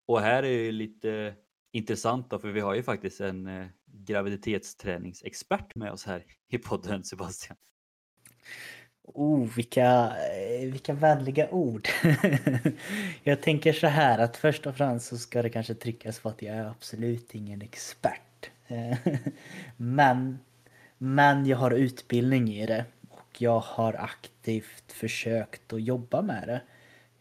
Och 0.06 0.20
här 0.20 0.42
är 0.42 0.58
ju 0.58 0.72
lite 0.72 1.34
intressant 1.72 2.30
då, 2.30 2.38
för 2.38 2.48
vi 2.48 2.60
har 2.60 2.74
ju 2.74 2.82
faktiskt 2.82 3.20
en 3.20 3.46
eh, 3.46 3.66
graviditetsträningsexpert 3.86 5.74
med 5.74 5.92
oss 5.92 6.04
här 6.04 6.24
i 6.48 6.58
podden, 6.58 7.04
Sebastian. 7.04 7.56
Oh, 9.14 9.48
vilka, 9.56 10.12
eh, 10.32 10.70
vilka 10.70 10.92
vänliga 10.92 11.50
ord. 11.50 11.88
jag 13.22 13.42
tänker 13.42 13.72
så 13.72 13.86
här 13.86 14.18
att 14.18 14.36
först 14.36 14.66
och 14.66 14.76
främst 14.76 15.06
så 15.06 15.18
ska 15.18 15.42
det 15.42 15.50
kanske 15.50 15.74
tryckas 15.74 16.20
på 16.20 16.28
att 16.28 16.42
jag 16.42 16.56
är 16.56 16.64
absolut 16.64 17.34
ingen 17.34 17.62
expert. 17.62 18.50
men, 19.76 20.38
men 20.98 21.46
jag 21.46 21.56
har 21.56 21.70
utbildning 21.70 22.48
i 22.48 22.66
det 22.66 22.84
och 23.10 23.42
jag 23.42 23.60
har 23.60 23.94
aktivt 23.94 24.92
försökt 24.92 25.72
att 25.72 25.82
jobba 25.82 26.22
med 26.22 26.48
det. 26.48 26.60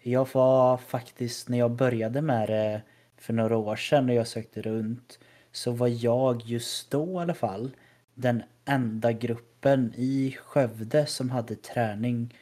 Jag 0.02 0.28
var 0.34 0.78
faktiskt, 0.78 1.50
när 1.50 1.58
jag 1.58 1.72
började 1.72 2.22
med 2.22 2.50
det 2.50 2.82
för 3.18 3.34
några 3.34 3.58
år 3.58 3.76
sedan 3.76 4.10
och 4.10 4.16
jag 4.16 4.28
sökte 4.28 4.62
runt, 4.62 5.20
så 5.52 5.72
var 5.72 5.88
jag 5.88 6.42
just 6.46 6.92
då 6.92 7.14
i 7.14 7.18
alla 7.18 7.34
fall 7.34 7.72
den 8.14 8.44
enda 8.66 9.12
grupp 9.12 9.49
gruppen 9.60 9.94
i 9.98 10.38
Skövde 10.46 11.06
som 11.06 11.30
hade 11.30 11.56
träning 11.56 12.34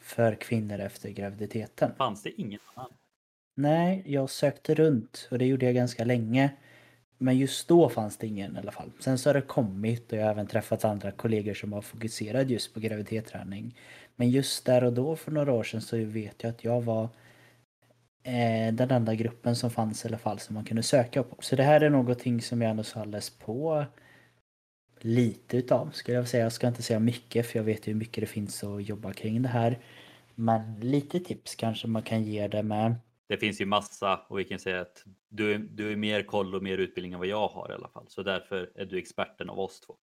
för 0.00 0.34
kvinnor 0.34 0.78
efter 0.78 1.10
graviditeten. 1.10 1.92
Fanns 1.98 2.22
det 2.22 2.40
ingen 2.40 2.60
annan? 2.74 2.90
Nej, 3.56 4.02
jag 4.06 4.30
sökte 4.30 4.74
runt 4.74 5.28
och 5.30 5.38
det 5.38 5.46
gjorde 5.46 5.66
jag 5.66 5.74
ganska 5.74 6.04
länge. 6.04 6.50
Men 7.18 7.38
just 7.38 7.68
då 7.68 7.88
fanns 7.88 8.16
det 8.16 8.26
ingen 8.26 8.56
i 8.56 8.58
alla 8.58 8.72
fall. 8.72 8.90
Sen 9.00 9.18
så 9.18 9.28
har 9.28 9.34
det 9.34 9.42
kommit 9.42 10.12
och 10.12 10.18
jag 10.18 10.24
har 10.24 10.30
även 10.30 10.46
träffat 10.46 10.84
andra 10.84 11.10
kollegor 11.10 11.54
som 11.54 11.72
har 11.72 11.82
fokuserat 11.82 12.50
just 12.50 12.74
på 12.74 12.80
graviditetsträning. 12.80 13.74
Men 14.16 14.30
just 14.30 14.66
där 14.66 14.84
och 14.84 14.92
då 14.92 15.16
för 15.16 15.32
några 15.32 15.52
år 15.52 15.64
sedan 15.64 15.80
så 15.80 15.96
vet 15.96 16.42
jag 16.42 16.50
att 16.50 16.64
jag 16.64 16.82
var 16.82 17.04
eh, 18.24 18.74
den 18.74 18.90
enda 18.90 19.14
gruppen 19.14 19.56
som 19.56 19.70
fanns 19.70 20.04
i 20.04 20.08
alla 20.08 20.18
fall 20.18 20.38
som 20.38 20.54
man 20.54 20.64
kunde 20.64 20.82
söka 20.82 21.22
på. 21.22 21.36
Så 21.40 21.56
det 21.56 21.62
här 21.62 21.80
är 21.80 21.90
någonting 21.90 22.42
som 22.42 22.62
jag 22.62 22.70
ändå 22.70 22.84
har 22.94 23.06
läst 23.06 23.38
på 23.38 23.86
lite 25.04 25.56
utav 25.56 25.90
skulle 25.90 26.16
jag 26.16 26.28
säga. 26.28 26.42
Jag 26.42 26.52
ska 26.52 26.68
inte 26.68 26.82
säga 26.82 26.98
mycket 26.98 27.46
för 27.46 27.58
jag 27.58 27.64
vet 27.64 27.88
ju 27.88 27.92
hur 27.92 27.98
mycket 27.98 28.22
det 28.22 28.26
finns 28.26 28.64
att 28.64 28.88
jobba 28.88 29.12
kring 29.12 29.42
det 29.42 29.48
här. 29.48 29.78
Men 30.34 30.80
lite 30.80 31.20
tips 31.20 31.54
kanske 31.54 31.88
man 31.88 32.02
kan 32.02 32.24
ge 32.24 32.48
det 32.48 32.62
med. 32.62 32.94
Det 33.28 33.36
finns 33.36 33.60
ju 33.60 33.66
massa 33.66 34.20
och 34.28 34.38
vi 34.38 34.44
kan 34.44 34.58
säga 34.58 34.80
att 34.80 35.04
du, 35.28 35.58
du 35.58 35.92
är 35.92 35.96
mer 35.96 36.22
koll 36.22 36.54
och 36.54 36.62
mer 36.62 36.78
utbildning 36.78 37.12
än 37.12 37.18
vad 37.18 37.28
jag 37.28 37.48
har 37.48 37.70
i 37.70 37.74
alla 37.74 37.88
fall. 37.88 38.04
Så 38.08 38.22
därför 38.22 38.70
är 38.74 38.84
du 38.84 38.98
experten 38.98 39.50
av 39.50 39.58
oss 39.60 39.80
två. 39.80 39.96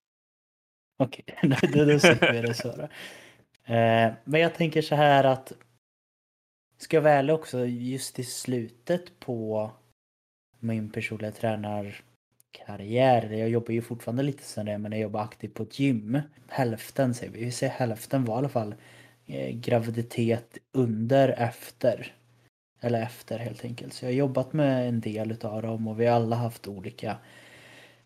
Okej, 0.97 1.25
okay. 1.43 1.69
då, 1.73 1.85
då 1.85 1.99
sätter 1.99 2.33
vi 2.33 2.41
det 2.41 2.53
så. 2.53 2.75
Då. 2.75 2.83
Eh, 3.73 4.13
men 4.23 4.41
jag 4.41 4.55
tänker 4.55 4.81
så 4.81 4.95
här 4.95 5.23
att 5.23 5.53
ska 6.77 6.97
jag 6.97 7.01
väl 7.01 7.29
också 7.29 7.65
just 7.65 8.19
i 8.19 8.23
slutet 8.23 9.19
på 9.19 9.71
min 10.59 10.89
personliga 10.89 11.31
karriär. 12.51 13.29
Jag 13.31 13.49
jobbar 13.49 13.71
ju 13.71 13.81
fortfarande 13.81 14.23
lite 14.23 14.43
som 14.43 14.65
det, 14.65 14.77
men 14.77 14.91
jag 14.91 15.01
jobbar 15.01 15.21
aktivt 15.21 15.53
på 15.53 15.63
ett 15.63 15.79
gym. 15.79 16.21
Hälften 16.47 17.13
säger 17.13 17.31
vi, 17.31 17.45
vi 17.45 17.51
säger 17.51 17.73
hälften 17.73 18.25
var 18.25 18.35
i 18.35 18.37
alla 18.37 18.49
fall 18.49 18.75
eh, 19.25 19.55
graviditet 19.55 20.57
under, 20.71 21.29
efter. 21.29 22.13
Eller 22.81 23.01
efter 23.01 23.39
helt 23.39 23.65
enkelt. 23.65 23.93
Så 23.93 24.05
jag 24.05 24.09
har 24.09 24.15
jobbat 24.15 24.53
med 24.53 24.87
en 24.89 25.01
del 25.01 25.31
utav 25.31 25.61
dem 25.61 25.87
och 25.87 25.99
vi 25.99 26.05
har 26.05 26.15
alla 26.15 26.35
haft 26.35 26.67
olika 26.67 27.17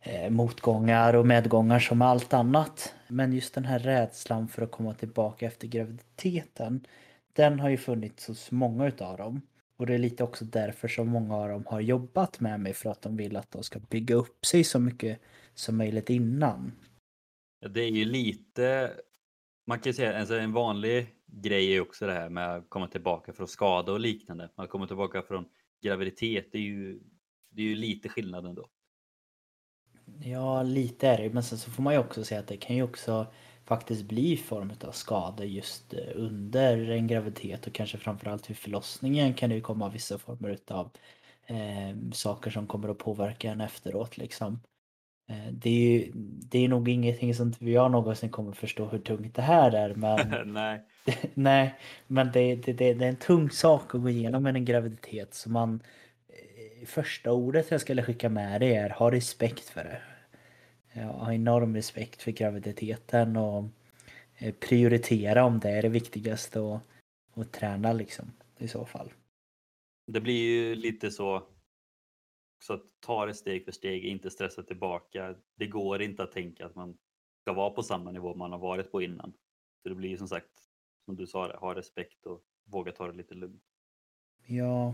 eh, 0.02 0.30
motgångar 0.30 1.14
och 1.14 1.28
medgångar 1.28 1.80
som 1.80 2.02
allt 2.02 2.34
annat. 2.34 2.94
Men 3.08 3.34
just 3.34 3.54
den 3.54 3.66
här 3.66 3.80
rädslan 3.80 4.48
för 4.48 4.62
att 4.62 4.72
komma 4.72 4.94
tillbaka 4.94 5.46
efter 5.46 5.68
graviditeten. 5.68 6.86
Den 7.34 7.60
har 7.60 7.70
ju 7.70 7.78
funnits 7.78 8.28
hos 8.28 8.52
många 8.52 8.88
utav 8.88 9.18
dem. 9.18 9.42
Och 9.78 9.86
det 9.86 9.94
är 9.94 9.98
lite 9.98 10.24
också 10.24 10.46
därför 10.46 10.88
som 10.88 11.08
många 11.08 11.36
av 11.36 11.50
dem 11.50 11.66
har 11.66 11.80
jobbat 11.80 12.40
med 12.40 12.60
mig 12.60 12.74
för 12.74 12.90
att 12.90 13.02
de 13.02 13.18
vill 13.18 13.36
att 13.36 13.52
de 13.52 13.64
ska 13.64 13.80
bygga 13.80 14.16
upp 14.16 14.46
sig 14.46 14.64
så 14.64 14.80
mycket 14.80 15.20
som 15.54 15.78
möjligt 15.78 16.10
innan. 16.10 16.72
Det 17.70 17.82
är 17.82 17.90
ju 17.90 18.06
lite, 18.06 18.94
man 19.68 19.80
kan 19.80 19.90
ju 19.90 19.94
säga 19.94 20.20
alltså 20.20 20.36
en 20.36 20.54
vanlig 20.54 21.08
grej 21.26 21.76
är 21.76 21.82
också 21.82 22.08
det 22.08 22.14
här 22.14 22.30
med 22.30 22.56
att 22.56 22.70
komma 22.70 22.88
tillbaka 22.88 23.34
från 23.34 23.48
skada 23.48 23.92
och 23.92 24.00
liknande. 24.00 24.50
Man 24.56 24.68
kommer 24.68 24.88
tillbaka 24.88 25.22
från 25.22 25.46
graviditet, 25.82 26.52
det 26.52 26.58
är 26.58 26.62
ju, 26.62 27.00
det 27.50 27.62
är 27.62 27.66
ju 27.66 27.76
lite 27.76 28.10
skillnad 28.10 28.46
ändå. 28.46 28.70
Ja, 30.24 30.64
lite 30.64 31.08
är 31.08 31.18
det 31.18 31.30
Men 31.30 31.44
sen 31.44 31.58
så 31.58 31.72
får 31.72 31.84
man 31.84 31.94
ju 31.94 32.00
också 32.00 32.24
säga 32.24 32.40
att 32.40 32.48
det 32.48 32.58
kan 32.58 32.76
ju 32.76 32.84
också 32.84 33.28
faktiskt 33.66 34.04
bli 34.04 34.32
i 34.32 34.38
form 34.38 34.72
av 34.88 34.92
skador 34.92 35.46
just 35.46 35.94
eh, 35.94 36.00
under 36.16 36.90
en 36.90 37.08
graviditet 37.08 37.68
och 37.68 37.74
kanske 37.74 37.98
framförallt 37.98 38.50
vid 38.50 38.58
förlossningen 38.58 39.34
kan 39.34 39.50
det 39.50 39.56
ju 39.56 39.62
komma 39.62 39.90
vissa 39.90 40.18
former 40.18 40.50
utav 40.50 40.92
eh, 41.46 42.12
saker 42.14 42.52
som 42.52 42.68
kommer 42.68 42.90
att 42.90 42.98
påverka 42.98 43.52
en 43.52 43.62
efteråt 43.62 44.18
liksom. 44.18 44.60
Eh, 45.30 45.52
det 45.52 45.70
är 45.70 46.00
ju 46.00 46.12
det 46.52 46.66
är 46.66 46.68
nog 46.68 46.90
ingenting 46.90 47.36
som 47.36 47.54
jag 47.60 47.92
någonsin 47.92 48.30
kommer 48.30 48.52
förstå 48.52 48.86
hur 48.86 49.00
tungt 49.00 49.36
det 49.36 49.42
här 49.42 49.72
är 49.72 49.96
men 49.96 50.54
Nej. 50.54 50.82
Nej, 51.34 51.76
men 52.08 52.32
det, 52.32 52.56
det, 52.56 52.74
det, 52.74 52.94
det 52.94 53.06
är 53.06 53.10
en 53.10 53.16
tung 53.16 53.50
sak 53.50 53.96
att 53.96 54.02
gå 54.02 54.10
igenom 54.10 54.46
en 54.46 54.66
graviditet 54.66 55.34
så 55.34 55.50
man 55.50 55.80
eh, 56.30 56.88
Första 56.88 57.32
ordet 57.32 57.72
jag 57.72 57.82
skulle 57.82 58.04
skicka 58.04 58.30
med 58.30 58.62
dig 58.62 58.76
är 58.76 58.90
ha 58.90 59.12
respekt 59.12 59.70
för 59.70 59.84
det. 59.84 60.02
Jag 60.98 61.08
har 61.08 61.32
enorm 61.34 61.76
respekt 61.76 62.22
för 62.22 62.32
graviditeten 62.32 63.38
och 63.38 63.64
eh, 64.38 64.54
prioritera 64.54 65.46
om 65.46 65.60
det 65.60 65.70
är 65.70 65.82
det 65.82 65.90
viktigaste 65.90 66.60
och, 66.60 66.80
och 67.34 67.52
träna 67.52 67.94
liksom 67.94 68.32
i 68.58 68.68
så 68.68 68.86
fall. 68.86 69.14
Det 70.08 70.22
blir 70.22 70.44
ju 70.44 70.76
lite 70.76 71.12
så 71.12 71.48
så 72.60 72.74
att 72.74 72.84
ta 73.00 73.26
det 73.26 73.34
steg 73.34 73.66
för 73.66 73.72
steg, 73.72 74.06
inte 74.06 74.30
stressa 74.30 74.64
tillbaka. 74.64 75.36
Det 75.56 75.68
går 75.68 76.02
inte 76.02 76.24
att 76.24 76.32
tänka 76.32 76.66
att 76.66 76.76
man 76.76 76.98
ska 77.42 77.54
vara 77.54 77.70
på 77.70 77.84
samma 77.84 78.12
nivå 78.12 78.36
man 78.36 78.52
har 78.52 78.60
varit 78.60 78.92
på 78.92 79.02
innan. 79.02 79.34
Så 79.84 79.90
det 79.90 79.96
blir 79.96 80.18
som 80.18 80.28
sagt, 80.28 80.50
som 81.06 81.16
du 81.16 81.28
sa, 81.28 81.58
ha 81.58 81.76
respekt 81.76 82.26
och 82.26 82.42
våga 82.64 82.92
ta 82.92 83.08
det 83.08 83.18
lite 83.18 83.34
lugnt. 83.34 83.64
Ja, 84.46 84.94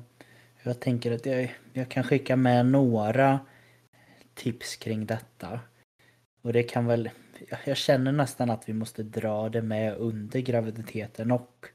jag 0.64 0.80
tänker 0.80 1.12
att 1.12 1.26
jag, 1.26 1.56
jag 1.74 1.90
kan 1.90 2.04
skicka 2.04 2.36
med 2.36 2.66
några 2.66 3.40
tips 4.34 4.76
kring 4.76 5.06
detta. 5.06 5.60
Och 6.42 6.54
det 6.54 6.64
kan 6.64 6.86
väl, 6.86 7.10
jag 7.66 7.78
känner 7.78 8.12
nästan 8.12 8.50
att 8.50 8.70
vi 8.70 8.74
måste 8.74 9.04
dra 9.04 9.50
det 9.50 9.62
med 9.62 9.96
under 9.98 10.40
graviditeten 10.40 11.32
och, 11.32 11.66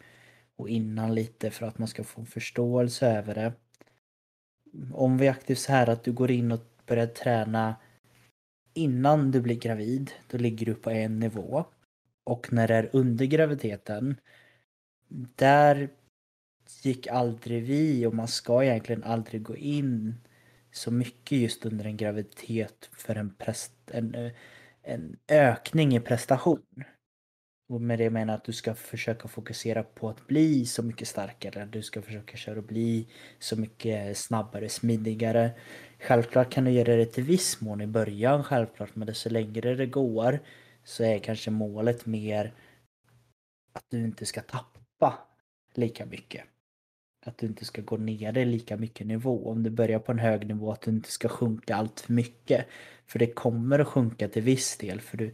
och 0.57 0.69
innan 0.69 1.15
lite 1.15 1.51
för 1.51 1.67
att 1.67 1.79
man 1.79 1.89
ska 1.89 2.05
få 2.05 2.25
förståelse 2.25 3.07
över 3.07 3.35
det. 3.35 3.53
Om 4.93 5.19
vi 5.19 5.27
är 5.27 5.31
aktivt 5.31 5.59
så 5.59 5.73
här 5.73 5.89
att 5.89 6.05
du 6.05 6.13
går 6.13 6.31
in 6.31 6.53
och 6.53 6.61
börjar 6.87 7.07
träna 7.07 7.77
innan 8.75 9.31
du 9.31 9.41
blir 9.41 9.59
gravid, 9.59 10.11
då 10.27 10.39
ligger 10.39 10.67
du 10.67 10.75
på 10.75 10.91
en 10.91 11.19
nivå. 11.19 11.65
Och 12.25 12.53
när 12.53 12.69
det 12.69 12.75
är 12.75 12.91
under 12.93 13.27
graviditeten, 13.27 14.17
där 15.37 15.89
gick 16.83 17.07
aldrig 17.07 17.63
vi 17.63 18.07
och 18.07 18.15
man 18.15 18.29
ska 18.29 18.65
egentligen 18.65 19.05
aldrig 19.05 19.43
gå 19.43 19.57
in 19.57 20.15
så 20.73 20.91
mycket 20.91 21.39
just 21.39 21.67
under 21.67 21.85
en 21.85 21.97
graviditet 21.97 22.91
för 22.93 23.15
en, 23.15 23.35
prest, 23.35 23.73
en, 23.87 24.15
eh, 24.15 24.33
en 24.87 25.17
ökning 25.29 25.97
i 25.97 26.01
prestation. 26.01 26.85
Och 27.69 27.81
med 27.81 27.99
det 27.99 28.11
menar 28.11 28.33
jag 28.33 28.39
att 28.39 28.45
du 28.45 28.53
ska 28.53 28.75
försöka 28.75 29.29
fokusera 29.29 29.83
på 29.83 30.09
att 30.09 30.27
bli 30.27 30.67
så 30.67 30.83
mycket 30.83 31.09
starkare. 31.09 31.69
Du 31.73 31.83
ska 31.83 32.03
försöka 32.03 32.37
köra 32.37 32.59
och 32.59 32.65
bli 32.65 33.09
så 33.39 33.57
mycket 33.57 34.19
snabbare, 34.19 34.69
smidigare. 34.69 35.51
Självklart 36.01 36.53
kan 36.53 36.65
du 36.65 36.71
göra 36.71 36.97
det 36.97 37.07
till 37.07 37.25
viss 37.25 37.61
mån 37.61 37.81
i 37.81 37.87
början, 37.87 38.45
självklart. 38.45 38.97
Men 38.97 39.15
så 39.15 39.31
längre 39.31 39.75
det 39.75 39.87
går 39.87 40.39
så 40.85 41.05
är 41.05 41.19
kanske 41.19 41.51
målet 41.51 42.07
mer 42.07 42.55
att 43.73 43.85
du 43.89 44.05
inte 44.05 44.27
ska 44.27 44.41
tappa 44.41 45.19
lika 45.75 46.07
mycket. 46.07 46.45
Att 47.27 47.39
du 47.39 47.47
inte 47.47 47.65
ska 47.65 47.83
gå 47.83 47.97
ner 47.97 48.33
dig 48.33 48.45
lika 48.45 48.77
mycket 48.77 49.07
nivå. 49.07 49.51
Om 49.51 49.63
du 49.63 49.71
börjar 49.71 49.99
på 49.99 50.13
en 50.13 50.19
hög 50.19 50.47
nivå, 50.47 50.73
att 50.73 50.81
du 50.81 50.91
inte 50.91 51.11
ska 51.11 51.29
sjunka 51.29 51.77
allt 51.77 52.01
för 52.01 52.13
mycket. 52.13 52.67
För 53.07 53.19
det 53.19 53.27
kommer 53.27 53.79
att 53.79 53.89
sjunka 53.89 54.29
till 54.29 54.43
viss 54.43 54.77
del. 54.77 55.01
För 55.01 55.17
du, 55.17 55.33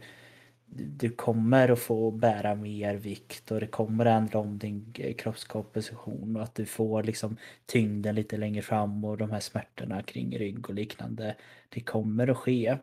du 0.75 1.09
kommer 1.09 1.69
att 1.69 1.79
få 1.79 2.11
bära 2.11 2.55
mer 2.55 2.95
vikt 2.95 3.51
och 3.51 3.59
det 3.59 3.67
kommer 3.67 4.05
att 4.05 4.21
ändra 4.21 4.39
om 4.39 4.57
din 4.57 4.93
kroppskomposition 5.17 6.35
och 6.35 6.43
att 6.43 6.55
du 6.55 6.65
får 6.65 7.03
liksom 7.03 7.37
tyngden 7.65 8.15
lite 8.15 8.37
längre 8.37 8.61
fram 8.61 9.05
och 9.05 9.17
de 9.17 9.31
här 9.31 9.39
smärtorna 9.39 10.03
kring 10.03 10.37
rygg 10.37 10.69
och 10.69 10.75
liknande. 10.75 11.35
Det 11.69 11.81
kommer 11.81 12.27
att 12.27 12.37
ske. 12.37 12.77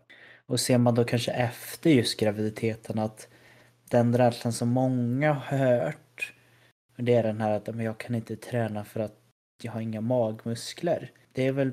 Och 0.47 0.61
ser 0.61 0.79
man 0.79 0.95
då 0.95 1.05
kanske 1.05 1.33
efter 1.33 1.91
just 1.91 2.21
graviditeten 2.21 2.99
att 2.99 3.29
den 3.91 4.19
rädslan 4.19 4.53
som 4.53 4.69
många 4.69 5.33
har 5.33 5.59
hört 5.59 6.10
det 7.03 7.14
är 7.14 7.22
den 7.22 7.40
här 7.40 7.51
att 7.51 7.66
men 7.66 7.84
jag 7.84 7.98
kan 7.98 8.14
inte 8.14 8.36
träna 8.36 8.84
för 8.84 9.01
att 9.01 9.16
jag 9.62 9.72
har 9.72 9.80
inga 9.80 10.01
magmuskler. 10.01 11.11
Det 11.32 11.46
är 11.46 11.53
väl 11.53 11.72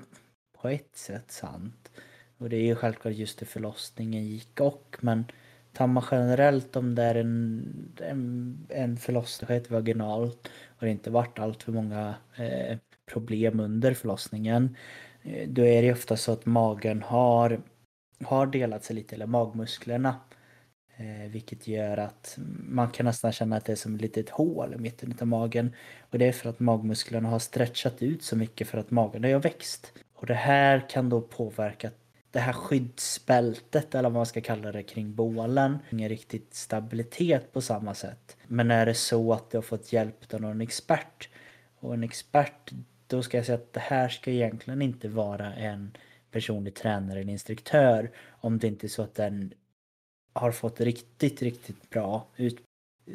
på 0.62 0.70
ett 0.70 0.96
sätt 0.96 1.32
sant. 1.32 1.92
Och 2.38 2.50
det 2.50 2.58
är 2.58 2.64
ju 2.64 2.76
självklart 2.76 3.14
just 3.14 3.40
det 3.40 3.46
förlossningen 3.46 4.26
gick 4.26 4.60
och 4.60 4.98
men 5.02 5.26
tar 5.74 5.88
man 5.88 6.04
generellt 6.12 6.76
om 6.76 6.96
det 6.96 7.04
är 7.04 7.16
en, 7.16 7.94
en, 8.02 8.68
en 8.70 8.98
förlossning 8.98 9.48
skett 9.48 9.72
vaginalt 9.72 10.52
och 10.68 10.86
det 10.86 10.92
inte 10.92 11.10
varit 11.10 11.40
allt 11.40 11.64
för 11.64 11.72
många 11.72 12.16
eh, 12.36 12.78
problem 13.12 13.60
under 13.60 13.94
förlossningen. 13.94 14.76
Eh, 15.24 15.50
då 15.50 15.62
är 15.66 15.82
det 15.82 15.92
ofta 15.92 16.18
så 16.18 16.32
att 16.32 16.46
magen 16.46 17.02
har, 17.02 17.62
har 18.24 18.48
delat 18.48 18.84
sig 18.84 18.96
lite, 18.96 19.16
eller 19.16 19.26
magmusklerna. 19.26 20.16
Eh, 21.00 21.30
vilket 21.32 21.68
gör 21.68 21.98
att 21.98 22.38
man 22.70 22.90
kan 22.90 23.06
nästan 23.06 23.32
känna 23.32 23.58
att 23.58 23.66
det 23.66 23.72
är 23.72 23.76
som 23.76 23.96
ett 23.96 24.02
litet 24.02 24.30
hål 24.30 24.74
i 24.74 24.78
mitten 24.78 25.18
av 25.22 25.28
magen. 25.28 25.76
Och 26.10 26.20
det 26.20 26.26
är 26.26 26.32
för 26.32 26.50
att 26.50 26.60
magmusklerna 26.60 27.30
har 27.30 27.40
stretchat 27.40 28.02
ut 28.02 28.24
så 28.24 28.36
mycket 28.36 28.68
för 28.68 28.78
att 28.78 28.92
magen 28.92 29.24
har 29.24 29.40
växt. 29.40 29.94
Och 30.14 30.26
det 30.26 30.34
här 30.34 30.90
kan 30.90 31.10
då 31.10 31.22
påverka 31.22 31.92
det 32.32 32.40
här 32.40 32.54
skyddsbältet 32.54 33.96
eller 33.96 34.10
vad 34.10 34.20
man 34.20 34.26
ska 34.26 34.42
kalla 34.42 34.72
det 34.72 34.84
kring 34.84 35.16
bålen. 35.16 35.78
Ingen 35.90 36.10
riktigt 36.10 36.54
stabilitet 36.54 37.54
på 37.54 37.62
samma 37.62 37.94
sätt. 37.94 38.38
Men 38.48 38.72
är 38.72 38.86
det 38.86 38.94
så 38.94 39.34
att 39.34 39.52
du 39.52 39.58
har 39.58 39.62
fått 39.62 39.94
hjälp 39.94 40.34
av 40.34 40.42
någon 40.42 40.62
expert 40.62 41.30
och 41.80 41.94
en 41.94 42.04
expert 42.04 42.72
då 43.08 43.24
ska 43.24 43.38
jag 43.38 43.46
säga 43.46 43.58
att 43.58 43.74
det 43.74 43.80
här 43.80 44.10
ska 44.10 44.32
egentligen 44.32 44.82
inte 44.82 45.08
vara 45.08 45.54
en 45.54 45.98
personlig 46.32 46.76
tränare 46.76 47.20
eller 47.20 47.32
instruktör 47.32 48.12
om 48.30 48.58
det 48.58 48.68
inte 48.68 48.86
är 48.86 48.90
så 48.90 49.02
att 49.02 49.16
den 49.16 49.54
har 50.40 50.52
fått 50.52 50.82
riktigt, 50.82 51.42
riktigt 51.42 51.90
bra 51.90 52.28
ut 52.36 52.62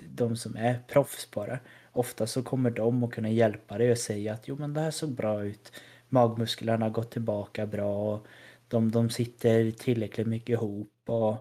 de 0.08 0.36
som 0.36 0.56
är 0.56 0.78
proffs 0.88 1.26
på 1.26 1.46
det. 1.46 1.60
Ofta 1.92 2.26
så 2.26 2.42
kommer 2.42 2.70
de 2.70 3.04
att 3.04 3.10
kunna 3.10 3.30
hjälpa 3.30 3.78
dig 3.78 3.90
och 3.90 3.98
säga 3.98 4.32
att 4.32 4.48
jo 4.48 4.56
men 4.58 4.74
det 4.74 4.80
här 4.80 4.90
såg 4.90 5.10
bra 5.10 5.44
ut. 5.44 5.72
Magmusklerna 6.08 6.84
har 6.84 6.90
gått 6.90 7.10
tillbaka 7.10 7.66
bra 7.66 8.14
och 8.14 8.26
de, 8.68 8.90
de 8.90 9.10
sitter 9.10 9.70
tillräckligt 9.70 10.26
mycket 10.26 10.48
ihop 10.48 10.92
och 11.06 11.36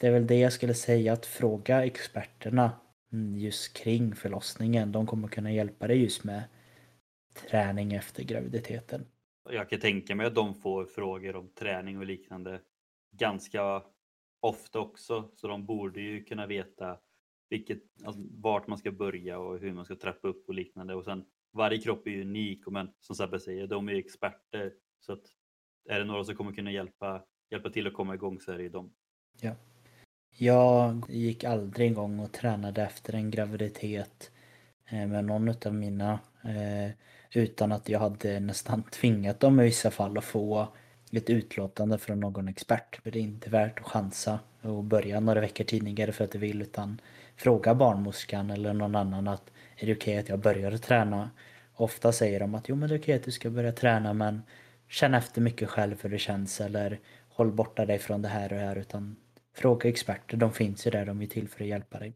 det 0.00 0.06
är 0.06 0.12
väl 0.12 0.26
det 0.26 0.38
jag 0.38 0.52
skulle 0.52 0.74
säga 0.74 1.12
att 1.12 1.26
fråga 1.26 1.84
experterna 1.84 2.72
mm, 3.12 3.36
just 3.36 3.76
kring 3.76 4.14
förlossningen. 4.14 4.92
De 4.92 5.06
kommer 5.06 5.28
kunna 5.28 5.52
hjälpa 5.52 5.86
dig 5.86 6.02
just 6.02 6.24
med 6.24 6.42
träning 7.48 7.94
efter 7.94 8.22
graviditeten. 8.22 9.06
Jag 9.50 9.70
kan 9.70 9.80
tänka 9.80 10.14
mig 10.14 10.26
att 10.26 10.34
de 10.34 10.54
får 10.54 10.84
frågor 10.84 11.36
om 11.36 11.48
träning 11.48 11.98
och 11.98 12.06
liknande 12.06 12.60
ganska 13.16 13.82
ofta 14.44 14.80
också, 14.80 15.30
så 15.34 15.48
de 15.48 15.66
borde 15.66 16.00
ju 16.00 16.24
kunna 16.24 16.46
veta 16.46 16.98
vilket, 17.50 17.82
alltså, 18.04 18.22
vart 18.30 18.66
man 18.66 18.78
ska 18.78 18.92
börja 18.92 19.38
och 19.38 19.58
hur 19.58 19.72
man 19.72 19.84
ska 19.84 19.96
trappa 19.96 20.28
upp 20.28 20.48
och 20.48 20.54
liknande. 20.54 20.94
Och 20.94 21.04
sen, 21.04 21.24
varje 21.52 21.78
kropp 21.78 22.06
är 22.06 22.10
ju 22.10 22.20
unik, 22.20 22.66
men 22.66 22.90
som 23.00 23.16
Sebbe 23.16 23.40
säger, 23.40 23.66
de 23.66 23.88
är 23.88 23.92
ju 23.92 23.98
experter. 23.98 24.72
Så 25.00 25.12
att 25.12 25.22
är 25.88 25.98
det 25.98 26.04
några 26.04 26.24
som 26.24 26.36
kommer 26.36 26.52
kunna 26.52 26.72
hjälpa, 26.72 27.24
hjälpa 27.50 27.70
till 27.70 27.86
att 27.86 27.92
komma 27.92 28.14
igång 28.14 28.40
så 28.40 28.52
är 28.52 28.56
det 28.56 28.62
ju 28.62 28.68
de. 28.68 28.92
Ja. 29.40 29.54
Jag 30.30 31.04
gick 31.08 31.44
aldrig 31.44 31.90
igång 31.90 32.20
och 32.20 32.32
tränade 32.32 32.82
efter 32.82 33.14
en 33.14 33.30
graviditet 33.30 34.30
eh, 34.90 35.06
med 35.06 35.24
någon 35.24 35.48
av 35.66 35.74
mina 35.74 36.18
eh, 36.44 36.90
utan 37.34 37.72
att 37.72 37.88
jag 37.88 38.00
hade 38.00 38.40
nästan 38.40 38.82
tvingat 38.82 39.40
dem 39.40 39.60
i 39.60 39.64
vissa 39.64 39.90
fall 39.90 40.18
att 40.18 40.24
få 40.24 40.68
ett 41.16 41.30
utlåtande 41.30 41.98
från 41.98 42.20
någon 42.20 42.48
expert. 42.48 43.00
För 43.02 43.10
det 43.10 43.18
är 43.18 43.22
inte 43.22 43.50
värt 43.50 43.80
att 43.80 43.86
chansa 43.86 44.38
och 44.60 44.84
börja 44.84 45.20
några 45.20 45.40
veckor 45.40 45.64
tidigare 45.64 46.12
för 46.12 46.24
att 46.24 46.32
du 46.32 46.38
vill 46.38 46.62
utan 46.62 47.00
fråga 47.36 47.74
barnmorskan 47.74 48.50
eller 48.50 48.72
någon 48.72 48.94
annan 48.94 49.28
att 49.28 49.50
är 49.76 49.86
det 49.86 49.92
okej 49.92 49.96
okay 49.96 50.16
att 50.16 50.28
jag 50.28 50.38
börjar 50.38 50.76
träna? 50.76 51.30
Ofta 51.74 52.12
säger 52.12 52.40
de 52.40 52.54
att 52.54 52.68
jo 52.68 52.76
men 52.76 52.88
det 52.88 52.94
är 52.94 52.98
okej 52.98 53.04
okay 53.04 53.16
att 53.16 53.24
du 53.24 53.30
ska 53.30 53.50
börja 53.50 53.72
träna 53.72 54.12
men 54.12 54.42
känn 54.88 55.14
efter 55.14 55.40
mycket 55.40 55.68
själv 55.68 56.02
hur 56.02 56.10
det 56.10 56.18
känns 56.18 56.60
eller 56.60 57.00
håll 57.28 57.52
borta 57.52 57.86
dig 57.86 57.98
från 57.98 58.22
det 58.22 58.28
här 58.28 58.52
och 58.52 58.58
det 58.58 58.64
här 58.64 58.76
utan 58.76 59.16
fråga 59.54 59.88
experter, 59.88 60.36
de 60.36 60.52
finns 60.52 60.86
ju 60.86 60.90
där, 60.90 61.06
de 61.06 61.22
är 61.22 61.26
till 61.26 61.48
för 61.48 61.64
att 61.64 61.68
hjälpa 61.68 61.98
dig. 61.98 62.14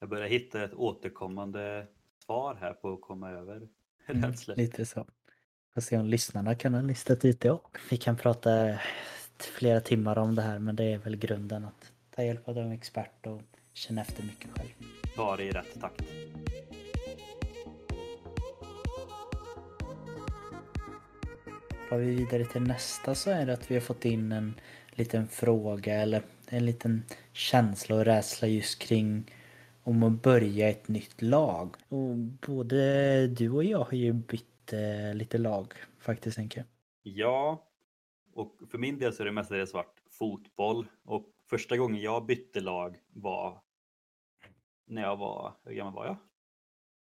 Jag 0.00 0.08
börjar 0.08 0.28
hitta 0.28 0.64
ett 0.64 0.74
återkommande 0.74 1.86
svar 2.24 2.58
här 2.60 2.72
på 2.72 2.92
att 2.92 3.00
komma 3.00 3.30
över 3.30 3.68
mm, 4.06 4.32
Lite 4.56 4.86
så. 4.86 5.06
Får 5.78 5.82
se 5.82 5.98
om 5.98 6.06
lyssnarna 6.06 6.54
kan 6.54 6.74
ha 6.74 6.82
listat 6.82 7.24
ut 7.24 7.40
det 7.40 7.50
också. 7.50 7.82
Vi 7.90 7.96
kan 7.96 8.16
prata 8.16 8.78
flera 9.38 9.80
timmar 9.80 10.18
om 10.18 10.34
det 10.34 10.42
här 10.42 10.58
men 10.58 10.76
det 10.76 10.84
är 10.84 10.98
väl 10.98 11.16
grunden 11.16 11.64
att 11.64 11.92
ta 12.16 12.22
hjälp 12.22 12.48
av 12.48 12.58
en 12.58 12.72
expert 12.72 13.26
och 13.26 13.40
känna 13.72 14.00
efter 14.00 14.22
mycket 14.22 14.50
själv. 14.56 14.68
Ta 15.16 15.36
det 15.36 15.44
i 15.44 15.50
rätt 15.50 15.80
takt. 15.80 16.02
Hoppar 21.70 21.98
vi 21.98 22.14
vidare 22.14 22.44
till 22.44 22.62
nästa 22.62 23.14
så 23.14 23.30
är 23.30 23.46
det 23.46 23.52
att 23.52 23.70
vi 23.70 23.74
har 23.74 23.82
fått 23.82 24.04
in 24.04 24.32
en 24.32 24.54
liten 24.90 25.28
fråga 25.28 25.94
eller 25.94 26.22
en 26.48 26.66
liten 26.66 27.02
känsla 27.32 27.96
och 27.96 28.04
rädsla 28.04 28.48
just 28.48 28.78
kring 28.78 29.34
om 29.82 30.02
att 30.02 30.22
börja 30.22 30.68
ett 30.68 30.88
nytt 30.88 31.22
lag. 31.22 31.76
Och 31.88 32.16
både 32.16 33.26
du 33.26 33.50
och 33.50 33.64
jag 33.64 33.84
har 33.84 33.94
ju 33.94 34.12
bytt 34.12 34.44
lite, 34.68 35.14
lite 35.14 35.38
lag 35.38 35.74
faktiskt 35.98 36.36
tänker 36.36 36.58
jag. 36.60 36.66
Ja, 37.02 37.68
och 38.32 38.62
för 38.70 38.78
min 38.78 38.98
del 38.98 39.12
så 39.12 39.22
är 39.22 39.24
det 39.24 39.32
mestadels 39.32 39.70
svart 39.70 40.02
fotboll 40.10 40.86
och 41.02 41.26
första 41.50 41.76
gången 41.76 42.00
jag 42.00 42.26
bytte 42.26 42.60
lag 42.60 42.98
var 43.08 43.62
när 44.86 45.02
jag 45.02 45.16
var, 45.16 45.54
hur 45.64 45.74
gammal 45.74 45.94
var 45.94 46.06
jag? 46.06 46.16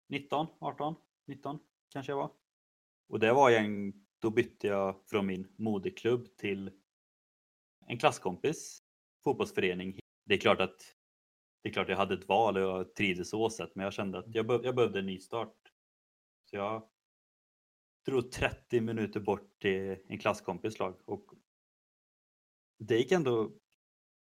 19, 0.08 0.46
18, 0.58 0.94
19 1.26 1.58
kanske 1.88 2.12
jag 2.12 2.16
var. 2.16 2.30
Och 3.08 3.18
det 3.18 3.32
var 3.32 3.50
en, 3.50 4.06
då 4.18 4.30
bytte 4.30 4.66
jag 4.66 4.94
från 5.06 5.26
min 5.26 5.48
moderklubb 5.56 6.36
till 6.36 6.70
en 7.86 7.98
klasskompis 7.98 8.82
fotbollsförening. 9.24 9.98
Det 10.24 10.34
är 10.34 10.38
klart 10.38 10.60
att 10.60 10.94
det 11.62 11.68
är 11.68 11.72
klart 11.72 11.88
jag 11.88 11.96
hade 11.96 12.14
ett 12.14 12.28
val 12.28 12.56
och 12.56 12.62
jag 12.62 12.94
trivdes 12.94 13.30
så 13.30 13.50
sätt, 13.50 13.70
men 13.74 13.84
jag 13.84 13.92
kände 13.92 14.18
att 14.18 14.34
jag, 14.34 14.46
be 14.46 14.60
jag 14.62 14.74
behövde 14.74 14.98
en 14.98 15.06
ny 15.06 15.18
start. 15.18 15.56
Så 16.44 16.56
jag 16.56 16.88
drog 18.08 18.30
30 18.30 18.80
minuter 18.80 19.20
bort 19.20 19.60
till 19.60 19.96
en 20.08 20.18
klasskompis 20.18 20.78
lag 20.78 20.94
och 21.04 21.24
det 22.78 22.96
gick 22.96 23.12
ändå 23.12 23.52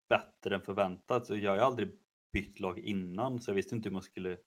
bättre 0.09 0.55
än 0.55 0.63
förväntat. 0.63 1.27
Så 1.27 1.37
jag 1.37 1.51
har 1.51 1.59
aldrig 1.59 1.99
bytt 2.33 2.61
lag 2.61 2.79
innan 2.79 3.41
så 3.41 3.51
jag 3.51 3.55
visste 3.55 3.75
inte 3.75 3.89
hur 3.89 3.93
man 3.93 4.03
skulle 4.03 4.39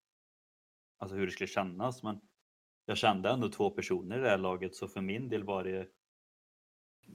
alltså 0.98 1.16
hur 1.16 1.26
det 1.26 1.32
skulle 1.32 1.48
kännas 1.48 2.04
men 2.04 2.22
jag 2.86 2.98
kände 2.98 3.30
ändå 3.30 3.50
två 3.50 3.70
personer 3.70 4.18
i 4.18 4.22
det 4.22 4.30
här 4.30 4.38
laget 4.38 4.76
så 4.76 4.88
för 4.88 5.02
min 5.02 5.30
del 5.30 5.44
var 5.44 5.64
det 5.64 5.90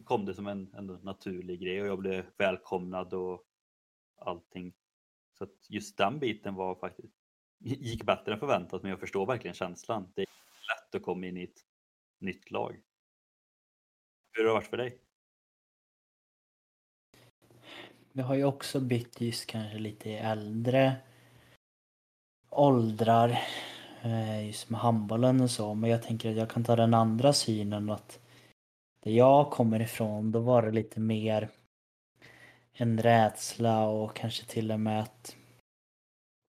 kom 0.04 0.24
det 0.24 0.34
som 0.34 0.46
en 0.46 0.74
ändå 0.74 0.94
naturlig 0.94 1.60
grej 1.60 1.80
och 1.80 1.86
jag 1.86 1.98
blev 1.98 2.26
välkomnad 2.36 3.14
och 3.14 3.44
allting. 4.16 4.74
Så 5.38 5.44
att 5.44 5.70
just 5.70 5.96
den 5.96 6.18
biten 6.18 6.54
var 6.54 6.74
faktiskt 6.74 7.14
gick 7.58 8.04
bättre 8.04 8.32
än 8.32 8.40
förväntat 8.40 8.82
men 8.82 8.90
jag 8.90 9.00
förstår 9.00 9.26
verkligen 9.26 9.54
känslan. 9.54 10.12
Det 10.14 10.22
är 10.22 10.26
lätt 10.26 10.94
att 10.94 11.02
komma 11.02 11.26
in 11.26 11.36
i 11.36 11.44
ett 11.44 11.73
nytt 12.18 12.50
lag. 12.50 12.80
Hur 14.32 14.44
har 14.44 14.48
det 14.48 14.54
varit 14.54 14.66
för 14.66 14.76
dig? 14.76 14.98
Jag 18.12 18.24
har 18.24 18.34
ju 18.34 18.44
också 18.44 18.80
bytt 18.80 19.20
just 19.20 19.46
kanske 19.46 19.78
lite 19.78 20.10
äldre 20.10 20.96
åldrar 22.50 23.38
eh, 24.02 24.46
just 24.46 24.70
med 24.70 24.80
handbollen 24.80 25.40
och 25.40 25.50
så 25.50 25.74
men 25.74 25.90
jag 25.90 26.02
tänker 26.02 26.30
att 26.30 26.36
jag 26.36 26.50
kan 26.50 26.64
ta 26.64 26.76
den 26.76 26.94
andra 26.94 27.32
synen 27.32 27.90
att 27.90 28.20
där 29.00 29.10
jag 29.10 29.50
kommer 29.50 29.80
ifrån 29.80 30.32
då 30.32 30.40
var 30.40 30.62
det 30.62 30.70
lite 30.70 31.00
mer 31.00 31.48
en 32.72 32.98
rädsla 32.98 33.86
och 33.86 34.16
kanske 34.16 34.46
till 34.46 34.72
och 34.72 34.80
med 34.80 35.02
att 35.02 35.36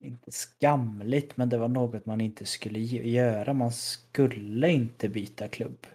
inte 0.05 0.31
skamligt 0.31 1.37
men 1.37 1.49
det 1.49 1.57
var 1.57 1.67
något 1.67 2.05
man 2.05 2.21
inte 2.21 2.45
skulle 2.45 2.79
göra. 2.79 3.53
Man 3.53 3.71
skulle 3.71 4.71
inte 4.71 5.09
byta 5.09 5.47
klubb. 5.47 5.87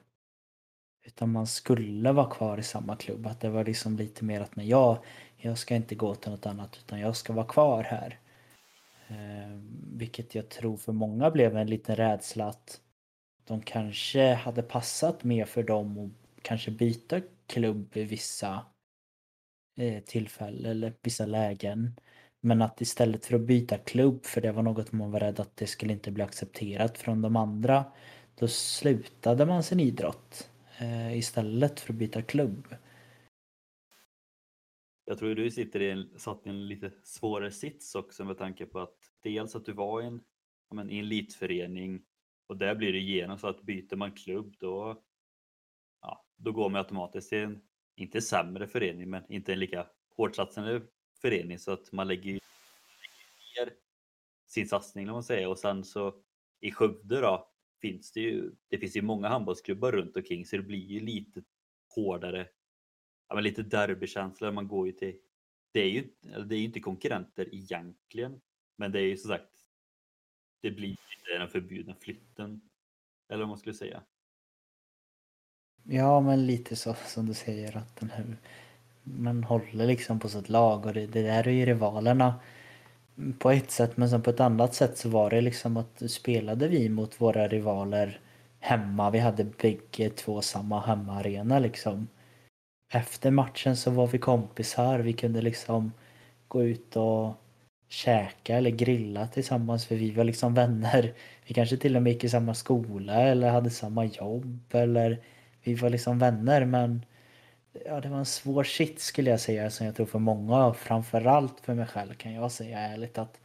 Utan 1.06 1.32
man 1.32 1.46
skulle 1.46 2.12
vara 2.12 2.30
kvar 2.30 2.58
i 2.58 2.62
samma 2.62 2.96
klubb. 2.96 3.26
Att 3.26 3.40
det 3.40 3.48
var 3.48 3.64
liksom 3.64 3.96
lite 3.96 4.24
mer 4.24 4.40
att 4.40 4.56
men 4.56 4.68
jag, 4.68 4.98
jag 5.36 5.58
ska 5.58 5.74
inte 5.74 5.94
gå 5.94 6.14
till 6.14 6.30
något 6.30 6.46
annat 6.46 6.78
utan 6.84 7.00
jag 7.00 7.16
ska 7.16 7.32
vara 7.32 7.46
kvar 7.46 7.82
här. 7.82 8.18
Eh, 9.08 9.58
vilket 9.92 10.34
jag 10.34 10.48
tror 10.48 10.76
för 10.76 10.92
många 10.92 11.30
blev 11.30 11.56
en 11.56 11.66
liten 11.66 11.96
rädsla 11.96 12.46
att 12.46 12.80
de 13.44 13.62
kanske 13.62 14.34
hade 14.34 14.62
passat 14.62 15.24
mer 15.24 15.44
för 15.44 15.62
dem 15.62 15.98
att 15.98 16.42
kanske 16.42 16.70
byta 16.70 17.20
klubb 17.46 17.96
i 17.96 18.04
vissa 18.04 18.66
eh, 19.76 20.02
tillfällen 20.02 20.70
eller 20.70 20.92
vissa 21.02 21.26
lägen. 21.26 21.94
Men 22.40 22.62
att 22.62 22.80
istället 22.80 23.26
för 23.26 23.34
att 23.34 23.40
byta 23.40 23.78
klubb, 23.78 24.24
för 24.24 24.40
det 24.40 24.52
var 24.52 24.62
något 24.62 24.92
man 24.92 25.10
var 25.10 25.20
rädd 25.20 25.40
att 25.40 25.56
det 25.56 25.66
skulle 25.66 25.92
inte 25.92 26.10
bli 26.10 26.22
accepterat 26.22 26.98
från 26.98 27.22
de 27.22 27.36
andra, 27.36 27.84
då 28.34 28.48
slutade 28.48 29.46
man 29.46 29.62
sin 29.62 29.80
idrott 29.80 30.50
eh, 30.80 31.18
istället 31.18 31.80
för 31.80 31.92
att 31.92 31.98
byta 31.98 32.22
klubb. 32.22 32.74
Jag 35.04 35.18
tror 35.18 35.34
du 35.34 35.50
sitter 35.50 35.82
i 35.82 35.90
en, 35.90 36.18
satt 36.18 36.46
i 36.46 36.48
en 36.48 36.68
lite 36.68 36.92
svårare 37.02 37.50
sits 37.50 37.94
också 37.94 38.24
med 38.24 38.38
tanke 38.38 38.66
på 38.66 38.80
att 38.80 38.96
dels 39.22 39.56
att 39.56 39.64
du 39.64 39.72
var 39.72 40.02
i 40.02 40.06
en, 40.06 40.20
men, 40.74 40.90
i 40.90 40.98
en 40.98 41.04
elitförening 41.04 42.02
och 42.46 42.56
där 42.56 42.74
blir 42.74 42.92
det 42.92 42.98
igenom 42.98 43.38
så 43.38 43.48
att 43.48 43.62
byter 43.62 43.96
man 43.96 44.12
klubb 44.12 44.54
då, 44.58 45.02
ja, 46.00 46.26
då 46.36 46.52
går 46.52 46.68
man 46.70 46.78
automatiskt 46.78 47.28
till 47.28 47.38
en, 47.38 47.62
inte 47.96 48.20
sämre 48.20 48.66
förening 48.66 49.10
men 49.10 49.32
inte 49.32 49.52
en 49.52 49.58
lika 49.58 49.86
hårt 50.16 50.36
satsande 50.36 50.82
förening 51.20 51.58
så 51.58 51.72
att 51.72 51.92
man 51.92 52.08
lägger, 52.08 52.32
ner 52.32 53.72
sin 54.46 54.68
satsning 54.68 55.08
om 55.08 55.12
man 55.12 55.22
säger 55.22 55.48
och 55.48 55.58
sen 55.58 55.84
så 55.84 56.22
i 56.60 56.72
Skövde 56.72 57.20
då 57.20 57.48
finns 57.80 58.12
det 58.12 58.20
ju, 58.20 58.52
det 58.68 58.78
finns 58.78 58.96
ju 58.96 59.02
många 59.02 59.28
handbollsklubbar 59.28 59.92
runt 59.92 60.16
omkring 60.16 60.46
så 60.46 60.56
det 60.56 60.62
blir 60.62 60.86
ju 60.86 61.00
lite 61.00 61.42
hårdare 61.94 62.48
ja, 63.30 63.34
men 63.34 63.44
lite 63.44 63.62
derbykänsla. 63.62 64.52
Man 64.52 64.68
går 64.68 64.86
ju 64.86 64.92
till, 64.92 65.18
det 65.72 65.80
är 65.80 65.90
ju, 65.90 66.08
det 66.20 66.54
är 66.54 66.58
ju 66.58 66.64
inte 66.64 66.80
konkurrenter 66.80 67.54
egentligen, 67.54 68.40
men 68.76 68.92
det 68.92 69.00
är 69.00 69.04
ju 69.04 69.16
som 69.16 69.28
sagt, 69.28 69.50
det 70.62 70.70
blir 70.70 70.88
inte 70.88 71.38
den 71.38 71.48
förbjudna 71.48 71.94
flytten. 71.94 72.60
Eller 73.28 73.38
vad 73.38 73.48
man 73.48 73.58
skulle 73.58 73.74
säga. 73.74 74.02
Ja, 75.82 76.20
men 76.20 76.46
lite 76.46 76.76
så 76.76 76.94
som 76.94 77.26
du 77.26 77.34
säger 77.34 77.76
att 77.76 77.96
den 77.96 78.10
här, 78.10 78.36
man 79.16 79.44
håller 79.44 79.86
liksom 79.86 80.20
på 80.20 80.28
sitt 80.28 80.48
lag 80.48 80.86
och 80.86 80.94
det, 80.94 81.06
det 81.06 81.22
där 81.22 81.48
är 81.48 81.52
ju 81.52 81.66
rivalerna 81.66 82.34
på 83.38 83.50
ett 83.50 83.70
sätt 83.70 83.96
men 83.96 84.10
sen 84.10 84.22
på 84.22 84.30
ett 84.30 84.40
annat 84.40 84.74
sätt 84.74 84.98
så 84.98 85.08
var 85.08 85.30
det 85.30 85.40
liksom 85.40 85.76
att 85.76 86.02
spelade 86.10 86.68
vi 86.68 86.88
mot 86.88 87.20
våra 87.20 87.48
rivaler 87.48 88.20
hemma. 88.60 89.10
Vi 89.10 89.18
hade 89.18 89.44
bägge 89.44 90.10
två 90.10 90.42
samma 90.42 90.80
hemmaarena 90.80 91.58
liksom 91.58 92.08
efter 92.92 93.30
matchen 93.30 93.76
så 93.76 93.90
var 93.90 94.06
vi 94.06 94.18
kompisar. 94.18 94.98
Vi 94.98 95.12
kunde 95.12 95.42
liksom 95.42 95.92
gå 96.48 96.62
ut 96.62 96.96
och 96.96 97.34
käka 97.88 98.56
eller 98.56 98.70
grilla 98.70 99.26
tillsammans 99.26 99.86
för 99.86 99.96
vi 99.96 100.10
var 100.10 100.24
liksom 100.24 100.54
vänner. 100.54 101.14
Vi 101.46 101.54
kanske 101.54 101.76
till 101.76 101.96
och 101.96 102.02
med 102.02 102.12
gick 102.12 102.24
i 102.24 102.28
samma 102.28 102.54
skola 102.54 103.14
eller 103.14 103.50
hade 103.50 103.70
samma 103.70 104.04
jobb 104.04 104.60
eller 104.70 105.20
vi 105.62 105.74
var 105.74 105.90
liksom 105.90 106.18
vänner 106.18 106.64
men 106.64 107.04
ja, 107.72 108.00
det 108.00 108.08
var 108.08 108.18
en 108.18 108.26
svår 108.26 108.64
shit 108.64 109.00
skulle 109.00 109.30
jag 109.30 109.40
säga 109.40 109.70
som 109.70 109.86
jag 109.86 109.96
tror 109.96 110.06
för 110.06 110.18
många 110.18 110.66
och 110.66 110.76
framförallt 110.76 111.60
för 111.60 111.74
mig 111.74 111.86
själv 111.86 112.14
kan 112.14 112.32
jag 112.32 112.52
säga 112.52 112.78
ärligt 112.78 113.18
att 113.18 113.40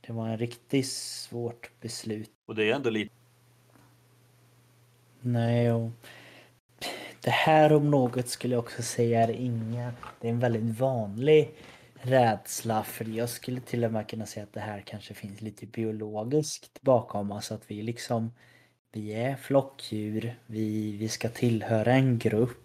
det 0.00 0.12
var 0.12 0.28
en 0.28 0.38
riktigt 0.38 0.88
svårt 0.88 1.70
beslut. 1.80 2.30
Och 2.46 2.54
det 2.54 2.70
är 2.70 2.74
ändå 2.74 2.90
lite 2.90 3.14
Nej, 5.20 5.72
och 5.72 5.90
det 7.20 7.30
här 7.30 7.72
om 7.72 7.90
något 7.90 8.28
skulle 8.28 8.54
jag 8.54 8.64
också 8.64 8.82
säga 8.82 9.22
är 9.22 9.30
inga, 9.30 9.92
det 10.20 10.28
är 10.28 10.32
en 10.32 10.40
väldigt 10.40 10.78
vanlig 10.78 11.50
rädsla 11.94 12.82
för 12.82 13.04
jag 13.04 13.28
skulle 13.28 13.60
till 13.60 13.84
och 13.84 13.92
med 13.92 14.08
kunna 14.08 14.26
säga 14.26 14.44
att 14.44 14.52
det 14.52 14.60
här 14.60 14.80
kanske 14.80 15.14
finns 15.14 15.40
lite 15.40 15.66
biologiskt 15.66 16.82
bakom 16.82 17.32
oss 17.32 17.52
att 17.52 17.70
vi 17.70 17.82
liksom 17.82 18.32
vi 18.92 19.14
är 19.14 19.36
flockdjur, 19.36 20.38
vi, 20.46 20.96
vi 20.96 21.08
ska 21.08 21.28
tillhöra 21.28 21.92
en 21.92 22.18
grupp 22.18 22.63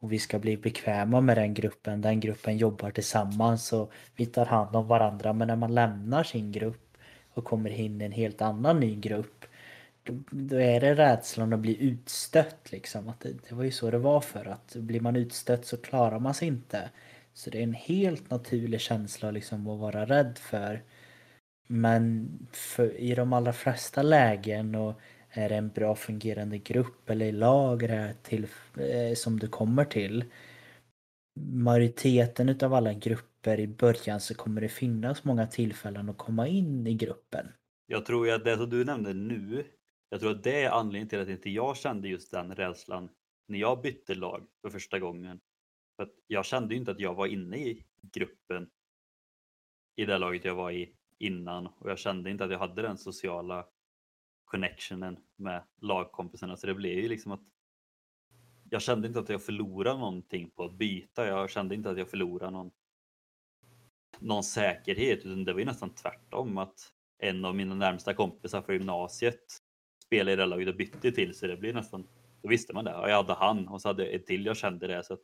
och 0.00 0.12
vi 0.12 0.18
ska 0.18 0.38
bli 0.38 0.56
bekväma 0.56 1.20
med 1.20 1.36
den 1.36 1.54
gruppen, 1.54 2.00
den 2.00 2.20
gruppen 2.20 2.56
jobbar 2.56 2.90
tillsammans 2.90 3.72
och 3.72 3.92
vi 4.16 4.26
tar 4.26 4.46
hand 4.46 4.76
om 4.76 4.86
varandra 4.86 5.32
men 5.32 5.48
när 5.48 5.56
man 5.56 5.74
lämnar 5.74 6.22
sin 6.22 6.52
grupp 6.52 6.96
och 7.30 7.44
kommer 7.44 7.70
in 7.70 8.00
i 8.00 8.04
en 8.04 8.12
helt 8.12 8.42
annan 8.42 8.80
ny 8.80 8.96
grupp 8.96 9.44
då 10.30 10.56
är 10.56 10.80
det 10.80 10.94
rädslan 10.94 11.52
att 11.52 11.60
bli 11.60 11.82
utstött 11.82 12.72
liksom. 12.72 13.08
Att 13.08 13.20
det, 13.20 13.32
det, 13.48 13.54
var 13.54 13.64
ju 13.64 13.70
så 13.70 13.90
det 13.90 13.98
var 13.98 14.20
för 14.20 14.44
att 14.44 14.76
blir 14.76 15.00
man 15.00 15.16
utstött 15.16 15.66
så 15.66 15.76
klarar 15.76 16.18
man 16.18 16.34
sig 16.34 16.48
inte. 16.48 16.90
Så 17.34 17.50
det 17.50 17.58
är 17.58 17.62
en 17.62 17.74
helt 17.74 18.30
naturlig 18.30 18.80
känsla 18.80 19.30
liksom 19.30 19.66
att 19.66 19.78
vara 19.78 20.06
rädd 20.06 20.38
för. 20.38 20.82
Men 21.66 22.28
för, 22.52 23.00
i 23.00 23.14
de 23.14 23.32
allra 23.32 23.52
flesta 23.52 24.02
lägen 24.02 24.74
och 24.74 25.00
är 25.30 25.48
det 25.48 25.56
en 25.56 25.68
bra 25.68 25.94
fungerande 25.94 26.58
grupp 26.58 27.10
eller 27.10 27.32
lag 27.32 27.90
till, 28.22 28.46
eh, 28.76 29.14
som 29.14 29.38
du 29.38 29.48
kommer 29.48 29.84
till. 29.84 30.24
Majoriteten 31.40 32.48
utav 32.48 32.74
alla 32.74 32.92
grupper 32.92 33.60
i 33.60 33.66
början 33.66 34.20
så 34.20 34.34
kommer 34.34 34.60
det 34.60 34.68
finnas 34.68 35.24
många 35.24 35.46
tillfällen 35.46 36.08
att 36.08 36.18
komma 36.18 36.48
in 36.48 36.86
i 36.86 36.94
gruppen. 36.94 37.46
Jag 37.86 38.06
tror 38.06 38.26
ju 38.26 38.32
att 38.32 38.44
det 38.44 38.56
som 38.56 38.70
du 38.70 38.84
nämnde 38.84 39.14
nu 39.14 39.64
jag 40.10 40.20
tror 40.20 40.30
att 40.30 40.44
det 40.44 40.62
är 40.64 40.70
anledningen 40.70 41.08
till 41.08 41.20
att 41.20 41.28
inte 41.28 41.50
jag 41.50 41.76
kände 41.76 42.08
just 42.08 42.30
den 42.30 42.54
rädslan 42.54 43.10
när 43.46 43.58
jag 43.58 43.82
bytte 43.82 44.14
lag 44.14 44.46
för 44.60 44.70
första 44.70 44.98
gången. 44.98 45.40
För 45.96 46.02
att 46.02 46.12
jag 46.26 46.44
kände 46.44 46.74
inte 46.74 46.90
att 46.90 47.00
jag 47.00 47.14
var 47.14 47.26
inne 47.26 47.56
i 47.56 47.84
gruppen 48.12 48.70
i 49.96 50.04
det 50.04 50.18
laget 50.18 50.44
jag 50.44 50.54
var 50.54 50.70
i 50.70 50.94
innan 51.18 51.66
och 51.66 51.90
jag 51.90 51.98
kände 51.98 52.30
inte 52.30 52.44
att 52.44 52.50
jag 52.50 52.58
hade 52.58 52.82
den 52.82 52.98
sociala 52.98 53.66
connectionen 54.48 55.16
med 55.36 55.62
lagkompisarna 55.80 56.56
så 56.56 56.66
det 56.66 56.74
blev 56.74 56.98
ju 56.98 57.08
liksom 57.08 57.32
att 57.32 57.42
jag 58.70 58.82
kände 58.82 59.08
inte 59.08 59.20
att 59.20 59.28
jag 59.28 59.42
förlorade 59.42 59.98
någonting 59.98 60.50
på 60.50 60.64
att 60.64 60.72
byta. 60.74 61.26
Jag 61.26 61.50
kände 61.50 61.74
inte 61.74 61.90
att 61.90 61.98
jag 61.98 62.10
förlorade 62.10 62.50
någon, 62.50 62.70
någon 64.18 64.44
säkerhet, 64.44 65.18
utan 65.18 65.44
det 65.44 65.52
var 65.52 65.60
ju 65.60 65.66
nästan 65.66 65.94
tvärtom 65.94 66.58
att 66.58 66.92
en 67.18 67.44
av 67.44 67.54
mina 67.54 67.74
närmsta 67.74 68.14
kompisar 68.14 68.62
från 68.62 68.76
gymnasiet 68.76 69.44
spelade 70.04 70.32
i 70.32 70.36
det 70.36 70.46
laget 70.46 70.68
och 70.68 70.76
bytte 70.76 71.12
till 71.12 71.34
så 71.34 71.46
det 71.46 71.56
blir 71.56 71.74
nästan, 71.74 72.08
då 72.42 72.48
visste 72.48 72.74
man 72.74 72.84
det. 72.84 72.94
Och 72.94 73.10
jag 73.10 73.16
hade 73.16 73.34
han 73.34 73.68
och 73.68 73.80
så 73.80 73.88
hade 73.88 74.04
jag 74.04 74.14
ett 74.14 74.26
till 74.26 74.46
jag 74.46 74.56
kände 74.56 74.86
det 74.86 75.04
så 75.04 75.14
att 75.14 75.22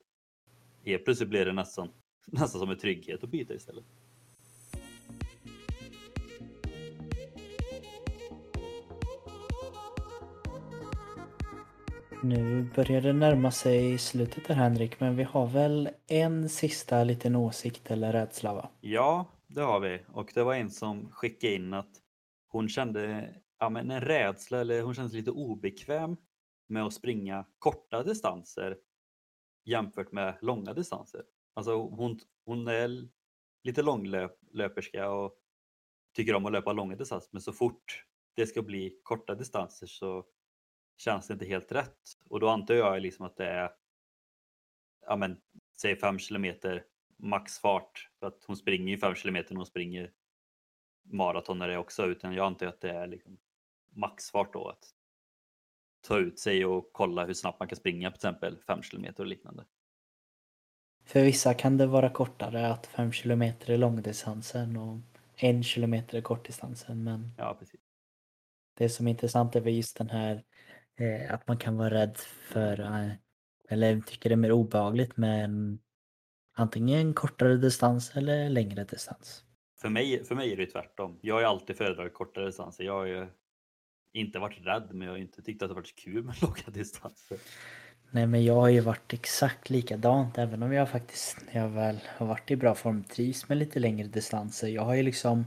helt 0.84 1.04
plötsligt 1.04 1.28
blev 1.28 1.46
det 1.46 1.52
nästan, 1.52 1.88
nästan 2.26 2.60
som 2.60 2.70
en 2.70 2.78
trygghet 2.78 3.24
att 3.24 3.30
byta 3.30 3.54
istället. 3.54 3.84
Nu 12.24 12.70
börjar 12.74 13.00
det 13.00 13.12
närma 13.12 13.50
sig 13.50 13.98
slutet 13.98 14.48
där 14.48 14.54
Henrik, 14.54 15.00
men 15.00 15.16
vi 15.16 15.22
har 15.22 15.46
väl 15.46 15.88
en 16.06 16.48
sista 16.48 17.04
liten 17.04 17.36
åsikt 17.36 17.90
eller 17.90 18.12
rädsla 18.12 18.54
va? 18.54 18.70
Ja, 18.80 19.26
det 19.46 19.60
har 19.60 19.80
vi. 19.80 20.00
Och 20.12 20.30
det 20.34 20.42
var 20.42 20.54
en 20.54 20.70
som 20.70 21.10
skickade 21.10 21.54
in 21.54 21.74
att 21.74 21.90
hon 22.48 22.68
kände 22.68 23.30
ja, 23.58 23.68
men 23.68 23.90
en 23.90 24.00
rädsla 24.00 24.60
eller 24.60 24.82
hon 24.82 24.94
kände 24.94 25.10
sig 25.10 25.18
lite 25.18 25.30
obekväm 25.30 26.16
med 26.68 26.84
att 26.84 26.94
springa 26.94 27.44
korta 27.58 28.02
distanser 28.02 28.76
jämfört 29.64 30.12
med 30.12 30.38
långa 30.40 30.72
distanser. 30.74 31.22
Alltså 31.54 31.76
hon, 31.76 32.20
hon 32.44 32.68
är 32.68 33.08
lite 33.64 33.82
långlöperska 33.82 35.10
och 35.10 35.34
tycker 36.16 36.34
om 36.34 36.46
att 36.46 36.52
löpa 36.52 36.72
långa 36.72 36.96
distanser 36.96 37.28
men 37.32 37.42
så 37.42 37.52
fort 37.52 38.04
det 38.36 38.46
ska 38.46 38.62
bli 38.62 39.00
korta 39.02 39.34
distanser 39.34 39.86
så 39.86 40.24
känns 40.96 41.26
det 41.26 41.32
inte 41.32 41.46
helt 41.46 41.72
rätt. 41.72 41.98
Och 42.28 42.40
då 42.40 42.48
antar 42.48 42.74
jag 42.74 43.02
liksom 43.02 43.26
att 43.26 43.36
det 43.36 43.46
är 43.46 43.70
ja 45.06 45.16
men, 45.16 45.40
säg 45.76 45.96
5 45.96 46.18
kilometer 46.18 46.84
maxfart. 47.16 48.10
För 48.18 48.26
att 48.26 48.44
hon 48.46 48.56
springer 48.56 48.90
ju 48.90 48.98
5 48.98 49.14
kilometer 49.14 49.54
när 49.54 49.58
hon 49.58 49.66
springer 49.66 50.12
maratonare 51.02 51.78
också. 51.78 52.06
Utan 52.06 52.34
jag 52.34 52.46
antar 52.46 52.66
att 52.66 52.80
det 52.80 52.90
är 52.90 53.06
liksom 53.06 53.38
maxfart 53.90 54.52
då. 54.52 54.68
Att 54.68 54.94
ta 56.00 56.18
ut 56.18 56.38
sig 56.38 56.64
och 56.66 56.92
kolla 56.92 57.24
hur 57.24 57.34
snabbt 57.34 57.60
man 57.60 57.68
kan 57.68 57.76
springa 57.76 58.10
till 58.10 58.16
exempel 58.16 58.58
5 58.66 58.82
kilometer 58.82 59.22
och 59.22 59.28
liknande. 59.28 59.64
För 61.04 61.22
vissa 61.22 61.54
kan 61.54 61.76
det 61.76 61.86
vara 61.86 62.10
kortare 62.10 62.68
att 62.68 62.86
5 62.86 63.12
kilometer 63.12 63.72
är 63.72 63.78
långdistansen 63.78 64.76
och 64.76 64.98
1 65.36 65.64
kilometer 65.64 66.18
är 66.18 66.22
kortdistansen. 66.22 67.04
Men 67.04 67.30
ja, 67.38 67.56
precis. 67.58 67.80
det 68.74 68.88
som 68.88 69.06
är 69.06 69.10
intressant 69.10 69.56
är 69.56 69.60
väl 69.60 69.74
just 69.74 69.96
den 69.96 70.10
här 70.10 70.44
eh, 70.96 71.34
att 71.34 71.48
man 71.48 71.58
kan 71.58 71.76
vara 71.76 71.90
rädd 71.90 72.18
för 72.52 72.80
eh, 72.80 73.10
eller 73.68 74.00
tycker 74.00 74.28
det 74.28 74.34
är 74.34 74.36
mer 74.36 74.52
obehagligt 74.52 75.16
med 75.16 75.44
en 75.44 75.78
antingen 76.56 77.14
kortare 77.14 77.56
distans 77.56 78.16
eller 78.16 78.50
längre 78.50 78.84
distans. 78.84 79.44
För 79.80 79.88
mig, 79.88 80.24
för 80.24 80.34
mig 80.34 80.52
är 80.52 80.56
det 80.56 80.66
tvärtom. 80.66 81.18
Jag 81.22 81.34
har 81.34 81.40
ju 81.40 81.46
alltid 81.46 81.76
föredragit 81.76 82.14
kortare 82.14 82.46
distanser. 82.46 82.84
Jag 82.84 82.92
har 82.92 83.06
ju 83.06 83.26
inte 84.12 84.38
varit 84.38 84.66
rädd 84.66 84.88
men 84.92 85.06
jag 85.06 85.14
har 85.14 85.18
inte 85.18 85.42
tyckt 85.42 85.62
att 85.62 85.68
det 85.68 85.74
varit 85.74 85.96
kul 85.96 86.24
med 86.24 86.34
långa 86.42 86.54
distanser. 86.66 87.38
Nej 88.10 88.26
men 88.26 88.44
jag 88.44 88.54
har 88.54 88.68
ju 88.68 88.80
varit 88.80 89.12
exakt 89.12 89.70
likadant 89.70 90.38
även 90.38 90.62
om 90.62 90.72
jag 90.72 90.90
faktiskt 90.90 91.38
när 91.46 91.60
jag 91.62 91.68
väl 91.68 91.98
har 92.16 92.26
varit 92.26 92.50
i 92.50 92.56
bra 92.56 92.74
form 92.74 93.04
trivs 93.04 93.48
med 93.48 93.58
lite 93.58 93.78
längre 93.78 94.08
distanser. 94.08 94.68
Jag 94.68 94.82
har 94.82 94.94
ju 94.94 95.02
liksom 95.02 95.46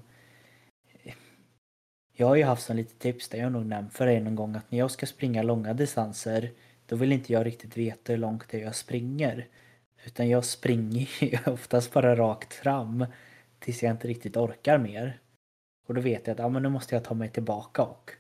jag 2.20 2.28
har 2.28 2.36
ju 2.36 2.44
haft 2.44 2.66
som 2.66 2.76
lite 2.76 2.96
tips, 2.96 3.30
det 3.30 3.38
jag 3.38 3.52
nog 3.52 3.66
nämnt 3.66 3.94
för 3.94 4.06
dig 4.06 4.20
någon 4.20 4.36
gång 4.36 4.56
att 4.56 4.72
när 4.72 4.80
jag 4.80 4.92
ska 4.92 5.06
springa 5.06 5.44
långa 5.44 5.74
distanser 5.74 6.52
då 6.86 6.96
vill 6.96 7.12
inte 7.12 7.34
jag 7.34 7.46
riktigt 7.46 7.78
veta 7.78 8.14
hur 8.14 8.20
långt 8.20 8.50
det 8.50 8.62
är 8.62 8.64
jag 8.64 8.76
springer. 8.76 9.48
Utan 10.06 10.30
jag 10.30 10.46
springer 10.46 11.08
ju 11.24 11.38
oftast 11.46 11.94
bara 11.94 12.16
rakt 12.16 12.54
fram 12.54 13.06
tills 13.60 13.84
jag 13.84 13.92
inte 13.92 14.08
riktigt 14.08 14.38
orkar 14.38 14.78
mer. 14.78 15.20
Och 15.88 15.94
då 15.94 16.02
vet 16.02 16.28
jag 16.28 16.34
att 16.34 16.40
ja, 16.40 16.50
men 16.50 16.64
nu 16.64 16.70
måste 16.70 16.96
jag 16.96 17.04
ta 17.04 17.14
mig 17.14 17.30
tillbaka 17.30 17.84
och. 17.84 18.12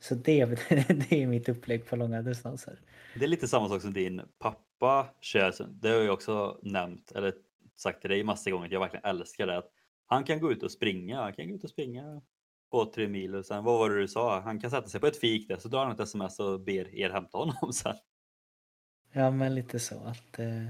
Så 0.00 0.14
det, 0.14 0.44
det 0.88 1.22
är 1.22 1.26
mitt 1.26 1.48
upplägg 1.48 1.86
på 1.86 1.96
långa 1.96 2.22
distanser. 2.22 2.80
Det 3.14 3.24
är 3.24 3.28
lite 3.28 3.48
samma 3.48 3.68
sak 3.68 3.82
som 3.82 3.92
din 3.92 4.22
pappa 4.38 5.08
kör. 5.20 5.54
Det 5.68 5.88
har 5.88 5.96
jag 5.96 6.14
också 6.14 6.58
nämnt, 6.62 7.12
eller 7.12 7.34
sagt 7.76 8.00
till 8.00 8.10
dig 8.10 8.24
massa 8.24 8.50
gånger, 8.50 8.66
att 8.66 8.72
jag 8.72 8.80
verkligen 8.80 9.04
älskar 9.04 9.46
det. 9.46 9.58
Att 9.58 9.70
han 10.06 10.24
kan 10.24 10.40
gå 10.40 10.52
ut 10.52 10.62
och 10.62 10.70
springa, 10.70 11.20
han 11.22 11.32
kan 11.32 11.48
gå 11.48 11.54
ut 11.54 11.64
och 11.64 11.70
springa 11.70 12.20
två, 12.70 12.84
tre 12.84 13.08
mil 13.08 13.34
och 13.34 13.46
sen, 13.46 13.64
vad 13.64 13.78
var 13.78 13.90
det 13.90 14.00
du 14.00 14.08
sa? 14.08 14.40
Han 14.40 14.60
kan 14.60 14.70
sätta 14.70 14.88
sig 14.88 15.00
på 15.00 15.06
ett 15.06 15.20
fik 15.20 15.48
där 15.48 15.56
så 15.56 15.68
drar 15.68 15.84
han 15.84 15.92
ett 15.92 16.00
sms 16.00 16.40
och 16.40 16.60
ber 16.60 16.94
er 16.94 17.10
hämta 17.10 17.38
honom 17.38 17.72
sen. 17.72 17.94
Ja 19.12 19.30
men 19.30 19.54
lite 19.54 19.78
så 19.78 20.04
att 20.04 20.38
eh, 20.38 20.66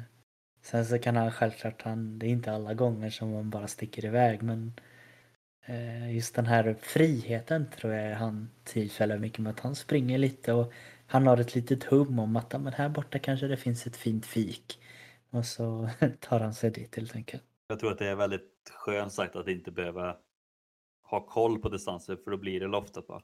Sen 0.63 0.87
så 0.87 0.99
kan 0.99 1.17
han 1.17 1.33
självklart, 1.33 1.83
han, 1.83 2.19
det 2.19 2.27
är 2.27 2.31
inte 2.31 2.53
alla 2.53 2.75
gånger 2.75 3.11
som 3.11 3.33
man 3.33 3.51
bara 3.51 3.67
sticker 3.67 4.05
iväg 4.05 4.43
men 4.43 4.73
eh, 5.67 6.15
just 6.15 6.35
den 6.35 6.47
här 6.47 6.77
friheten 6.81 7.67
tror 7.71 7.93
jag 7.93 8.17
han 8.17 8.51
väldigt 8.99 9.21
mycket 9.21 9.39
med. 9.39 9.51
Att 9.51 9.61
han 9.61 9.75
springer 9.75 10.19
lite 10.19 10.53
och 10.53 10.73
han 11.07 11.27
har 11.27 11.37
ett 11.37 11.55
litet 11.55 11.85
hum 11.85 12.19
om 12.19 12.37
att 12.37 12.61
men 12.61 12.73
här 12.73 12.89
borta 12.89 13.19
kanske 13.19 13.47
det 13.47 13.57
finns 13.57 13.87
ett 13.87 13.97
fint 13.97 14.27
fik. 14.27 14.81
Och 15.31 15.47
så 15.47 15.89
tar 16.21 16.41
han 16.41 16.55
sig 16.55 16.71
dit 16.71 16.97
helt 16.97 17.15
enkelt. 17.15 17.43
Jag 17.69 17.79
tror 17.79 17.93
att 17.93 17.99
det 17.99 18.09
är 18.09 18.17
väldigt 18.17 18.71
skönt 18.71 19.13
sagt 19.13 19.37
att 19.37 19.49
inte 19.49 19.71
behöva 19.71 20.17
ha 21.11 21.27
koll 21.27 21.59
på 21.59 21.69
distanser 21.69 22.17
för 22.17 22.31
då 22.31 22.37
blir 22.37 22.61
det 22.61 22.77
ofta 22.77 23.03
bara 23.03 23.23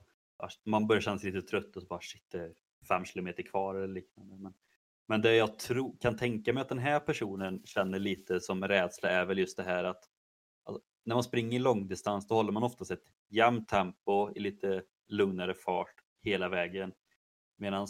man 0.64 0.86
börjar 0.86 1.00
känna 1.00 1.18
sig 1.18 1.32
lite 1.32 1.46
trött 1.46 1.76
och 1.76 1.82
så 1.82 1.88
bara 1.88 2.00
shit 2.00 2.26
det 2.30 2.38
är 2.38 2.52
fem 2.88 3.04
kilometer 3.04 3.42
kvar 3.42 3.74
eller 3.74 3.94
liknande. 3.94 4.36
Men 4.36 4.54
men 5.06 5.22
det 5.22 5.34
jag 5.34 5.58
tro, 5.58 5.96
kan 6.00 6.16
tänka 6.16 6.52
mig 6.52 6.60
att 6.60 6.68
den 6.68 6.78
här 6.78 7.00
personen 7.00 7.62
känner 7.64 7.98
lite 7.98 8.40
som 8.40 8.68
rädsla 8.68 9.08
är 9.08 9.24
väl 9.24 9.38
just 9.38 9.56
det 9.56 9.62
här 9.62 9.84
att 9.84 10.04
alltså, 10.64 10.82
när 11.04 11.14
man 11.14 11.24
springer 11.24 11.60
långdistans 11.60 12.28
då 12.28 12.34
håller 12.34 12.52
man 12.52 12.62
oftast 12.62 12.90
ett 12.90 13.04
jämnt 13.28 13.68
tempo 13.68 14.30
i 14.36 14.40
lite 14.40 14.82
lugnare 15.08 15.54
fart 15.54 15.94
hela 16.22 16.48
vägen. 16.48 16.92
Medan 17.56 17.86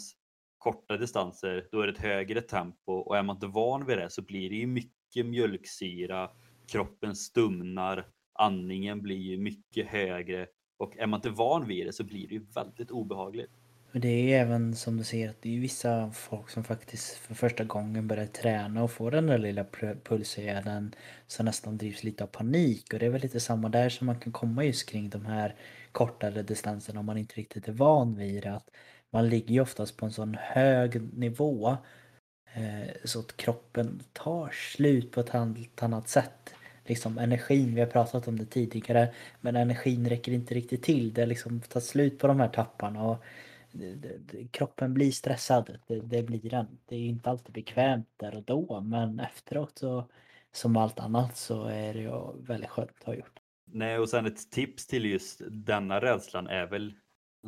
korta 0.57 0.97
distanser 0.97 1.67
då 1.71 1.81
är 1.81 1.87
det 1.87 1.93
ett 1.93 1.99
högre 1.99 2.41
tempo 2.41 2.91
och 2.93 3.17
är 3.17 3.23
man 3.23 3.35
inte 3.35 3.47
van 3.47 3.85
vid 3.85 3.97
det 3.97 4.09
så 4.09 4.21
blir 4.21 4.49
det 4.49 4.55
ju 4.55 4.67
mycket 4.67 5.25
mjölksyra, 5.25 6.29
kroppen 6.67 7.15
stumnar, 7.15 8.07
andningen 8.35 9.01
blir 9.01 9.17
ju 9.17 9.37
mycket 9.37 9.87
högre 9.87 10.47
och 10.77 10.97
är 10.97 11.07
man 11.07 11.17
inte 11.17 11.29
van 11.29 11.67
vid 11.67 11.85
det 11.85 11.93
så 11.93 12.03
blir 12.03 12.27
det 12.27 12.33
ju 12.33 12.45
väldigt 12.55 12.91
obehagligt. 12.91 13.51
Men 13.91 14.01
det 14.01 14.07
är 14.07 14.23
ju 14.23 14.31
även 14.31 14.75
som 14.75 14.97
du 14.97 15.03
säger 15.03 15.29
att 15.29 15.41
det 15.41 15.49
är 15.49 15.53
ju 15.53 15.59
vissa 15.59 16.11
folk 16.11 16.49
som 16.49 16.63
faktiskt 16.63 17.17
för 17.17 17.35
första 17.35 17.63
gången 17.63 18.07
börjar 18.07 18.25
träna 18.25 18.83
och 18.83 18.91
får 18.91 19.11
den 19.11 19.27
där 19.27 19.37
lilla 19.37 19.65
pulshöjden 20.03 20.95
som 21.27 21.45
nästan 21.45 21.77
drivs 21.77 22.03
lite 22.03 22.23
av 22.23 22.27
panik 22.27 22.93
och 22.93 22.99
det 22.99 23.05
är 23.05 23.09
väl 23.09 23.21
lite 23.21 23.39
samma 23.39 23.69
där 23.69 23.89
som 23.89 24.07
man 24.07 24.19
kan 24.19 24.33
komma 24.33 24.63
just 24.63 24.89
kring 24.89 25.09
de 25.09 25.25
här 25.25 25.55
kortare 25.91 26.43
distanserna 26.43 26.99
om 26.99 27.05
man 27.05 27.17
inte 27.17 27.35
riktigt 27.35 27.67
är 27.67 27.71
van 27.71 28.15
vid 28.15 28.43
det. 28.43 28.53
Att 28.53 28.69
man 29.11 29.29
ligger 29.29 29.53
ju 29.53 29.61
oftast 29.61 29.97
på 29.97 30.05
en 30.05 30.11
sån 30.11 30.37
hög 30.39 31.17
nivå 31.17 31.77
eh, 32.53 32.89
så 33.03 33.19
att 33.19 33.37
kroppen 33.37 34.03
tar 34.13 34.49
slut 34.49 35.11
på 35.11 35.19
ett 35.19 35.29
helt 35.29 35.83
annat 35.83 36.09
sätt. 36.09 36.53
Liksom 36.85 37.17
energin, 37.17 37.75
vi 37.75 37.81
har 37.81 37.87
pratat 37.87 38.27
om 38.27 38.39
det 38.39 38.45
tidigare, 38.45 39.13
men 39.41 39.55
energin 39.55 40.09
räcker 40.09 40.31
inte 40.31 40.53
riktigt 40.53 40.83
till. 40.83 41.13
Det 41.13 41.25
liksom 41.25 41.61
tar 41.61 41.79
slut 41.79 42.19
på 42.19 42.27
de 42.27 42.39
här 42.39 42.47
tapparna 42.47 43.03
och 43.03 43.23
kroppen 44.51 44.93
blir 44.93 45.11
stressad. 45.11 45.79
Det, 45.87 45.99
det, 45.99 46.23
blir 46.23 46.49
den. 46.49 46.67
Det 46.85 46.95
är 46.95 46.99
inte 46.99 47.29
alltid 47.29 47.53
bekvämt 47.53 48.09
där 48.17 48.35
och 48.35 48.43
då 48.43 48.81
men 48.81 49.19
efteråt 49.19 49.77
så 49.79 50.09
som 50.51 50.77
allt 50.77 50.99
annat 50.99 51.37
så 51.37 51.65
är 51.65 51.93
det 51.93 51.99
ju 51.99 52.41
väldigt 52.41 52.69
skönt 52.69 52.91
att 52.99 53.03
ha 53.03 53.15
gjort. 53.15 53.39
Nej 53.65 53.99
och 53.99 54.09
sen 54.09 54.25
ett 54.25 54.51
tips 54.51 54.87
till 54.87 55.05
just 55.05 55.41
denna 55.49 56.01
rädslan 56.01 56.47
är 56.47 56.67
väl 56.67 56.93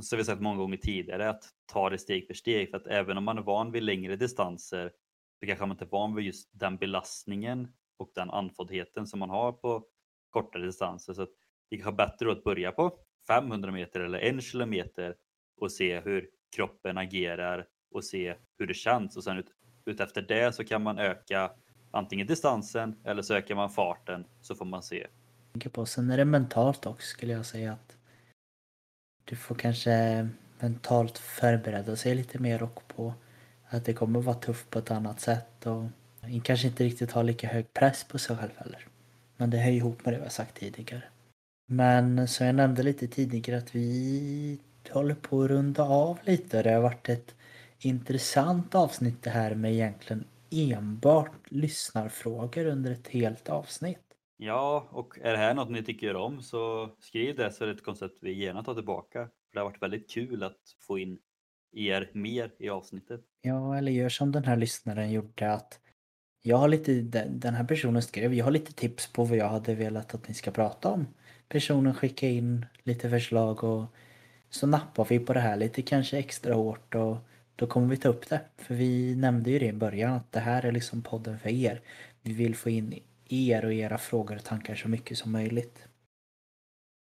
som 0.02 0.18
vi 0.18 0.24
sagt 0.24 0.42
många 0.42 0.58
gånger 0.58 0.78
tidigare 0.78 1.30
att 1.30 1.44
ta 1.66 1.90
det 1.90 1.98
steg 1.98 2.28
för 2.28 2.34
steg 2.34 2.70
för 2.70 2.78
att 2.78 2.88
även 2.88 3.18
om 3.18 3.24
man 3.24 3.38
är 3.38 3.42
van 3.42 3.72
vid 3.72 3.84
längre 3.84 4.16
distanser 4.16 4.92
så 5.40 5.46
kanske 5.46 5.66
man 5.66 5.72
inte 5.72 5.86
är 5.86 5.90
van 5.90 6.16
vid 6.16 6.26
just 6.26 6.50
den 6.52 6.78
belastningen 6.78 7.68
och 7.98 8.12
den 8.16 8.30
andfåddheten 8.30 9.08
som 9.08 9.20
man 9.20 9.30
har 9.30 9.52
på 9.52 9.86
kortare 10.30 10.66
distanser. 10.66 11.14
Så 11.14 11.28
det 11.70 11.78
kanske 11.78 12.04
är 12.04 12.08
bättre 12.08 12.32
att 12.32 12.44
börja 12.44 12.72
på 12.72 13.00
500 13.28 13.72
meter 13.72 14.00
eller 14.00 14.20
en 14.20 14.42
kilometer 14.42 15.16
och 15.62 15.72
se 15.72 16.00
hur 16.00 16.30
kroppen 16.56 16.98
agerar 16.98 17.68
och 17.92 18.04
se 18.04 18.36
hur 18.58 18.68
det 18.68 18.74
känns 18.74 19.18
och 19.18 19.24
sen 19.24 19.38
ut, 19.38 19.48
ut 19.86 20.00
efter 20.00 20.22
det 20.22 20.56
så 20.56 20.64
kan 20.64 20.84
man 20.84 21.00
öka 21.00 21.52
antingen 21.92 22.28
distansen 22.28 22.96
eller 23.04 23.22
så 23.22 23.34
ökar 23.34 23.56
man 23.56 23.70
farten 23.70 24.26
så 24.42 24.56
får 24.56 24.66
man 24.66 24.84
se. 24.84 25.08
På. 25.72 25.86
Sen 25.86 26.12
är 26.12 26.18
det 26.18 26.26
mentalt 26.26 26.86
också 26.86 27.08
skulle 27.08 27.34
jag 27.34 27.46
säga 27.46 27.74
att 27.74 27.98
du 29.26 29.36
får 29.36 29.56
kanske 29.56 30.28
mentalt 30.60 31.18
förbereda 31.18 31.96
sig 31.96 32.16
lite 32.16 32.40
mer 32.40 32.64
och 32.64 32.88
på 32.88 33.14
att 33.70 33.86
det 33.86 33.94
kommer 33.94 34.22
vara 34.22 34.36
tufft 34.36 34.70
på 34.70 34.80
ett 34.80 34.92
annat 34.92 35.20
sätt 35.20 35.66
och 35.66 35.84
kanske 36.44 36.68
inte 36.68 36.84
riktigt 36.84 37.12
ha 37.12 37.22
lika 37.22 37.48
hög 37.48 37.74
press 37.74 38.04
på 38.04 38.18
sig 38.18 38.38
själv 38.38 38.52
heller. 38.56 38.88
Men 39.38 39.50
det 39.50 39.58
hör 39.58 39.72
ihop 39.72 40.06
med 40.06 40.14
det 40.14 40.18
vi 40.18 40.24
har 40.24 40.30
sagt 40.30 40.58
tidigare. 40.60 41.04
Men 41.68 42.28
som 42.28 42.46
jag 42.46 42.56
nämnde 42.56 42.84
lite 42.84 43.08
tidigare 43.08 43.58
att 43.58 43.76
vi 43.76 44.60
håller 44.90 45.16
på 45.16 45.42
att 45.42 45.50
runda 45.50 45.84
av 45.84 46.20
lite. 46.24 46.64
Det 46.64 46.72
har 46.72 46.82
varit 46.82 47.10
ett 47.10 47.36
intressant 47.80 48.76
avsnitt 48.76 49.24
det 49.24 49.30
här 49.30 49.56
med 49.56 49.74
egentligen 49.74 50.26
enbart 50.52 51.52
lyssnarfrågor 51.52 52.66
under 52.66 52.92
ett 52.92 53.08
helt 53.08 53.50
avsnitt. 53.50 54.04
Ja, 54.38 54.88
och 54.92 55.18
är 55.22 55.32
det 55.32 55.38
här 55.38 55.54
något 55.54 55.70
ni 55.70 55.84
tycker 55.84 56.16
om 56.16 56.42
så 56.42 56.90
skriv 57.00 57.36
det 57.36 57.52
så 57.52 57.64
är 57.64 57.68
det 57.68 57.74
ett 57.74 57.84
koncept 57.84 58.18
vi 58.22 58.44
gärna 58.44 58.64
tar 58.64 58.74
tillbaka. 58.74 59.20
För 59.20 59.54
det 59.54 59.60
har 59.60 59.66
varit 59.66 59.82
väldigt 59.82 60.10
kul 60.10 60.44
att 60.44 60.60
få 60.88 61.00
in 61.00 61.20
er 61.74 62.12
mer 62.14 62.54
i 62.60 62.70
avsnittet. 62.70 63.22
Ja, 63.42 63.78
eller 63.78 63.92
gör 63.92 64.10
som 64.10 64.32
den 64.32 64.44
här 64.44 64.56
lyssnaren 64.56 65.12
gjorde 65.12 65.54
att 65.54 65.80
jag 66.48 66.58
har 66.58 66.68
lite, 66.68 67.02
den 67.30 67.54
här 67.54 67.64
personen 67.64 68.02
skrev, 68.02 68.34
jag 68.34 68.46
har 68.46 68.52
lite 68.52 68.74
tips 68.74 69.14
på 69.14 69.24
vad 69.24 69.38
jag 69.38 69.50
hade 69.50 69.76
velat 69.76 70.14
att 70.14 70.28
ni 70.28 70.34
ska 70.34 70.52
prata 70.52 70.90
om. 70.90 71.08
Personen 71.50 71.94
skickade 71.94 72.32
in 72.32 72.66
lite 72.84 73.10
förslag 73.10 73.64
och 73.64 73.86
så 74.50 74.68
nappar 74.68 75.06
vi 75.10 75.20
på 75.20 75.34
det 75.34 75.40
här 75.40 75.58
lite 75.58 75.82
kanske 75.82 76.18
extra 76.18 76.54
hårt 76.54 76.96
och 76.96 77.18
då 77.56 77.68
kommer 77.68 77.88
vi 77.88 77.98
ta 77.98 78.10
upp 78.10 78.30
det. 78.30 78.42
För 78.58 78.76
vi 78.76 79.16
nämnde 79.16 79.52
ju 79.52 79.60
det 79.60 79.66
i 79.66 79.74
början 79.74 80.14
att 80.14 80.32
det 80.32 80.40
här 80.40 80.66
är 80.66 80.72
liksom 80.72 81.02
podden 81.02 81.40
för 81.40 81.50
er. 81.50 81.82
Vi 82.22 82.34
vill 82.34 82.56
få 82.56 82.70
in 82.70 83.00
er 83.30 83.66
och 83.66 83.74
era 83.74 83.98
frågor 83.98 84.36
och 84.36 84.44
tankar 84.44 84.76
så 84.76 84.90
mycket 84.90 85.18
som 85.18 85.32
möjligt. 85.32 85.88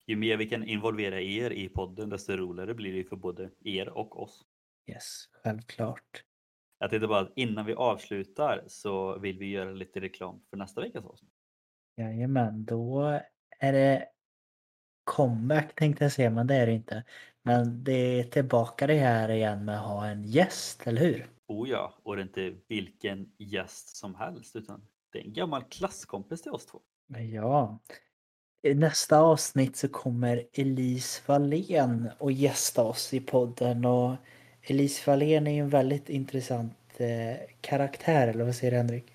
Ju 0.07 0.17
mer 0.17 0.37
vi 0.37 0.47
kan 0.47 0.65
involvera 0.65 1.21
er 1.21 1.51
i 1.51 1.69
podden 1.69 2.09
desto 2.11 2.33
roligare 2.33 2.75
blir 2.75 2.93
det 2.93 3.05
för 3.05 3.17
både 3.17 3.51
er 3.65 3.89
och 3.89 4.23
oss. 4.23 4.45
Yes, 4.91 5.29
självklart. 5.43 6.30
Jag 6.83 6.91
tänkte 6.91 7.09
bara 7.09 7.21
att 7.21 7.33
innan 7.37 7.67
vi 7.67 7.75
avslutar 7.75 8.65
så 8.67 9.19
vill 9.19 9.39
vi 9.39 9.51
göra 9.51 9.71
lite 9.71 10.01
reklam 10.01 10.43
för 10.51 10.57
nästa 10.57 10.81
veckas 10.81 11.05
avsnitt. 11.05 11.33
Jajamän, 11.97 12.65
då 12.65 13.21
är 13.59 13.73
det 13.73 14.07
comeback 15.05 15.75
tänkte 15.75 16.05
jag 16.05 16.13
säga, 16.13 16.31
men 16.31 16.47
det 16.47 16.55
är 16.55 16.67
det 16.67 16.73
inte. 16.73 17.05
Men 17.43 17.85
det 17.85 18.21
är 18.21 18.25
tillbaka 18.25 18.87
det 18.87 18.95
här 18.95 19.29
igen 19.29 19.65
med 19.65 19.79
att 19.79 19.87
ha 19.87 20.07
en 20.07 20.25
gäst, 20.25 20.87
eller 20.87 21.01
hur? 21.01 21.31
Oh 21.47 21.69
ja, 21.69 21.95
och 22.03 22.17
det 22.17 22.23
är 22.23 22.27
inte 22.27 22.55
vilken 22.69 23.33
gäst 23.39 23.97
som 23.97 24.15
helst 24.15 24.57
utan 24.57 24.87
det 25.13 25.19
är 25.19 25.25
en 25.25 25.33
gammal 25.33 25.63
klasskompis 25.63 26.43
till 26.43 26.53
oss 26.53 26.67
två. 26.67 26.81
Ja. 27.33 27.79
I 28.63 28.75
nästa 28.75 29.19
avsnitt 29.19 29.77
så 29.77 29.89
kommer 29.89 30.47
Elise 30.53 31.23
Wallén 31.27 32.11
och 32.19 32.33
gästa 32.33 32.83
oss 32.83 33.15
i 33.15 33.21
podden 33.21 33.85
och 33.85 34.17
Elise 34.71 35.11
Wallén 35.11 35.47
är 35.47 35.51
ju 35.51 35.59
en 35.59 35.69
väldigt 35.69 36.09
intressant 36.09 36.77
eh, 36.97 37.37
karaktär, 37.61 38.29
eller 38.29 38.45
vad 38.45 38.55
säger 38.55 38.71
du 38.71 38.77
Henrik? 38.77 39.13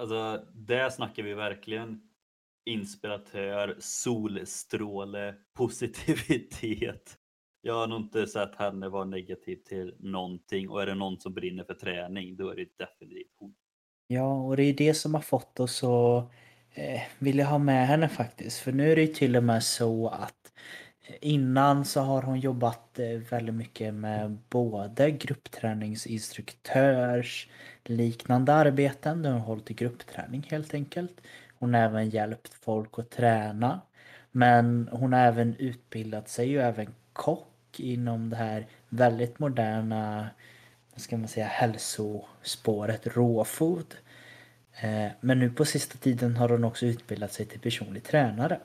Alltså, 0.00 0.44
där 0.54 0.90
snackar 0.90 1.22
vi 1.22 1.34
verkligen 1.34 2.00
inspiratör, 2.70 3.76
solstråle, 3.78 5.34
positivitet. 5.56 7.18
Jag 7.60 7.74
har 7.74 7.86
nog 7.86 8.00
inte 8.00 8.26
sett 8.26 8.54
henne 8.54 8.88
vara 8.88 9.04
negativ 9.04 9.56
till 9.56 9.94
någonting 9.98 10.68
och 10.68 10.82
är 10.82 10.86
det 10.86 10.94
någon 10.94 11.20
som 11.20 11.34
brinner 11.34 11.64
för 11.64 11.74
träning 11.74 12.36
då 12.36 12.50
är 12.50 12.56
det 12.56 12.78
definitivt 12.78 13.32
hon. 13.36 13.54
Ja, 14.06 14.42
och 14.42 14.56
det 14.56 14.62
är 14.62 14.74
det 14.74 14.94
som 14.94 15.14
har 15.14 15.22
fått 15.22 15.60
oss 15.60 15.84
att 15.84 16.30
eh, 16.74 17.02
vilja 17.18 17.44
ha 17.44 17.58
med 17.58 17.86
henne 17.86 18.08
faktiskt. 18.08 18.58
För 18.58 18.72
nu 18.72 18.92
är 18.92 18.96
det 18.96 19.02
ju 19.02 19.14
till 19.14 19.36
och 19.36 19.44
med 19.44 19.62
så 19.62 20.08
att 20.08 20.43
innan 21.20 21.84
så 21.84 22.00
har 22.00 22.22
hon 22.22 22.40
jobbat 22.40 22.98
eh, 22.98 23.08
väldigt 23.08 23.54
mycket 23.54 23.94
med 23.94 24.38
både 24.48 25.10
gruppträningsinstruktörs 25.10 27.48
liknande 27.84 28.54
arbeten. 28.54 29.22
Där 29.22 29.30
hon 29.30 29.40
har 29.40 29.46
hållit 29.46 29.70
i 29.70 29.74
gruppträning 29.74 30.46
helt 30.50 30.74
enkelt. 30.74 31.20
Hon 31.58 31.74
har 31.74 31.80
även 31.80 32.10
hjälpt 32.10 32.54
folk 32.54 32.98
att 32.98 33.10
träna. 33.10 33.80
Men 34.30 34.88
hon 34.92 35.12
har 35.12 35.20
även 35.20 35.56
utbildat 35.56 36.28
sig 36.28 36.58
och 36.58 36.64
även 36.64 36.94
kock 37.12 37.80
inom 37.80 38.30
det 38.30 38.36
här 38.36 38.66
väldigt 38.88 39.38
moderna 39.38 40.30
vad 40.94 41.00
ska 41.00 41.16
man 41.16 41.28
säga, 41.28 41.46
hälsospåret 41.46 43.06
råfod. 43.06 43.94
Eh, 44.80 45.06
men 45.20 45.38
nu 45.38 45.50
på 45.50 45.64
sista 45.64 45.98
tiden 45.98 46.36
har 46.36 46.48
hon 46.48 46.64
också 46.64 46.86
utbildat 46.86 47.32
sig 47.32 47.46
till 47.46 47.60
personlig 47.60 48.04
tränare. 48.04 48.60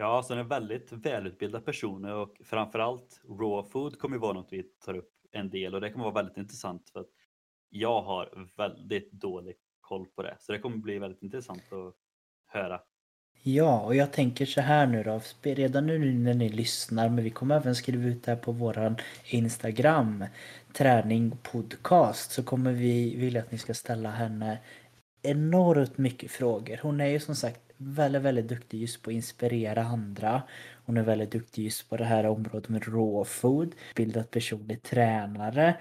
Ja, 0.00 0.22
så 0.22 0.34
är 0.34 0.42
väldigt 0.42 0.92
välutbildade 0.92 1.64
personer 1.64 2.14
och 2.14 2.36
framförallt 2.44 3.20
raw 3.28 3.70
food 3.70 3.98
kommer 3.98 4.16
ju 4.16 4.20
vara 4.20 4.32
något 4.32 4.48
vi 4.50 4.62
tar 4.62 4.96
upp 4.96 5.12
en 5.32 5.50
del 5.50 5.74
och 5.74 5.80
det 5.80 5.90
kommer 5.90 6.04
vara 6.04 6.14
väldigt 6.14 6.36
intressant 6.36 6.90
för 6.90 7.00
att 7.00 7.08
jag 7.68 8.02
har 8.02 8.48
väldigt 8.56 9.12
dålig 9.12 9.56
koll 9.80 10.06
på 10.06 10.22
det. 10.22 10.36
Så 10.40 10.52
det 10.52 10.58
kommer 10.58 10.76
bli 10.76 10.98
väldigt 10.98 11.22
intressant 11.22 11.72
att 11.72 11.94
höra. 12.46 12.80
Ja, 13.42 13.80
och 13.80 13.94
jag 13.94 14.12
tänker 14.12 14.46
så 14.46 14.60
här 14.60 14.86
nu 14.86 15.02
då. 15.02 15.20
Redan 15.42 15.86
nu 15.86 16.12
när 16.12 16.34
ni 16.34 16.48
lyssnar, 16.48 17.08
men 17.08 17.24
vi 17.24 17.30
kommer 17.30 17.56
även 17.56 17.74
skriva 17.74 18.08
ut 18.08 18.22
det 18.22 18.30
här 18.30 18.38
på 18.38 18.52
våran 18.52 18.96
Instagram. 19.30 20.24
Träning 20.72 21.38
podcast. 21.42 22.30
Så 22.32 22.42
kommer 22.42 22.72
vi 22.72 23.16
vilja 23.16 23.40
att 23.40 23.52
ni 23.52 23.58
ska 23.58 23.74
ställa 23.74 24.10
henne 24.10 24.58
enormt 25.22 25.98
mycket 25.98 26.30
frågor. 26.30 26.80
Hon 26.82 27.00
är 27.00 27.06
ju 27.06 27.20
som 27.20 27.36
sagt 27.36 27.67
väldigt, 27.78 28.22
väldigt 28.22 28.48
duktig 28.48 28.80
just 28.80 29.02
på 29.02 29.10
att 29.10 29.14
inspirera 29.14 29.82
andra. 29.82 30.42
Hon 30.84 30.96
är 30.96 31.02
väldigt 31.02 31.30
duktig 31.30 31.64
just 31.64 31.88
på 31.88 31.96
det 31.96 32.04
här 32.04 32.26
området 32.26 32.68
med 32.68 32.88
raw 32.88 33.24
food, 33.24 33.74
bildat 33.94 34.30
personlig 34.30 34.82
tränare. 34.82 35.76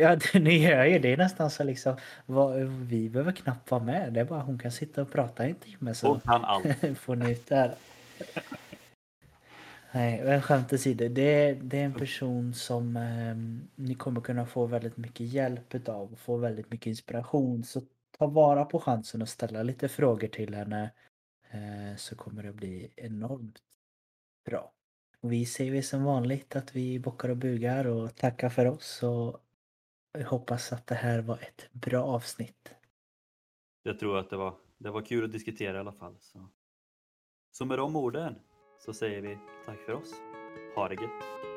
Ja, 0.00 0.18
ni 0.34 0.58
hör 0.66 0.84
ju, 0.84 0.98
det 0.98 1.12
är 1.12 1.16
nästan 1.16 1.50
så 1.50 1.64
liksom, 1.64 1.96
vad, 2.26 2.56
vi 2.68 3.10
behöver 3.10 3.32
knappt 3.32 3.70
vara 3.70 3.82
med. 3.82 4.12
Det 4.12 4.20
är 4.20 4.24
bara 4.24 4.42
hon 4.42 4.58
kan 4.58 4.72
sitta 4.72 5.02
och 5.02 5.12
prata 5.12 5.44
en 5.44 5.54
timme 5.54 5.94
så 5.94 6.08
Hon 6.08 6.20
kan 6.20 6.44
allt. 6.44 6.66
får 6.98 7.16
ni 7.16 7.32
ut 7.32 7.46
det 7.46 7.56
här. 7.56 7.74
Nej, 9.92 10.22
men 10.24 10.42
skämt 10.42 10.72
åsido. 10.72 11.08
Det, 11.08 11.52
det 11.52 11.80
är 11.80 11.84
en 11.84 11.94
person 11.94 12.54
som 12.54 12.96
eh, 12.96 13.36
ni 13.84 13.94
kommer 13.94 14.20
kunna 14.20 14.46
få 14.46 14.66
väldigt 14.66 14.96
mycket 14.96 15.26
hjälp 15.26 15.74
utav 15.74 16.12
och 16.12 16.18
få 16.18 16.36
väldigt 16.36 16.70
mycket 16.70 16.86
inspiration. 16.86 17.64
Så 17.64 17.80
ta 18.18 18.26
vara 18.26 18.64
på 18.64 18.80
chansen 18.80 19.22
att 19.22 19.28
ställa 19.28 19.62
lite 19.62 19.88
frågor 19.88 20.28
till 20.28 20.54
henne 20.54 20.90
Eh, 21.50 21.96
så 21.96 22.16
kommer 22.16 22.42
det 22.42 22.52
bli 22.52 22.92
enormt 22.96 23.62
bra. 24.44 24.72
Och 25.20 25.32
vi 25.32 25.46
säger 25.46 25.82
som 25.82 26.04
vanligt 26.04 26.56
att 26.56 26.76
vi 26.76 26.98
bockar 26.98 27.28
och 27.28 27.36
bugar 27.36 27.86
och 27.86 28.16
tackar 28.16 28.48
för 28.48 28.66
oss 28.66 29.02
och 29.02 29.40
jag 30.12 30.26
hoppas 30.26 30.72
att 30.72 30.86
det 30.86 30.94
här 30.94 31.20
var 31.20 31.38
ett 31.38 31.68
bra 31.72 32.04
avsnitt. 32.04 32.74
Jag 33.82 33.98
tror 33.98 34.18
att 34.18 34.30
det 34.30 34.36
var, 34.36 34.54
det 34.78 34.90
var 34.90 35.02
kul 35.02 35.24
att 35.24 35.32
diskutera 35.32 35.76
i 35.76 35.80
alla 35.80 35.92
fall. 35.92 36.16
Så, 36.20 36.48
så 37.50 37.64
med 37.64 37.78
de 37.78 37.96
orden 37.96 38.34
så 38.78 38.92
säger 38.92 39.20
vi 39.20 39.38
tack 39.66 39.78
för 39.86 39.92
oss. 39.92 40.12
Ha 40.74 40.88
det 40.88 40.94
gött! 40.94 41.47